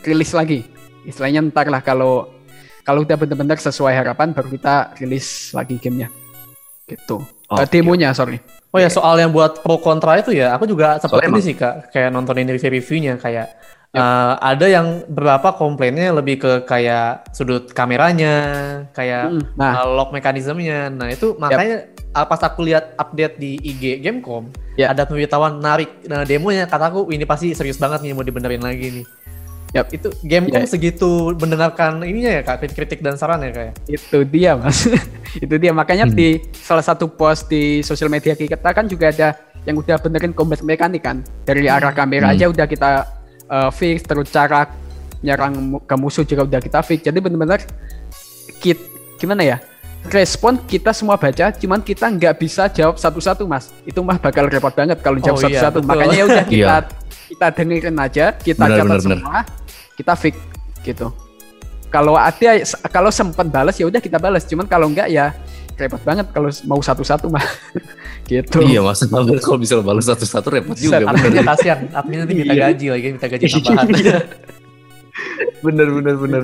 rilis 0.07 0.33
lagi. 0.33 0.65
Istilahnya 1.05 1.43
ntar 1.51 1.67
lah 1.67 1.83
kalau 1.83 2.31
kalau 2.83 3.07
udah 3.07 3.15
bener-bener 3.15 3.59
sesuai 3.59 3.95
harapan 3.95 4.35
baru 4.35 4.49
kita 4.51 4.99
rilis 4.99 5.55
lagi 5.55 5.79
gamenya. 5.79 6.11
Gitu. 6.87 7.23
Eh, 7.53 7.63
Oke. 7.63 7.71
demonya 7.71 8.11
sorry. 8.11 8.43
Oh 8.73 8.81
ya 8.81 8.89
soal 8.89 9.21
yang 9.21 9.31
buat 9.31 9.61
pro 9.61 9.77
kontra 9.79 10.17
itu 10.17 10.33
ya, 10.33 10.57
aku 10.57 10.65
juga 10.65 10.97
sempat 10.97 11.29
ini 11.29 11.41
sih 11.45 11.53
kak, 11.53 11.93
kayak 11.93 12.09
nontonin 12.09 12.49
review-reviewnya 12.49 13.21
kayak 13.21 13.53
eh, 13.93 14.35
ada 14.41 14.65
yang 14.65 15.05
beberapa 15.05 15.53
komplainnya 15.53 16.09
lebih 16.17 16.41
ke 16.41 16.53
kayak 16.65 17.29
sudut 17.37 17.69
kameranya, 17.77 18.33
kayak 18.97 19.29
Mm, 19.29 19.43
nah. 19.61 19.85
eh, 19.85 19.87
lock 19.93 20.09
mekanismenya. 20.17 20.89
Nah 20.89 21.13
itu 21.13 21.37
makanya 21.37 21.93
ah, 22.17 22.25
pas 22.25 22.41
aku 22.41 22.65
lihat 22.65 22.97
update 22.97 23.37
di 23.37 23.61
IG 23.61 24.01
Gamecom, 24.01 24.49
Ya. 24.81 24.89
ada 24.89 25.05
pemberitahuan 25.05 25.61
narik 25.61 26.09
nah, 26.09 26.25
demonya, 26.25 26.65
kataku 26.65 27.13
ini 27.13 27.29
pasti 27.29 27.53
serius 27.53 27.77
banget 27.77 28.01
nih 28.01 28.17
mau 28.17 28.25
dibenerin 28.25 28.65
lagi 28.65 29.05
nih. 29.05 29.07
Yap. 29.73 29.89
Itu 29.91 30.13
Gamecom 30.21 30.59
Ya. 30.59 30.69
segitu 30.69 31.09
mendengarkan 31.35 32.01
ininya 32.03 32.29
ya 32.31 32.43
kak, 32.43 32.69
kritik 32.69 33.01
dan 33.01 33.17
saran 33.17 33.41
ya 33.41 33.51
kayak. 33.51 33.75
Itu 33.87 34.19
dia 34.23 34.53
mas. 34.55 34.85
itu 35.45 35.55
dia 35.57 35.73
makanya 35.73 36.05
Hmm. 36.05 36.13
di 36.13 36.29
salah 36.55 36.83
satu 36.83 37.07
post 37.07 37.49
di 37.49 37.81
sosial 37.81 38.07
media 38.07 38.33
kita 38.33 38.69
kan 38.69 38.85
juga 38.85 39.09
ada 39.09 39.33
yang 39.63 39.79
udah 39.79 39.97
benerin 39.97 40.31
combat 40.31 40.61
mekanik 40.61 41.01
kan 41.01 41.17
dari 41.43 41.67
arah 41.67 41.91
kamera 41.91 42.29
Hmm. 42.29 42.35
aja 42.35 42.45
udah 42.47 42.67
kita 42.67 42.89
uh, 43.47 43.71
fix 43.71 44.03
terus 44.03 44.29
cara 44.29 44.69
nyerang 45.19 45.55
ke 45.81 45.95
musuh 45.95 46.21
juga 46.23 46.43
udah 46.43 46.59
kita 46.59 46.83
fix 46.83 47.01
jadi 47.01 47.17
bener-bener 47.17 47.63
kit 48.59 48.77
gimana 49.17 49.47
ya 49.47 49.57
respon 50.05 50.59
kita 50.59 50.91
semua 50.91 51.15
baca 51.15 51.49
cuman 51.49 51.79
kita 51.81 52.11
nggak 52.11 52.35
bisa 52.37 52.67
jawab 52.69 52.99
satu-satu 52.99 53.47
mas 53.47 53.71
itu 53.83 53.97
mah 54.01 54.19
bakal 54.19 54.45
repot 54.45 54.75
banget 54.75 54.99
kalau 54.99 55.17
jawab 55.17 55.39
Oh 55.39 55.47
iya, 55.47 55.63
satu-satu 55.63 55.79
makanya 55.81 56.13
ya 56.13 56.25
udah 56.27 56.45
kita 56.51 56.77
Iya. 56.77 56.91
kita 57.31 57.47
dengerin 57.55 57.97
aja 57.97 58.25
kita 58.35 58.61
Benar, 58.61 58.77
catat 58.77 58.91
benar. 58.99 59.01
semua 59.01 59.39
kita 59.97 60.13
fix 60.17 60.35
gitu 60.83 61.13
kalau 61.93 62.17
ada 62.17 62.65
kalau 62.89 63.13
sempat 63.13 63.47
balas 63.53 63.77
ya 63.77 63.85
udah 63.85 64.01
kita 64.01 64.17
balas 64.17 64.49
cuman 64.49 64.65
kalau 64.65 64.89
enggak 64.89 65.13
ya 65.13 65.37
repot 65.77 66.01
banget 66.05 66.27
kalau 66.31 66.49
mau 66.69 66.81
satu-satu 66.81 67.27
mah 67.33 67.43
gitu 68.31 68.63
Iya 68.63 68.81
maksud 68.85 69.09
banget 69.11 69.41
kalau 69.43 69.59
bisa 69.61 69.81
balas 69.81 70.07
satu-satu 70.07 70.49
repot 70.53 70.77
Bisa, 70.77 71.01
juga. 71.01 71.11
Adminnya 71.11 71.43
kasihan, 71.43 71.79
adminnya 71.91 72.23
nanti 72.29 72.35
minta 72.39 72.55
Iya. 72.55 72.65
gaji 72.71 72.87
lagi, 72.93 73.07
minta 73.17 73.27
gaji 73.29 73.45
tambahan. 73.51 73.89
bener 75.65 75.89
bener 75.91 76.15
bener. 76.17 76.43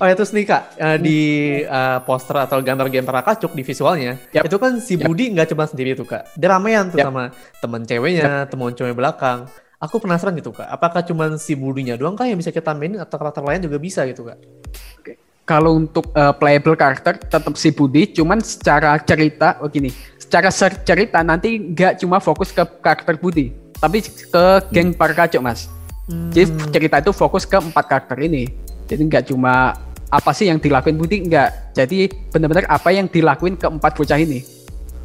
Oh 0.00 0.08
ya 0.08 0.16
terus 0.16 0.32
nih 0.32 0.48
kak, 0.48 0.80
eh, 0.80 0.96
di 0.96 1.18
eh, 1.60 1.98
poster 2.08 2.32
atau 2.40 2.56
gambar 2.64 2.88
game 2.88 3.04
Parakacuk 3.04 3.52
di 3.52 3.60
visualnya, 3.60 4.16
Yap. 4.32 4.48
itu 4.48 4.56
kan 4.56 4.80
si. 4.80 4.96
Budi 4.96 5.28
nggak 5.36 5.52
cuma 5.52 5.68
sendiri 5.68 5.92
tuh 5.92 6.08
kak, 6.08 6.24
dia 6.40 6.48
ramean 6.48 6.88
tuh 6.88 7.04
Yap. 7.04 7.12
sama 7.12 7.24
temen 7.60 7.84
ceweknya, 7.84 8.48
temen 8.48 8.72
cewek 8.72 8.96
belakang. 8.96 9.44
Aku 9.80 9.96
penasaran 9.96 10.36
gitu 10.36 10.52
kak, 10.52 10.68
apakah 10.68 11.00
cuma 11.00 11.32
si 11.40 11.56
Budinya 11.56 11.96
doang 11.96 12.12
kak 12.12 12.28
yang 12.28 12.36
bisa 12.36 12.52
kita 12.52 12.76
mainin? 12.76 13.00
Atau 13.00 13.16
karakter 13.16 13.40
lain 13.40 13.64
juga 13.64 13.80
bisa 13.80 14.04
gitu 14.04 14.28
kak? 14.28 14.36
kalau 15.50 15.82
untuk 15.82 16.14
uh, 16.14 16.30
playable 16.30 16.78
karakter 16.78 17.18
tetap 17.18 17.58
si 17.58 17.74
Budi. 17.74 18.06
Cuman 18.14 18.38
secara 18.38 18.94
cerita 19.02 19.58
oh 19.58 19.66
gini. 19.66 19.90
Secara 20.14 20.46
cerita 20.86 21.26
nanti 21.26 21.58
nggak 21.58 21.98
cuma 21.98 22.22
fokus 22.22 22.54
ke 22.54 22.62
karakter 22.78 23.18
Budi 23.18 23.50
tapi 23.80 24.04
ke 24.04 24.44
geng 24.70 24.94
para 24.94 25.10
kacok 25.10 25.42
mas. 25.42 25.66
Jadi 26.30 26.46
cerita 26.70 27.02
itu 27.02 27.10
fokus 27.10 27.42
ke 27.42 27.58
empat 27.58 27.84
karakter 27.90 28.18
ini. 28.22 28.46
Jadi 28.86 29.02
nggak 29.10 29.24
cuma 29.34 29.74
apa 30.10 30.30
sih 30.30 30.46
yang 30.46 30.62
dilakuin 30.62 30.94
Budi 30.94 31.26
nggak. 31.26 31.74
Jadi 31.74 32.06
benar-benar 32.30 32.70
apa 32.70 32.94
yang 32.94 33.10
dilakuin 33.10 33.58
ke 33.58 33.66
empat 33.66 33.98
bocah 33.98 34.18
ini. 34.22 34.46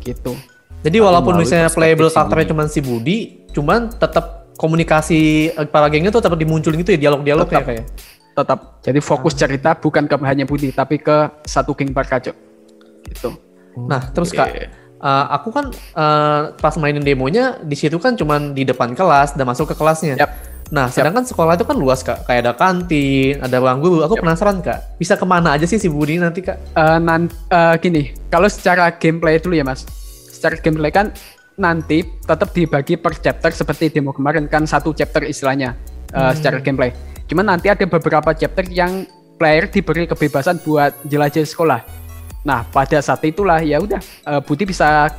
Gitu. 0.06 0.38
Jadi 0.86 0.98
walaupun 1.02 1.42
misalnya 1.42 1.74
playable 1.74 2.14
karakternya 2.14 2.54
cuma 2.54 2.70
si 2.70 2.78
Budi, 2.86 3.18
cuman 3.50 3.90
tetap 3.98 4.45
komunikasi 4.56 5.52
eh, 5.52 5.68
para 5.68 5.88
gengnya 5.92 6.12
tuh 6.12 6.24
tetap 6.24 6.40
dimunculin 6.40 6.80
gitu 6.82 6.96
ya 6.96 7.10
dialog-dialog 7.10 7.48
ya 7.48 7.60
Tetap. 7.60 7.68
kayak. 7.68 7.86
tetap 8.36 8.60
jadi 8.84 9.00
fokus 9.00 9.32
cerita 9.32 9.72
bukan 9.80 10.12
ke 10.12 10.16
hanya 10.28 10.44
Budi 10.44 10.68
tapi 10.76 11.00
ke 11.00 11.32
satu 11.48 11.72
geng 11.72 11.96
para 11.96 12.04
kacok 12.04 12.36
gitu 13.08 13.32
Nah, 13.76 14.02
terus 14.16 14.32
Kak, 14.32 14.48
eh, 14.56 14.70
aku 15.04 15.52
kan 15.52 15.68
eh, 15.76 16.42
pas 16.56 16.74
mainin 16.80 17.04
demonya 17.04 17.60
di 17.60 17.76
situ 17.76 18.00
kan 18.00 18.16
cuman 18.16 18.56
di 18.56 18.64
depan 18.64 18.96
kelas 18.96 19.36
dan 19.36 19.44
masuk 19.44 19.72
ke 19.72 19.76
kelasnya. 19.76 20.16
Yap. 20.16 20.32
Nah, 20.74 20.90
sedangkan 20.90 21.22
sekolah 21.28 21.54
itu 21.60 21.68
kan 21.68 21.78
luas 21.78 22.02
Kak, 22.02 22.26
kayak 22.26 22.42
ada 22.42 22.54
kantin, 22.58 23.38
ada 23.38 23.62
ruang 23.62 23.84
guru. 23.84 24.02
Aku 24.02 24.18
penasaran 24.18 24.66
Kak, 24.66 24.98
bisa 24.98 25.14
ke 25.14 25.22
mana 25.28 25.54
aja 25.54 25.68
sih 25.70 25.78
si 25.78 25.92
Budi 25.92 26.18
nanti 26.18 26.42
Kak? 26.42 26.58
Eh, 26.74 26.98
nan 27.04 27.30
eh, 27.52 27.76
gini, 27.84 28.16
kalau 28.34 28.50
secara 28.50 28.90
gameplay 28.96 29.38
dulu 29.38 29.54
ya 29.60 29.68
mas, 29.68 29.86
secara 30.32 30.58
gameplay 30.58 30.90
kan 30.90 31.14
nanti 31.56 32.04
tetap 32.04 32.52
dibagi 32.52 33.00
per 33.00 33.16
chapter 33.16 33.52
seperti 33.56 33.88
demo 33.92 34.12
kemarin 34.12 34.48
kan 34.52 34.68
satu 34.68 34.92
chapter 34.92 35.24
istilahnya 35.24 35.76
eh, 36.12 36.32
secara 36.36 36.60
gameplay. 36.60 36.92
Cuman 37.26 37.48
nanti 37.56 37.72
ada 37.72 37.84
beberapa 37.88 38.36
chapter 38.36 38.68
yang 38.70 39.08
player 39.40 39.68
diberi 39.72 40.08
kebebasan 40.08 40.60
buat 40.64 40.96
jelajah 41.08 41.44
sekolah. 41.48 41.82
Nah 42.46 42.68
pada 42.70 43.00
saat 43.00 43.24
itulah 43.24 43.64
ya 43.64 43.80
udah 43.80 44.00
eh, 44.04 44.42
Budi 44.44 44.68
bisa 44.68 45.10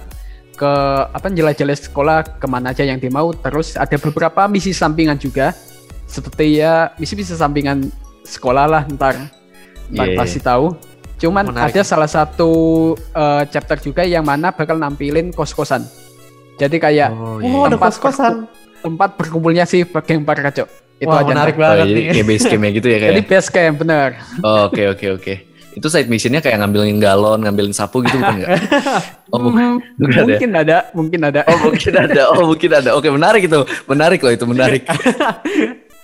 ke 0.57 0.73
apa 1.13 1.29
jelajah 1.29 1.69
sekolah 1.77 2.41
ke 2.41 2.47
mana 2.49 2.73
aja 2.73 2.85
yang 2.85 3.01
dia 3.01 3.13
mau. 3.13 3.33
Terus 3.33 3.77
ada 3.77 3.97
beberapa 3.97 4.45
misi 4.49 4.77
sampingan 4.77 5.17
juga 5.17 5.57
seperti 6.07 6.63
ya 6.63 6.95
misi-misi 7.03 7.35
sampingan 7.35 7.91
sekolah 8.23 8.65
lah 8.71 8.83
ntar 8.95 9.19
ntar 9.91 10.07
Iya. 10.13 10.19
pasti 10.19 10.39
tahu. 10.39 10.77
Cuman 11.17 11.49
Menarik. 11.49 11.73
ada 11.73 11.83
salah 11.83 12.11
satu 12.11 12.51
eh, 12.95 13.43
chapter 13.49 13.81
juga 13.81 14.05
yang 14.05 14.21
mana 14.23 14.53
bakal 14.53 14.77
nampilin 14.77 15.33
kos-kosan. 15.33 15.85
Jadi 16.57 16.77
kayak 16.77 17.09
Oh, 17.11 17.39
Oh, 17.39 17.63
ada 17.63 17.75
Tempat 17.75 17.91
kos-kosan. 17.93 18.35
tempat 18.79 19.11
berkumpulnya 19.15 19.65
si 19.65 19.83
geng 19.83 20.23
para 20.23 20.41
kacau. 20.43 20.65
Itu 20.97 21.07
Wah, 21.07 21.21
aja 21.21 21.29
menarik. 21.29 21.55
Oh, 21.55 21.61
banget 21.61 21.85
jadi 21.85 21.93
nih. 21.93 22.07
kayak 22.11 22.27
base 22.27 22.45
campnya 22.47 22.71
gitu 22.73 22.87
ya 22.87 22.99
Jadi 22.99 23.05
kayak. 23.13 23.29
base 23.29 23.49
camp 23.51 23.77
bener. 23.79 24.09
Oh, 24.41 24.61
Oke 24.67 24.83
oke 24.87 25.07
oke. 25.13 25.35
Itu 25.73 25.87
side 25.87 26.09
missionnya 26.09 26.41
kayak 26.41 26.57
ngambilin 26.57 26.97
galon, 26.97 27.43
ngambilin 27.43 27.69
sapu 27.71 28.01
gitu 28.01 28.17
bukan 28.17 28.37
nggak? 28.39 28.51
Oh 29.29 29.43
bukan. 29.43 29.59
Hmm, 29.59 29.77
Bukan 29.99 30.15
ya? 30.15 30.25
mungkin 30.25 30.51
ada, 30.55 30.77
mungkin 30.93 31.21
ada. 31.23 31.41
Oh 31.45 31.59
mungkin 31.61 31.93
ada, 31.93 32.23
oh 32.31 32.43
mungkin 32.47 32.71
ada. 32.73 32.91
Oke 32.95 33.09
menarik 33.09 33.43
itu, 33.45 33.61
menarik 33.85 34.21
loh 34.21 34.33
itu 34.33 34.45
menarik. 34.45 34.83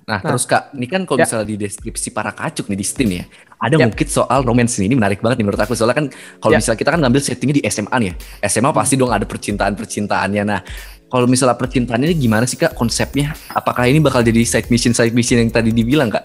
Nah, 0.03 0.19
terus 0.19 0.43
kak, 0.43 0.75
ini 0.75 0.91
kan 0.91 1.07
kalau 1.07 1.15
Ya. 1.15 1.25
misalnya 1.25 1.47
di 1.47 1.57
deskripsi 1.57 2.11
para 2.11 2.35
kacuk 2.35 2.67
nih 2.67 2.75
di 2.75 2.83
Steam 2.83 3.11
ya, 3.13 3.25
ada 3.63 3.79
Ya. 3.79 3.87
mungkin 3.87 4.07
soal 4.11 4.43
romance 4.43 4.83
ini, 4.83 4.99
menarik 4.99 5.23
banget 5.23 5.39
nih 5.39 5.47
menurut 5.47 5.63
aku. 5.63 5.79
Soalnya 5.79 5.95
kan 6.03 6.07
kalau 6.43 6.53
Ya. 6.53 6.59
misalnya 6.59 6.79
kita 6.83 6.91
kan 6.91 7.01
ngambil 7.01 7.21
settingnya 7.23 7.57
di 7.63 7.65
SMA 7.71 7.95
nih 8.03 8.09
ya, 8.11 8.15
SMA 8.51 8.75
pasti 8.75 8.99
dong 8.99 9.15
ada 9.15 9.23
percintaan 9.23 9.79
percintaannya. 9.79 10.43
Nah, 10.43 10.61
kalau 11.07 11.31
misalnya 11.31 11.55
percintaannya 11.55 12.11
ini 12.11 12.17
gimana 12.19 12.43
sih 12.43 12.59
kak 12.59 12.75
konsepnya? 12.75 13.39
Apakah 13.55 13.87
ini 13.87 14.03
bakal 14.03 14.27
jadi 14.27 14.43
side 14.43 14.67
mission 14.67 14.91
side 14.91 15.15
mission 15.15 15.39
yang 15.39 15.49
tadi 15.49 15.71
dibilang 15.71 16.11
kak? 16.11 16.25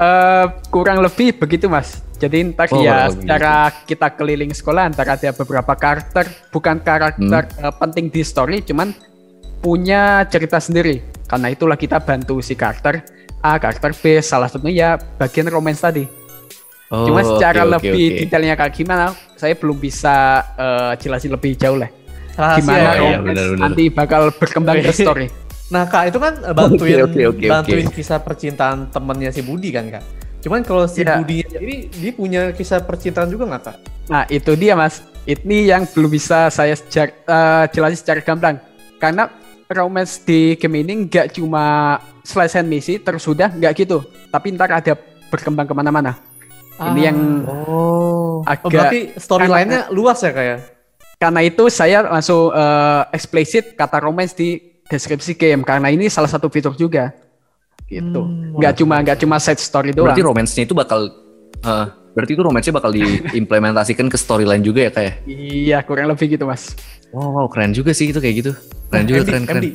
Eh, 0.00 0.46
kurang 0.72 1.00
lebih 1.00 1.36
begitu 1.36 1.68
mas. 1.68 2.00
Jadi 2.16 2.52
ntar 2.52 2.68
Oh, 2.72 2.84
ya 2.84 3.08
secara 3.08 3.72
kita 3.88 4.12
keliling 4.12 4.52
sekolah 4.52 4.92
ntar 4.92 5.08
ada 5.08 5.32
beberapa 5.32 5.72
karakter, 5.72 6.28
bukan 6.52 6.80
karakter 6.80 7.42
Hmm. 7.48 7.64
eh, 7.64 7.74
penting 7.80 8.12
di 8.12 8.20
story, 8.20 8.60
cuman 8.60 8.92
punya 9.60 10.24
cerita 10.28 10.56
sendiri. 10.56 11.00
Karena 11.24 11.52
itulah 11.52 11.76
kita 11.76 12.00
bantu 12.00 12.40
si 12.40 12.56
karakter 12.56 13.04
A, 13.40 13.56
karakter 13.56 13.92
B, 13.92 14.02
salah 14.20 14.46
satunya 14.46 14.72
ya 14.74 14.88
bagian 15.16 15.48
romance 15.48 15.80
tadi. 15.80 16.04
Oh, 16.90 17.06
Cuma 17.06 17.22
secara 17.22 17.62
oke, 17.62 17.72
lebih 17.78 17.92
oke. 18.10 18.18
detailnya 18.20 18.54
kayak 18.54 18.74
gimana, 18.74 19.04
saya 19.32 19.54
belum 19.54 19.78
bisa 19.78 20.16
eh, 20.54 20.92
jelasin 20.98 21.30
lebih 21.30 21.54
jauh 21.54 21.78
lah. 21.78 21.88
Rahasia 22.30 22.60
Gimana 22.60 22.78
ya. 22.78 22.90
iya, 22.90 22.98
romance 23.16 23.24
benar-benar. 23.24 23.60
nanti 23.62 23.84
bakal 23.88 24.22
berkembang 24.32 24.76
ke 24.80 24.92
story. 24.92 25.26
Nah 25.70 25.86
kak 25.86 26.10
itu 26.10 26.18
kan 26.18 26.34
eh, 26.42 26.52
bantuin 26.52 26.98
Oke, 26.98 27.06
oke, 27.06 27.22
oke, 27.30 27.46
bantuin 27.46 27.86
oke. 27.86 27.94
kisah 27.94 28.18
percintaan 28.18 28.90
temennya 28.90 29.30
si 29.30 29.40
Budi 29.40 29.70
kan 29.70 29.86
kak. 29.88 30.04
Cuman 30.40 30.60
kalau 30.60 30.84
si 30.84 31.00
Ya. 31.00 31.14
Budi 31.16 31.46
ini 31.46 31.86
dia 31.88 32.12
punya 32.12 32.42
kisah 32.50 32.82
percintaan 32.82 33.30
juga 33.30 33.46
nggak 33.46 33.62
kak? 33.62 33.76
Nah 34.08 34.24
itu 34.26 34.52
dia 34.52 34.74
mas, 34.74 35.00
ini 35.22 35.70
yang 35.70 35.86
belum 35.86 36.10
bisa 36.10 36.50
saya 36.50 36.74
sejar, 36.74 37.14
eh, 37.14 37.64
jelasin 37.70 37.96
secara 37.96 38.20
gamblang. 38.20 38.56
Karena 38.98 39.30
romance 39.70 40.18
di 40.20 40.58
game 40.58 40.82
ini 40.82 41.06
nggak 41.06 41.38
cuma 41.38 41.96
selesai 42.30 42.62
misi 42.62 42.96
terus 42.96 43.20
sudah 43.20 43.50
nggak 43.50 43.72
gitu, 43.76 43.98
tapi 44.30 44.54
ntar 44.54 44.70
ada 44.70 44.94
berkembang 45.28 45.66
ke 45.66 45.74
mana-mana. 45.74 46.14
Ini 46.80 47.00
yang 47.02 47.18
Oh. 47.44 48.40
agak 48.46 48.64
Oh, 48.64 48.70
berarti 48.70 49.00
storyline-nya 49.14 49.92
luas 49.92 50.22
ya 50.22 50.32
kak 50.32 50.46
ya? 50.46 50.58
karena 51.20 51.40
itu 51.44 51.68
saya 51.68 52.00
langsung 52.00 52.48
eh, 52.48 53.02
eksplisit 53.12 53.76
kata 53.76 54.00
romance 54.00 54.32
di 54.32 54.56
deskripsi 54.88 55.36
game 55.36 55.60
karena 55.60 55.92
ini 55.92 56.08
salah 56.08 56.30
satu 56.30 56.48
fitur 56.48 56.72
juga. 56.72 57.12
Gitu. 57.84 58.16
Hmm, 58.16 58.56
Nggak 58.56 58.74
cuma 58.80 59.02
nggak 59.02 59.18
cuma 59.20 59.36
side 59.36 59.60
story 59.60 59.90
doang. 59.92 60.08
Berarti 60.08 60.24
romance-nya 60.24 60.62
itu 60.64 60.72
bakal 60.72 61.10
eh, 61.60 61.86
Berarti 62.10 62.34
itu 62.34 62.42
romance-nya 62.42 62.74
bakal 62.74 62.90
diimplementasikan 62.90 64.10
ke 64.10 64.18
storyline 64.18 64.64
juga 64.64 64.82
ya 64.82 64.90
kayak. 64.90 65.14
Iya, 65.30 65.78
kurang 65.86 66.10
lebih 66.10 66.34
gitu 66.34 66.42
mas. 66.42 66.74
Wow, 67.14 67.46
keren 67.46 67.70
juga 67.70 67.94
sih 67.94 68.10
itu 68.10 68.18
kayak 68.18 68.34
gitu. 68.42 68.52
Keren 68.90 69.06
juga, 69.06 69.20
MD, 69.22 69.28
keren, 69.30 69.44
keren. 69.46 69.62
MD. 69.62 69.66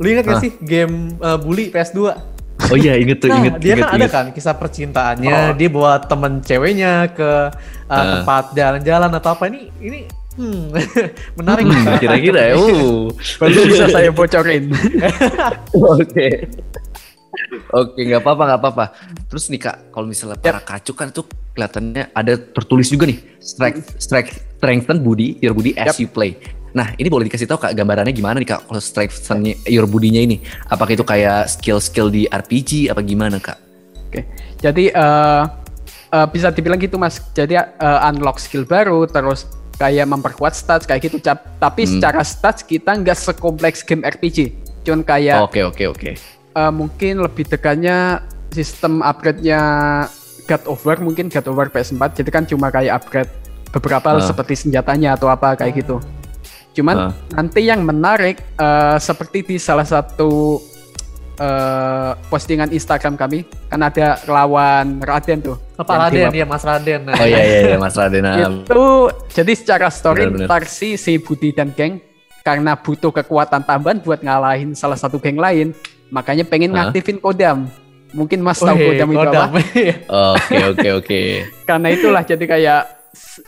Lu 0.00 0.06
ingat 0.08 0.24
gak 0.24 0.34
Ah. 0.34 0.42
sih 0.42 0.52
game 0.58 1.14
uh, 1.18 1.36
bully 1.36 1.68
PS2? 1.68 1.98
Oh 2.62 2.76
iya, 2.76 2.92
inget 2.94 3.18
tuh, 3.18 3.28
Nah, 3.28 3.36
inget, 3.38 3.52
dia 3.56 3.72
inget, 3.72 3.82
kan 3.82 3.88
ada 3.90 3.98
inget. 3.98 4.10
kan 4.10 4.26
kisah 4.30 4.54
percintaannya, 4.54 5.32
Oh. 5.32 5.50
dia 5.52 5.68
bawa 5.68 5.96
temen 5.98 6.40
ceweknya 6.40 7.08
ke 7.10 7.30
uh, 7.46 7.52
Ah. 7.86 8.20
tempat 8.22 8.52
jalan-jalan 8.52 9.10
atau 9.10 9.30
apa 9.30 9.44
ini 9.46 9.68
ini 9.78 9.98
hmm, 10.34 10.72
menarik 11.40 11.64
Hmm, 11.64 11.96
kira-kira 11.96 12.40
ya. 12.46 12.54
Uh. 12.60 13.12
Baru 13.36 13.60
bisa 13.66 13.86
saya 13.88 14.08
bocorin. 14.16 14.72
Oke. 15.74 16.28
Oke, 17.70 18.00
nggak 18.02 18.20
apa-apa, 18.20 18.42
nggak 18.46 18.60
apa-apa. 18.60 18.84
Terus 19.26 19.48
nih 19.48 19.60
kak, 19.60 19.76
kalau 19.90 20.06
misalnya 20.06 20.36
para 20.36 20.60
kacuk 20.60 20.94
kan 20.94 21.08
tuh 21.10 21.24
kelihatannya 21.50 22.10
ada 22.10 22.34
tertulis 22.36 22.86
juga 22.86 23.06
nih, 23.06 23.18
strength, 23.38 23.96
strength, 23.96 24.34
strengthen 24.56 25.00
body, 25.00 25.38
your 25.40 25.50
body 25.50 25.74
as 25.74 25.96
you 25.96 26.06
play. 26.06 26.36
Nah, 26.70 26.94
ini 26.94 27.06
boleh 27.06 27.26
dikasih 27.26 27.44
tahu 27.44 27.58
kak 27.60 27.74
gambarannya 27.74 28.10
gimana 28.10 28.38
nih 28.38 28.48
kak 28.48 28.60
kalau 28.64 28.78
strengthen 28.78 29.42
your 29.66 29.84
body-nya 29.84 30.22
ini? 30.22 30.38
Apakah 30.66 30.92
itu 30.92 31.02
kayak 31.02 31.50
skill-skill 31.50 32.08
di 32.08 32.24
RPG 32.24 32.86
apa 32.88 33.00
gimana 33.00 33.36
kak? 33.36 33.58
Oke, 34.06 34.22
jadi 34.58 34.84
eh 34.88 35.42
eh, 36.10 36.26
bisa 36.26 36.50
dibilang 36.50 36.78
gitu 36.78 36.94
mas. 36.94 37.18
Jadi 37.32 37.54
eh, 37.54 37.66
unlock 38.06 38.38
skill 38.38 38.62
baru, 38.62 39.02
terus 39.04 39.46
kayak 39.74 40.06
memperkuat 40.06 40.52
stats 40.52 40.84
kayak 40.84 41.06
gitu. 41.06 41.18
Tapi 41.18 41.82
Hmm. 41.82 41.90
secara 41.96 42.20
stats 42.20 42.60
kita 42.60 42.92
nggak 42.92 43.16
sekompleks 43.16 43.80
game 43.80 44.02
RPG. 44.02 44.54
Cuman 44.80 45.02
kayak 45.02 45.42
Oke, 45.42 45.62
oke, 45.62 45.84
oke. 45.88 46.10
eh, 46.50 46.70
mungkin 46.70 47.18
lebih 47.18 47.46
dekatnya 47.46 48.22
sistem 48.50 48.98
upgrade-nya 49.00 49.60
God 50.44 50.62
of 50.66 50.82
War 50.82 50.98
mungkin 50.98 51.26
God 51.26 51.46
of 51.46 51.54
War 51.54 51.66
PS4. 51.66 52.10
Jadi 52.12 52.30
kan 52.30 52.42
cuma 52.42 52.68
kayak 52.68 52.94
upgrade 52.96 53.30
beberapa 53.70 54.10
Ah. 54.12 54.20
seperti 54.20 54.54
senjatanya 54.56 55.14
atau 55.14 55.26
apa 55.26 55.54
kayak 55.54 55.78
gitu. 55.78 56.02
Cuman 56.80 56.96
Ah. 56.96 57.12
nanti 57.36 57.60
yang 57.60 57.84
menarik 57.84 58.40
eh, 58.56 58.96
seperti 58.96 59.44
di 59.44 59.56
salah 59.60 59.84
satu 59.84 60.56
eh, 61.36 62.12
postingan 62.28 62.68
Instagram 62.68 63.16
kami 63.16 63.44
kan 63.68 63.80
ada 63.80 64.16
lawan 64.24 65.00
Raden 65.00 65.40
tuh. 65.40 65.56
Apa 65.76 66.08
Raden 66.08 66.32
ya 66.32 66.44
Mas 66.44 66.64
Raden. 66.64 67.00
Nah. 67.04 67.16
Oh 67.16 67.26
iya, 67.28 67.40
iya, 67.40 67.58
iya, 67.72 67.76
Mas 67.76 67.96
Raden. 67.96 68.22
Nah, 68.24 68.64
Itu 68.64 69.08
jadi 69.32 69.52
secara 69.52 69.88
story 69.88 70.28
benar. 70.28 70.48
ntar 70.48 70.62
si, 70.64 70.96
Budi 71.20 71.52
dan 71.52 71.72
geng 71.72 72.00
karena 72.40 72.72
butuh 72.76 73.12
kekuatan 73.12 73.60
tambahan 73.60 74.00
buat 74.00 74.24
ngalahin 74.24 74.72
salah 74.72 74.96
satu 74.96 75.20
geng 75.20 75.36
lain, 75.36 75.76
makanya 76.08 76.44
pengen 76.44 76.72
Hah? 76.72 76.88
ngaktifin 76.88 77.20
kodam. 77.20 77.68
Mungkin 78.10 78.40
Mas 78.42 78.58
tahu 78.58 78.74
kodam 78.74 79.08
itu 79.12 79.28
apa? 79.28 79.60
Oke, 80.34 80.56
oke, 80.72 80.88
oke. 80.98 81.20
Karena 81.62 81.88
itulah 81.92 82.22
jadi 82.26 82.42
kayak 82.42 82.82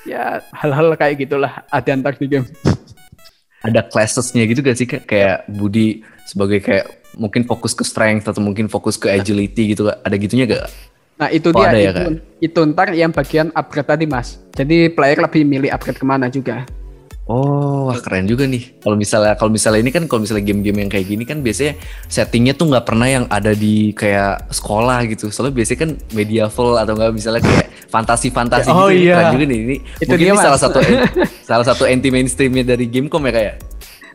ya 0.07 0.39
hal-hal 0.55 0.95
kayak 0.95 1.19
gitulah 1.19 1.67
ada 1.67 1.91
ntar 1.99 2.15
di 2.15 2.27
game. 2.31 2.47
Ada 3.63 3.87
classes-nya 3.87 4.43
gitu 4.51 4.61
gak 4.63 4.77
sih 4.79 4.87
kak? 4.87 5.07
Kayak 5.07 5.47
Budi 5.47 6.03
sebagai 6.27 6.59
kayak 6.59 7.03
mungkin 7.15 7.45
fokus 7.45 7.77
ke 7.77 7.85
strength 7.87 8.27
atau 8.29 8.41
mungkin 8.41 8.67
fokus 8.67 8.97
ke 8.97 9.09
agility 9.13 9.77
gitu 9.77 9.87
Kak? 9.89 10.03
Ada 10.03 10.17
gitunya 10.19 10.45
gak? 10.49 10.67
Nah 11.21 11.29
itu 11.31 11.49
Oh, 11.53 11.61
dia 11.61 11.69
ada 11.71 11.79
ya, 11.79 11.91
itu, 11.93 12.03
itu 12.43 12.61
ntar 12.75 12.89
yang 12.97 13.15
bagian 13.15 13.55
upgrade 13.55 13.87
tadi 13.87 14.05
mas. 14.09 14.43
Jadi 14.59 14.91
player 14.91 15.23
lebih 15.23 15.47
milih 15.47 15.71
upgrade 15.71 16.01
ke 16.01 16.07
mana 16.09 16.27
juga. 16.27 16.67
Oh, 17.33 17.89
wah 17.89 17.97
keren 17.97 18.29
juga 18.29 18.45
nih. 18.45 18.77
Kalau 18.77 18.93
misalnya 18.93 19.33
kalau 19.41 19.49
misalnya 19.49 19.81
ini 19.81 19.89
kan 19.89 20.05
kalau 20.05 20.21
misalnya 20.21 20.45
game-game 20.45 20.85
yang 20.85 20.91
kayak 20.93 21.07
gini 21.09 21.25
kan 21.25 21.41
biasanya 21.41 21.81
settingnya 22.05 22.53
tuh 22.53 22.69
nggak 22.69 22.85
pernah 22.85 23.09
yang 23.09 23.25
ada 23.33 23.57
di 23.57 23.97
kayak 23.97 24.53
sekolah 24.53 25.01
gitu. 25.09 25.33
Soalnya 25.33 25.57
biasanya 25.57 25.81
kan 25.89 25.91
medieval 26.13 26.77
atau 26.77 26.93
enggak 26.93 27.11
misalnya 27.17 27.41
kayak 27.41 27.67
fantasi-fantasi 27.89 28.69
Oh, 28.69 28.93
gitu. 28.93 29.01
Ini 29.01 29.05
iya. 29.09 29.17
Keren 29.17 29.33
juga 29.33 29.45
nih. 29.49 29.59
Ini 29.65 29.77
Itu 29.81 30.11
mungkin 30.13 30.27
dia, 30.29 30.35
ini 30.37 30.45
salah 30.45 30.61
satu 30.61 30.79
salah 31.49 31.65
satu 31.65 31.83
anti 31.89 32.09
mainstreamnya 32.13 32.77
dari 32.77 32.85
Gamecom 32.85 33.25
ya 33.25 33.33
kayak. 33.33 33.55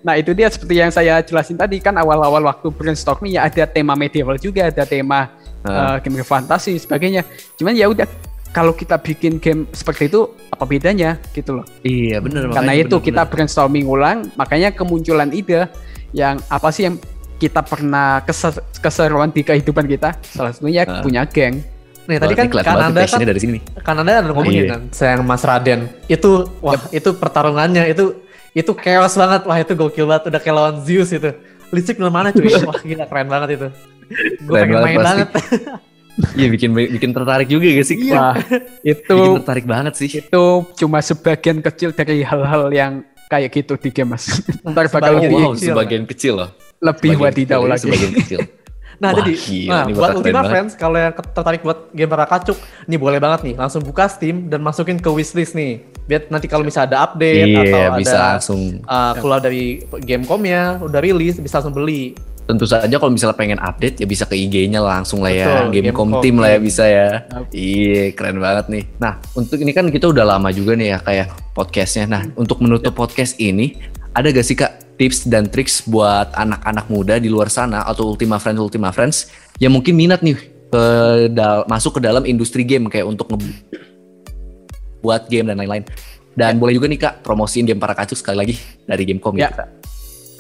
Nah 0.06 0.14
itu 0.14 0.32
dia 0.38 0.48
seperti 0.54 0.78
yang 0.78 0.94
saya 0.94 1.18
jelasin 1.26 1.58
tadi 1.58 1.82
kan 1.82 1.98
awal-awal 1.98 2.46
waktu 2.46 2.70
brainstorming 2.70 3.34
ya 3.34 3.50
ada 3.50 3.66
tema 3.66 3.98
medieval 3.98 4.38
juga, 4.38 4.70
ada 4.70 4.86
tema 4.86 5.34
Ah. 5.66 5.98
eh, 5.98 6.06
game 6.06 6.22
fantasi 6.22 6.78
sebagainya. 6.78 7.26
Cuman 7.58 7.74
ya 7.74 7.90
udah 7.90 8.06
kalau 8.58 8.74
kita 8.74 8.98
bikin 8.98 9.38
game 9.38 9.70
seperti 9.70 10.10
itu 10.10 10.26
apa 10.50 10.66
bedanya 10.66 11.22
gitu 11.32 11.62
loh. 11.62 11.66
Iya 11.86 12.18
benar. 12.18 12.50
Karena 12.50 12.74
itu 12.74 12.98
kita 12.98 13.22
brainstorming 13.24 13.86
ulang, 13.86 14.34
makanya 14.34 14.74
kemunculan 14.74 15.30
ide 15.30 15.70
yang 16.10 16.42
apa 16.50 16.74
sih 16.74 16.90
yang 16.90 16.98
kita 17.38 17.62
pernah 17.62 18.26
keser- 18.26 18.66
keseruan 18.82 19.30
di 19.30 19.46
kehidupan 19.46 19.86
kita. 19.86 20.18
Salah 20.26 20.50
satunya 20.50 20.90
Ah. 20.90 21.06
punya 21.06 21.22
geng. 21.30 21.62
Nih 22.10 22.18
tadi 22.18 22.34
kan 22.34 22.50
Kanada 22.50 23.06
kan 23.06 23.20
dari 23.22 23.38
sini. 23.38 23.60
Kanada 23.78 24.26
ada 24.26 24.32
ngomongin 24.34 24.66
Iya. 24.66 24.72
kan 24.74 24.82
sayang 24.90 25.22
Mas 25.22 25.46
Raden. 25.46 25.86
Itu 26.10 26.50
wah 26.58 26.82
itu 26.90 27.14
pertarungannya 27.14 27.94
itu 27.94 28.18
itu 28.58 28.72
chaos 28.74 29.14
banget. 29.14 29.46
Wah 29.46 29.58
itu 29.62 29.78
gokil 29.78 30.10
banget 30.10 30.34
udah 30.34 30.40
kayak 30.42 30.56
lawan 30.56 30.76
Zeus 30.82 31.14
itu. 31.14 31.30
Listrik 31.70 32.02
dari 32.02 32.10
mana 32.10 32.32
cuy? 32.34 32.48
Wah 32.66 32.80
gila 32.80 33.06
keren 33.06 33.28
banget 33.28 33.50
itu. 33.54 33.68
Gue 34.48 34.56
pengen 34.56 34.72
banget 34.72 34.88
main 34.88 34.98
pasti. 34.98 35.06
banget. 35.06 35.30
Iya 36.34 36.48
bikin 36.50 36.70
bikin 36.74 37.12
tertarik 37.12 37.46
juga 37.46 37.68
gak 37.68 37.86
sih? 37.86 37.98
Wah, 38.10 38.34
itu 38.84 39.14
Bikin 39.14 39.38
tertarik 39.40 39.66
banget 39.66 39.94
sih. 39.96 40.10
itu 40.12 40.44
cuma 40.76 40.98
sebagian 41.00 41.62
kecil 41.62 41.90
dari 41.92 42.22
hal-hal 42.22 42.70
yang 42.70 42.92
kayak 43.28 43.54
gitu 43.54 43.74
di 43.76 43.90
game 43.92 44.14
mas. 44.14 44.42
Ntar 44.64 44.88
bakal 44.88 45.14
sebagian 45.14 45.22
lebih, 45.24 45.36
Oh, 45.36 45.42
wow, 45.44 45.54
kecil. 45.54 45.68
sebagian 45.70 46.04
kecil 46.06 46.34
loh. 46.36 46.50
lebih 46.80 47.12
wadidaw 47.16 47.62
lagi. 47.64 47.86
Sebagian 47.86 48.14
kecil. 48.16 48.42
Nah 48.98 49.14
Wah, 49.14 49.22
jadi, 49.22 49.34
gila, 49.38 49.70
nah 49.70 49.84
ini 49.84 49.94
buat 49.94 50.10
Ultima 50.12 50.34
banget. 50.34 50.50
Friends 50.50 50.74
kalau 50.74 50.98
yang 50.98 51.14
tertarik 51.14 51.62
buat 51.62 51.94
game 51.94 52.10
para 52.10 52.26
kacuk, 52.26 52.58
nih 52.90 52.98
boleh 52.98 53.22
banget 53.22 53.40
nih 53.46 53.54
langsung 53.54 53.86
buka 53.86 54.10
Steam 54.10 54.50
dan 54.50 54.58
masukin 54.58 54.98
ke 54.98 55.06
wishlist 55.06 55.54
nih. 55.54 55.86
Biar 56.04 56.26
nanti 56.28 56.50
kalau 56.50 56.66
misalnya 56.66 56.98
ada 56.98 57.00
update 57.06 57.46
atau 57.46 57.62
Iya, 57.78 57.86
ada 57.86 57.94
bisa 57.94 58.18
langsung 58.34 58.82
uh, 58.82 59.14
keluar 59.14 59.38
dari 59.38 59.86
Gamecom-nya, 60.02 60.82
udah 60.82 60.98
rilis 60.98 61.38
bisa 61.38 61.62
langsung 61.62 61.78
beli. 61.78 62.18
Tentu 62.48 62.64
saja 62.64 62.96
kalau 62.96 63.12
misalnya 63.12 63.36
pengen 63.36 63.60
update 63.60 64.00
ya 64.00 64.08
bisa 64.08 64.24
ke 64.24 64.40
IG-nya 64.40 64.80
langsung 64.80 65.20
lah 65.20 65.36
ya. 65.36 65.68
Betul, 65.68 65.84
Gamecom 65.84 66.08
Gamecom 66.08 66.24
team 66.24 66.36
lah 66.40 66.50
ya 66.56 66.60
bisa 66.64 66.84
ya. 66.88 67.08
Iya, 67.52 68.16
keren 68.16 68.40
banget 68.40 68.66
nih. 68.72 68.84
Nah, 68.98 69.20
untuk 69.36 69.60
ini 69.60 69.76
kan 69.76 69.86
kita 69.92 70.08
udah 70.08 70.24
lama 70.24 70.48
juga 70.50 70.74
nih 70.74 70.96
ya 70.96 71.00
kayak 71.04 71.28
podcastnya. 71.52 72.08
Nah, 72.08 72.24
untuk 72.40 72.64
menutup 72.64 72.96
podcast 72.96 73.36
ini, 73.38 73.76
ada 74.16 74.32
gak 74.32 74.48
sih 74.48 74.56
kak 74.56 74.96
tips 74.96 75.28
dan 75.28 75.46
triks 75.52 75.84
buat 75.86 76.32
anak-anak 76.34 76.88
muda 76.90 77.20
di 77.20 77.28
luar 77.30 77.52
sana 77.52 77.84
atau 77.86 78.16
Ultima 78.16 78.40
Friends 78.42 78.58
Ultima 78.58 78.90
Friends 78.90 79.30
yang 79.62 79.76
mungkin 79.76 79.94
minat 79.94 80.24
nih 80.26 80.40
ke 80.72 80.86
dal- 81.32 81.68
masuk 81.70 82.00
ke 82.00 82.02
dalam 82.02 82.26
industri 82.26 82.64
game 82.66 82.88
kayak 82.90 83.06
untuk 83.06 83.28
buat 85.04 85.28
game 85.30 85.52
dan 85.52 85.60
lain-lain. 85.60 85.86
Dan 86.38 86.62
boleh 86.62 86.78
juga 86.78 86.86
nih 86.90 87.00
kak 87.02 87.26
promosiin 87.26 87.66
game 87.66 87.82
para 87.82 87.98
kacuk 87.98 88.18
sekali 88.18 88.38
lagi 88.38 88.56
dari 88.86 89.04
Gamecom 89.10 89.34
Ya. 89.38 89.50
gitu, 89.50 89.64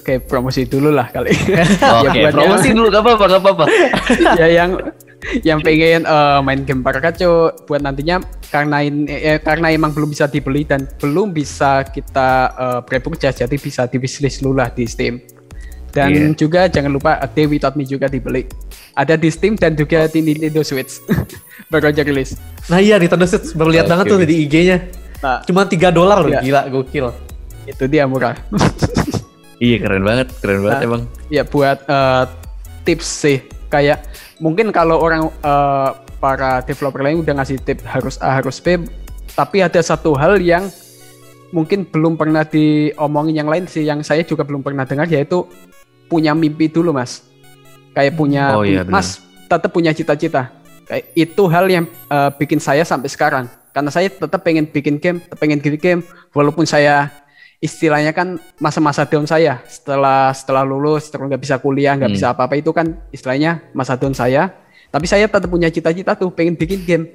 Kak. 0.07 0.23
Oke, 0.23 0.23
promosi 0.23 0.63
dulu 0.63 0.89
lah 0.95 1.11
kali. 1.11 1.35
Oke, 1.99 2.19
buat 2.23 2.31
promosi 2.31 2.69
dulu 2.71 2.87
gak 2.87 3.03
apa-apa, 3.03 3.23
gak 3.27 3.41
apa-apa. 3.43 3.65
ya 4.39 4.47
yang 4.47 4.71
yang 5.43 5.59
pengen 5.59 6.07
eh, 6.07 6.39
main 6.39 6.63
game 6.63 6.79
para 6.79 7.03
kacau 7.03 7.51
buat 7.67 7.83
nantinya 7.83 8.23
karena 8.47 8.87
ini 8.87 9.03
eh, 9.11 9.35
karena 9.43 9.67
emang 9.67 9.91
belum 9.91 10.07
bisa 10.07 10.31
dibeli 10.31 10.63
dan 10.63 10.87
belum 11.01 11.35
bisa 11.35 11.83
kita 11.83 12.29
uh, 12.55 12.79
pre-purchase 12.85 13.43
jadi 13.43 13.57
bisa 13.57 13.83
di 13.89 13.99
wishlist 13.99 14.39
dulu 14.39 14.63
lah 14.63 14.71
di 14.71 14.87
Steam. 14.87 15.19
Dan 15.91 16.13
Iya. 16.13 16.37
juga 16.37 16.61
jangan 16.71 16.93
lupa 16.93 17.19
A 17.19 17.27
Day 17.27 17.43
Without 17.43 17.75
Me 17.75 17.83
juga 17.83 18.07
dibeli. 18.07 18.47
Ada 18.95 19.19
di 19.19 19.27
Steam 19.27 19.59
dan 19.59 19.75
juga 19.75 20.07
di 20.07 20.23
Nintendo 20.23 20.63
Switch. 20.63 21.03
Baru 21.73 21.91
aja 21.91 21.99
rilis. 21.99 22.39
Nah 22.71 22.79
iya 22.79 22.95
Nintendo 22.95 23.27
Switch 23.27 23.51
baru 23.51 23.75
lihat 23.75 23.91
banget 23.91 24.07
tuh 24.07 24.23
di 24.23 24.47
IG-nya. 24.47 24.87
Nah, 25.19 25.41
Cuma 25.43 25.65
3 25.67 25.89
dolar 25.91 26.23
loh, 26.23 26.31
Iya. 26.31 26.39
gila 26.39 26.61
gokil. 26.71 27.07
itu 27.67 27.83
dia 27.91 28.07
murah. 28.07 28.31
Iya 29.57 29.77
keren 29.81 30.05
banget, 30.05 30.27
keren 30.37 30.61
banget 30.61 30.77
Nah. 30.77 30.87
emang. 30.87 31.01
ya 31.27 31.43
buat 31.43 31.81
eh, 31.83 32.23
tips 32.85 33.07
sih 33.07 33.37
kayak 33.67 34.05
mungkin 34.37 34.69
kalau 34.69 35.01
orang 35.01 35.27
eh, 35.27 35.89
para 36.17 36.61
developer 36.61 37.01
lain 37.01 37.21
udah 37.21 37.41
ngasih 37.41 37.57
tips 37.61 37.83
harus 37.85 38.15
A 38.21 38.37
harus 38.37 38.57
B 38.57 38.85
tapi 39.33 39.61
ada 39.61 39.77
satu 39.81 40.17
hal 40.17 40.41
yang 40.41 40.65
mungkin 41.49 41.85
belum 41.87 42.17
pernah 42.17 42.43
diomongin 42.43 43.37
yang 43.37 43.49
lain 43.49 43.69
sih 43.69 43.85
yang 43.85 44.01
saya 44.01 44.25
juga 44.25 44.41
belum 44.43 44.65
pernah 44.65 44.83
dengar 44.83 45.05
yaitu 45.07 45.45
punya 46.07 46.33
mimpi 46.33 46.67
dulu 46.67 46.91
mas 46.91 47.23
kayak 47.93 48.15
punya 48.15 48.55
Oh, 48.55 48.65
iya, 48.65 48.81
mas 48.83 49.21
tetap 49.47 49.71
punya 49.71 49.91
cita-cita 49.91 50.51
kayak 50.85 51.11
itu 51.13 51.43
hal 51.47 51.65
yang 51.67 51.85
eh, 52.07 52.29
bikin 52.35 52.57
saya 52.57 52.81
sampai 52.83 53.09
sekarang 53.11 53.45
karena 53.71 53.89
saya 53.93 54.09
tetap 54.09 54.41
pengen 54.41 54.65
bikin 54.65 54.97
game 54.97 55.21
pengen 55.37 55.61
bikin 55.61 55.77
game 55.77 56.01
walaupun 56.33 56.65
saya 56.65 57.11
istilahnya 57.57 58.13
kan 58.13 58.37
masa-masa 58.57 59.01
down 59.03 59.25
saya 59.25 59.65
setelah 59.65 60.29
setelah 60.29 60.61
lulus 60.61 61.09
terus 61.09 61.25
nggak 61.25 61.41
bisa 61.41 61.55
kuliah 61.57 61.97
nggak 61.97 62.11
Hmm. 62.11 62.17
bisa 62.17 62.27
apa-apa 62.29 62.53
itu 62.53 62.69
kan 62.69 63.01
istilahnya 63.09 63.65
masa 63.73 63.97
down 63.97 64.13
saya 64.13 64.53
tapi 64.87 65.03
saya 65.03 65.25
tetap 65.25 65.49
punya 65.49 65.67
cita-cita 65.67 66.13
tuh 66.13 66.29
pengen 66.29 66.53
bikin 66.53 66.85
game 66.85 67.05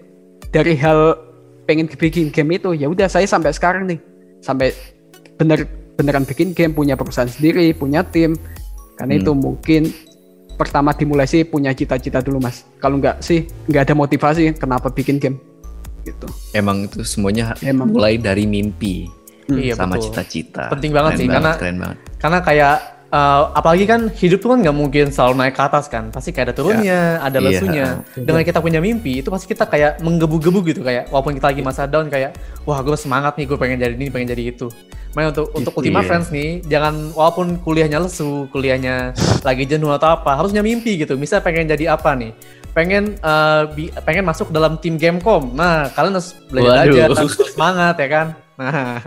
dari 0.50 0.74
hal 0.74 1.14
pengen 1.62 1.86
bikin 1.86 2.28
game 2.28 2.50
itu 2.52 2.74
ya 2.74 2.86
udah 2.86 3.06
saya 3.06 3.22
sampai 3.24 3.54
sekarang 3.54 3.86
nih 3.86 4.02
sampai 4.42 4.74
bener 5.38 5.62
beneran 5.94 6.26
bikin 6.26 6.50
game 6.50 6.74
punya 6.74 6.98
perusahaan 6.98 7.30
sendiri 7.30 7.70
punya 7.72 8.02
tim 8.02 8.34
karena 8.98 9.14
Hmm. 9.14 9.22
itu 9.22 9.32
mungkin 9.32 9.82
pertama 10.52 10.90
dimulai 10.90 11.24
sih 11.24 11.42
punya 11.42 11.70
cita-cita 11.70 12.18
dulu 12.18 12.38
mas 12.38 12.66
kalau 12.76 12.98
nggak 12.98 13.22
sih 13.22 13.46
nggak 13.70 13.88
ada 13.88 13.94
motivasi 13.94 14.52
kenapa 14.52 14.90
bikin 14.90 15.16
game 15.16 15.38
gitu. 16.02 16.26
Emang 16.50 16.82
itu 16.82 17.06
semuanya 17.06 17.54
Emang. 17.62 17.86
mulai 17.88 18.18
dari 18.18 18.42
mimpi 18.42 19.06
Iya 19.48 19.74
sama 19.74 19.96
betul. 19.96 20.04
cita-cita. 20.10 20.70
Penting 20.70 20.92
banget 20.92 21.10
Keren 21.14 21.20
sih, 21.20 21.26
karena- 21.28 21.56
keren 21.56 21.76
banget. 21.78 21.96
Karena 22.18 22.38
kayak 22.40 22.76
eh, 23.12 23.42
apalagi 23.52 23.84
kan 23.84 24.00
hidup 24.08 24.40
tuh 24.40 24.48
kan 24.50 24.64
nggak 24.64 24.72
mungkin 24.72 25.04
selalu 25.12 25.34
naik 25.36 25.52
ke 25.52 25.62
atas 25.62 25.84
kan. 25.84 26.08
Pasti 26.08 26.32
kayak 26.32 26.48
ada 26.48 26.54
turunnya, 26.54 27.20
ada 27.20 27.38
Iya. 27.38 27.46
lesunya. 27.46 27.86
Dengan 28.14 28.40
kita 28.40 28.58
punya 28.58 28.80
mimpi, 28.80 29.20
itu 29.20 29.28
pasti 29.28 29.44
kita 29.46 29.68
kayak 29.68 30.00
menggebu-gebu 30.00 30.64
gitu 30.64 30.80
kayak 30.80 31.12
walaupun 31.12 31.36
kita 31.36 31.52
lagi 31.52 31.60
masa 31.60 31.84
down 31.84 32.08
kayak 32.08 32.32
wah 32.64 32.80
gue 32.80 32.96
semangat 32.96 33.36
nih 33.36 33.44
gue 33.44 33.58
pengen 33.58 33.76
jadi 33.78 33.92
ini, 33.92 34.08
pengen 34.08 34.32
jadi 34.32 34.44
itu. 34.48 34.72
Makanya 35.12 35.28
untuk 35.28 35.46
untuk 35.52 35.72
Ultima 35.76 36.00
Iya. 36.00 36.08
Friends 36.08 36.28
nih, 36.32 36.64
jangan 36.64 37.12
walaupun 37.12 37.60
kuliahnya 37.60 38.00
lesu, 38.00 38.48
kuliahnya 38.48 39.12
lagi 39.44 39.68
jenuh 39.68 39.92
atau 39.92 40.16
apa, 40.16 40.32
harusnya 40.32 40.64
mimpi 40.64 40.96
gitu. 40.96 41.20
Misal 41.20 41.44
pengen 41.44 41.68
jadi 41.68 41.92
apa 41.92 42.16
nih? 42.16 42.32
Pengen 42.72 43.20
eh, 43.20 43.62
bi- 43.76 43.92
pengen 44.08 44.24
masuk 44.24 44.48
dalam 44.48 44.80
tim 44.80 44.96
Gamecom. 44.96 45.52
Nah, 45.52 45.92
kalian 45.92 46.16
harus 46.16 46.32
belajar 46.48 46.88
Waduh. 46.88 46.96
aja, 46.96 47.02
harus 47.12 47.36
semangat 47.44 47.94
ya 48.00 48.08
kan. 48.08 48.26
Nah, 48.56 49.04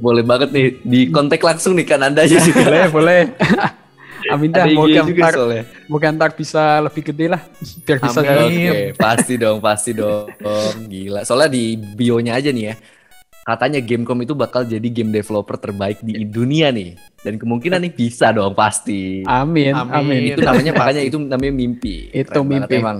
Boleh 0.00 0.24
banget 0.24 0.48
nih 0.50 0.66
di 0.82 1.00
kontak 1.08 1.40
langsung 1.40 1.76
nih 1.76 1.86
kan 1.86 2.00
Anda 2.00 2.24
aja 2.24 2.40
juga. 2.40 2.64
boleh, 2.64 2.84
boleh. 2.90 3.20
Amin 4.32 4.48
dah, 4.48 4.64
moga 4.72 5.04
juga 5.04 5.20
ntar, 5.20 5.34
moga 5.84 6.08
ntar 6.08 6.30
bisa 6.32 6.80
lebih 6.80 7.12
gede 7.12 7.28
lah. 7.28 7.44
Biar 7.84 7.98
bisa 8.00 8.20
Amin. 8.24 8.72
Oke, 8.72 8.80
pasti 8.96 9.34
dong, 9.36 9.58
pasti 9.60 9.90
dong. 9.92 10.32
Gila. 10.88 11.28
Soalnya 11.28 11.52
di 11.52 11.76
bio-nya 11.76 12.40
aja 12.40 12.48
nih 12.48 12.72
ya. 12.72 12.74
Katanya 13.44 13.84
Gamecom 13.84 14.24
itu 14.24 14.32
bakal 14.32 14.64
jadi 14.64 14.88
game 14.88 15.12
developer 15.12 15.60
terbaik 15.60 16.00
di 16.00 16.24
dunia 16.24 16.72
nih. 16.72 16.96
Dan 17.20 17.36
kemungkinan 17.36 17.84
nih 17.84 17.92
bisa 17.92 18.32
dong 18.32 18.56
pasti. 18.56 19.20
Amin, 19.28 19.76
Amin. 19.76 19.92
amin. 19.92 20.20
itu 20.32 20.40
namanya 20.40 20.72
makanya 20.72 21.02
itu 21.04 21.16
namanya 21.20 21.52
mimpi. 21.52 22.08
Itu 22.08 22.40
Keren 22.40 22.48
mimpi. 22.48 22.74
emang. 22.80 22.98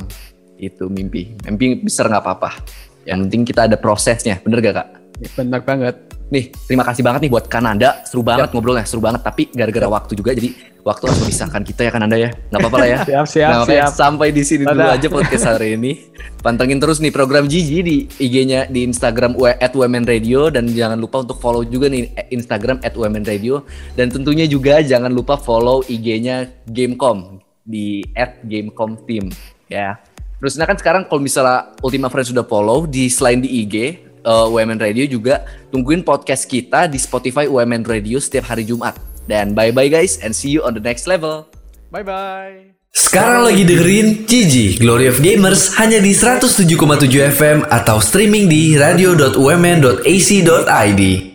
Itu 0.60 0.84
mimpi. 0.92 1.32
Mimpi 1.48 1.88
besar 1.88 2.12
nggak 2.12 2.20
apa-apa. 2.20 2.50
Yang 3.08 3.18
penting 3.28 3.42
kita 3.48 3.60
ada 3.68 3.76
prosesnya, 3.80 4.40
bener 4.44 4.60
gak 4.60 4.74
kak? 4.76 4.88
Benar 5.36 5.60
banget. 5.64 5.96
Nih, 6.32 6.48
terima 6.64 6.82
kasih 6.82 7.04
banget 7.04 7.28
nih 7.28 7.32
buat 7.32 7.46
Kananda. 7.46 8.00
Seru 8.08 8.24
banget 8.24 8.48
ngobrolnya, 8.50 8.88
seru 8.88 8.98
banget. 8.98 9.20
Tapi 9.20 9.52
gara-gara 9.52 9.86
waktu 9.86 10.16
juga, 10.16 10.32
jadi 10.32 10.50
waktu 10.80 11.04
harus 11.04 11.20
memisahkan 11.20 11.62
kita 11.62 11.84
ya 11.84 11.90
Kananda 11.92 12.16
ya. 12.16 12.32
Nggak 12.48 12.60
apa-apa 12.64 12.76
lah 12.80 12.88
ya. 12.88 12.98
Siap, 13.08 13.26
siap, 13.28 13.50
Nah, 13.52 13.64
siap. 13.68 13.90
sampai 13.92 14.28
di 14.32 14.40
sini 14.40 14.64
dulu 14.64 14.80
Dadah. 14.80 14.96
aja 14.96 15.06
podcast 15.12 15.44
hari 15.46 15.76
ini. 15.76 15.92
Pantengin 16.40 16.80
terus 16.80 16.98
nih 16.98 17.12
program 17.12 17.44
Gigi 17.44 17.80
di 17.80 17.96
IG-nya 18.08 18.66
di 18.66 18.84
Instagram 18.84 19.36
at 19.60 19.72
Women 19.72 20.04
Radio 20.04 20.48
dan 20.48 20.64
jangan 20.66 20.96
lupa 20.96 21.20
untuk 21.20 21.36
follow 21.38 21.60
juga 21.62 21.88
nih 21.88 22.08
eh, 22.16 22.26
Instagram 22.32 22.80
at 22.80 22.96
Women 22.96 23.24
Radio 23.24 23.64
dan 23.92 24.08
tentunya 24.08 24.44
juga 24.44 24.80
jangan 24.80 25.12
lupa 25.12 25.36
follow 25.36 25.84
IG-nya 25.84 26.48
Gamecom 26.68 27.40
di 27.62 28.00
at 28.12 28.40
Gamecom 28.42 28.96
Team 29.04 29.28
ya. 29.68 30.00
Terus 30.36 30.56
nah 30.56 30.68
kan 30.68 30.76
sekarang 30.76 31.08
kalau 31.08 31.20
misalnya 31.20 31.72
Ultima 31.80 32.08
Friends 32.08 32.28
sudah 32.28 32.44
follow 32.44 32.84
di 32.84 33.08
selain 33.08 33.40
di 33.40 33.64
IG 33.64 33.76
eh, 34.24 34.46
Women 34.48 34.80
Radio 34.80 35.04
juga 35.04 35.44
tungguin 35.68 36.00
podcast 36.00 36.48
kita 36.48 36.88
di 36.88 36.96
Spotify 36.96 37.44
Women 37.44 37.84
Radio 37.84 38.16
setiap 38.16 38.50
hari 38.50 38.64
Jumat. 38.64 38.96
Dan 39.28 39.52
bye 39.52 39.72
bye 39.72 39.92
guys 39.92 40.16
and 40.20 40.32
see 40.32 40.52
you 40.52 40.64
on 40.64 40.72
the 40.72 40.82
next 40.82 41.04
level. 41.04 41.48
bye 41.94 42.02
bye. 42.02 42.74
Sekarang 42.94 43.50
lagi 43.50 43.66
dengerin 43.66 44.22
Gigi 44.22 44.78
Glory 44.78 45.10
of 45.10 45.18
Gamers 45.18 45.74
hanya 45.82 45.98
di 45.98 46.14
107,7 46.14 46.78
FM 47.10 47.66
atau 47.66 47.98
streaming 47.98 48.46
di 48.46 48.78
radio.umn.ac.id. 48.78 51.33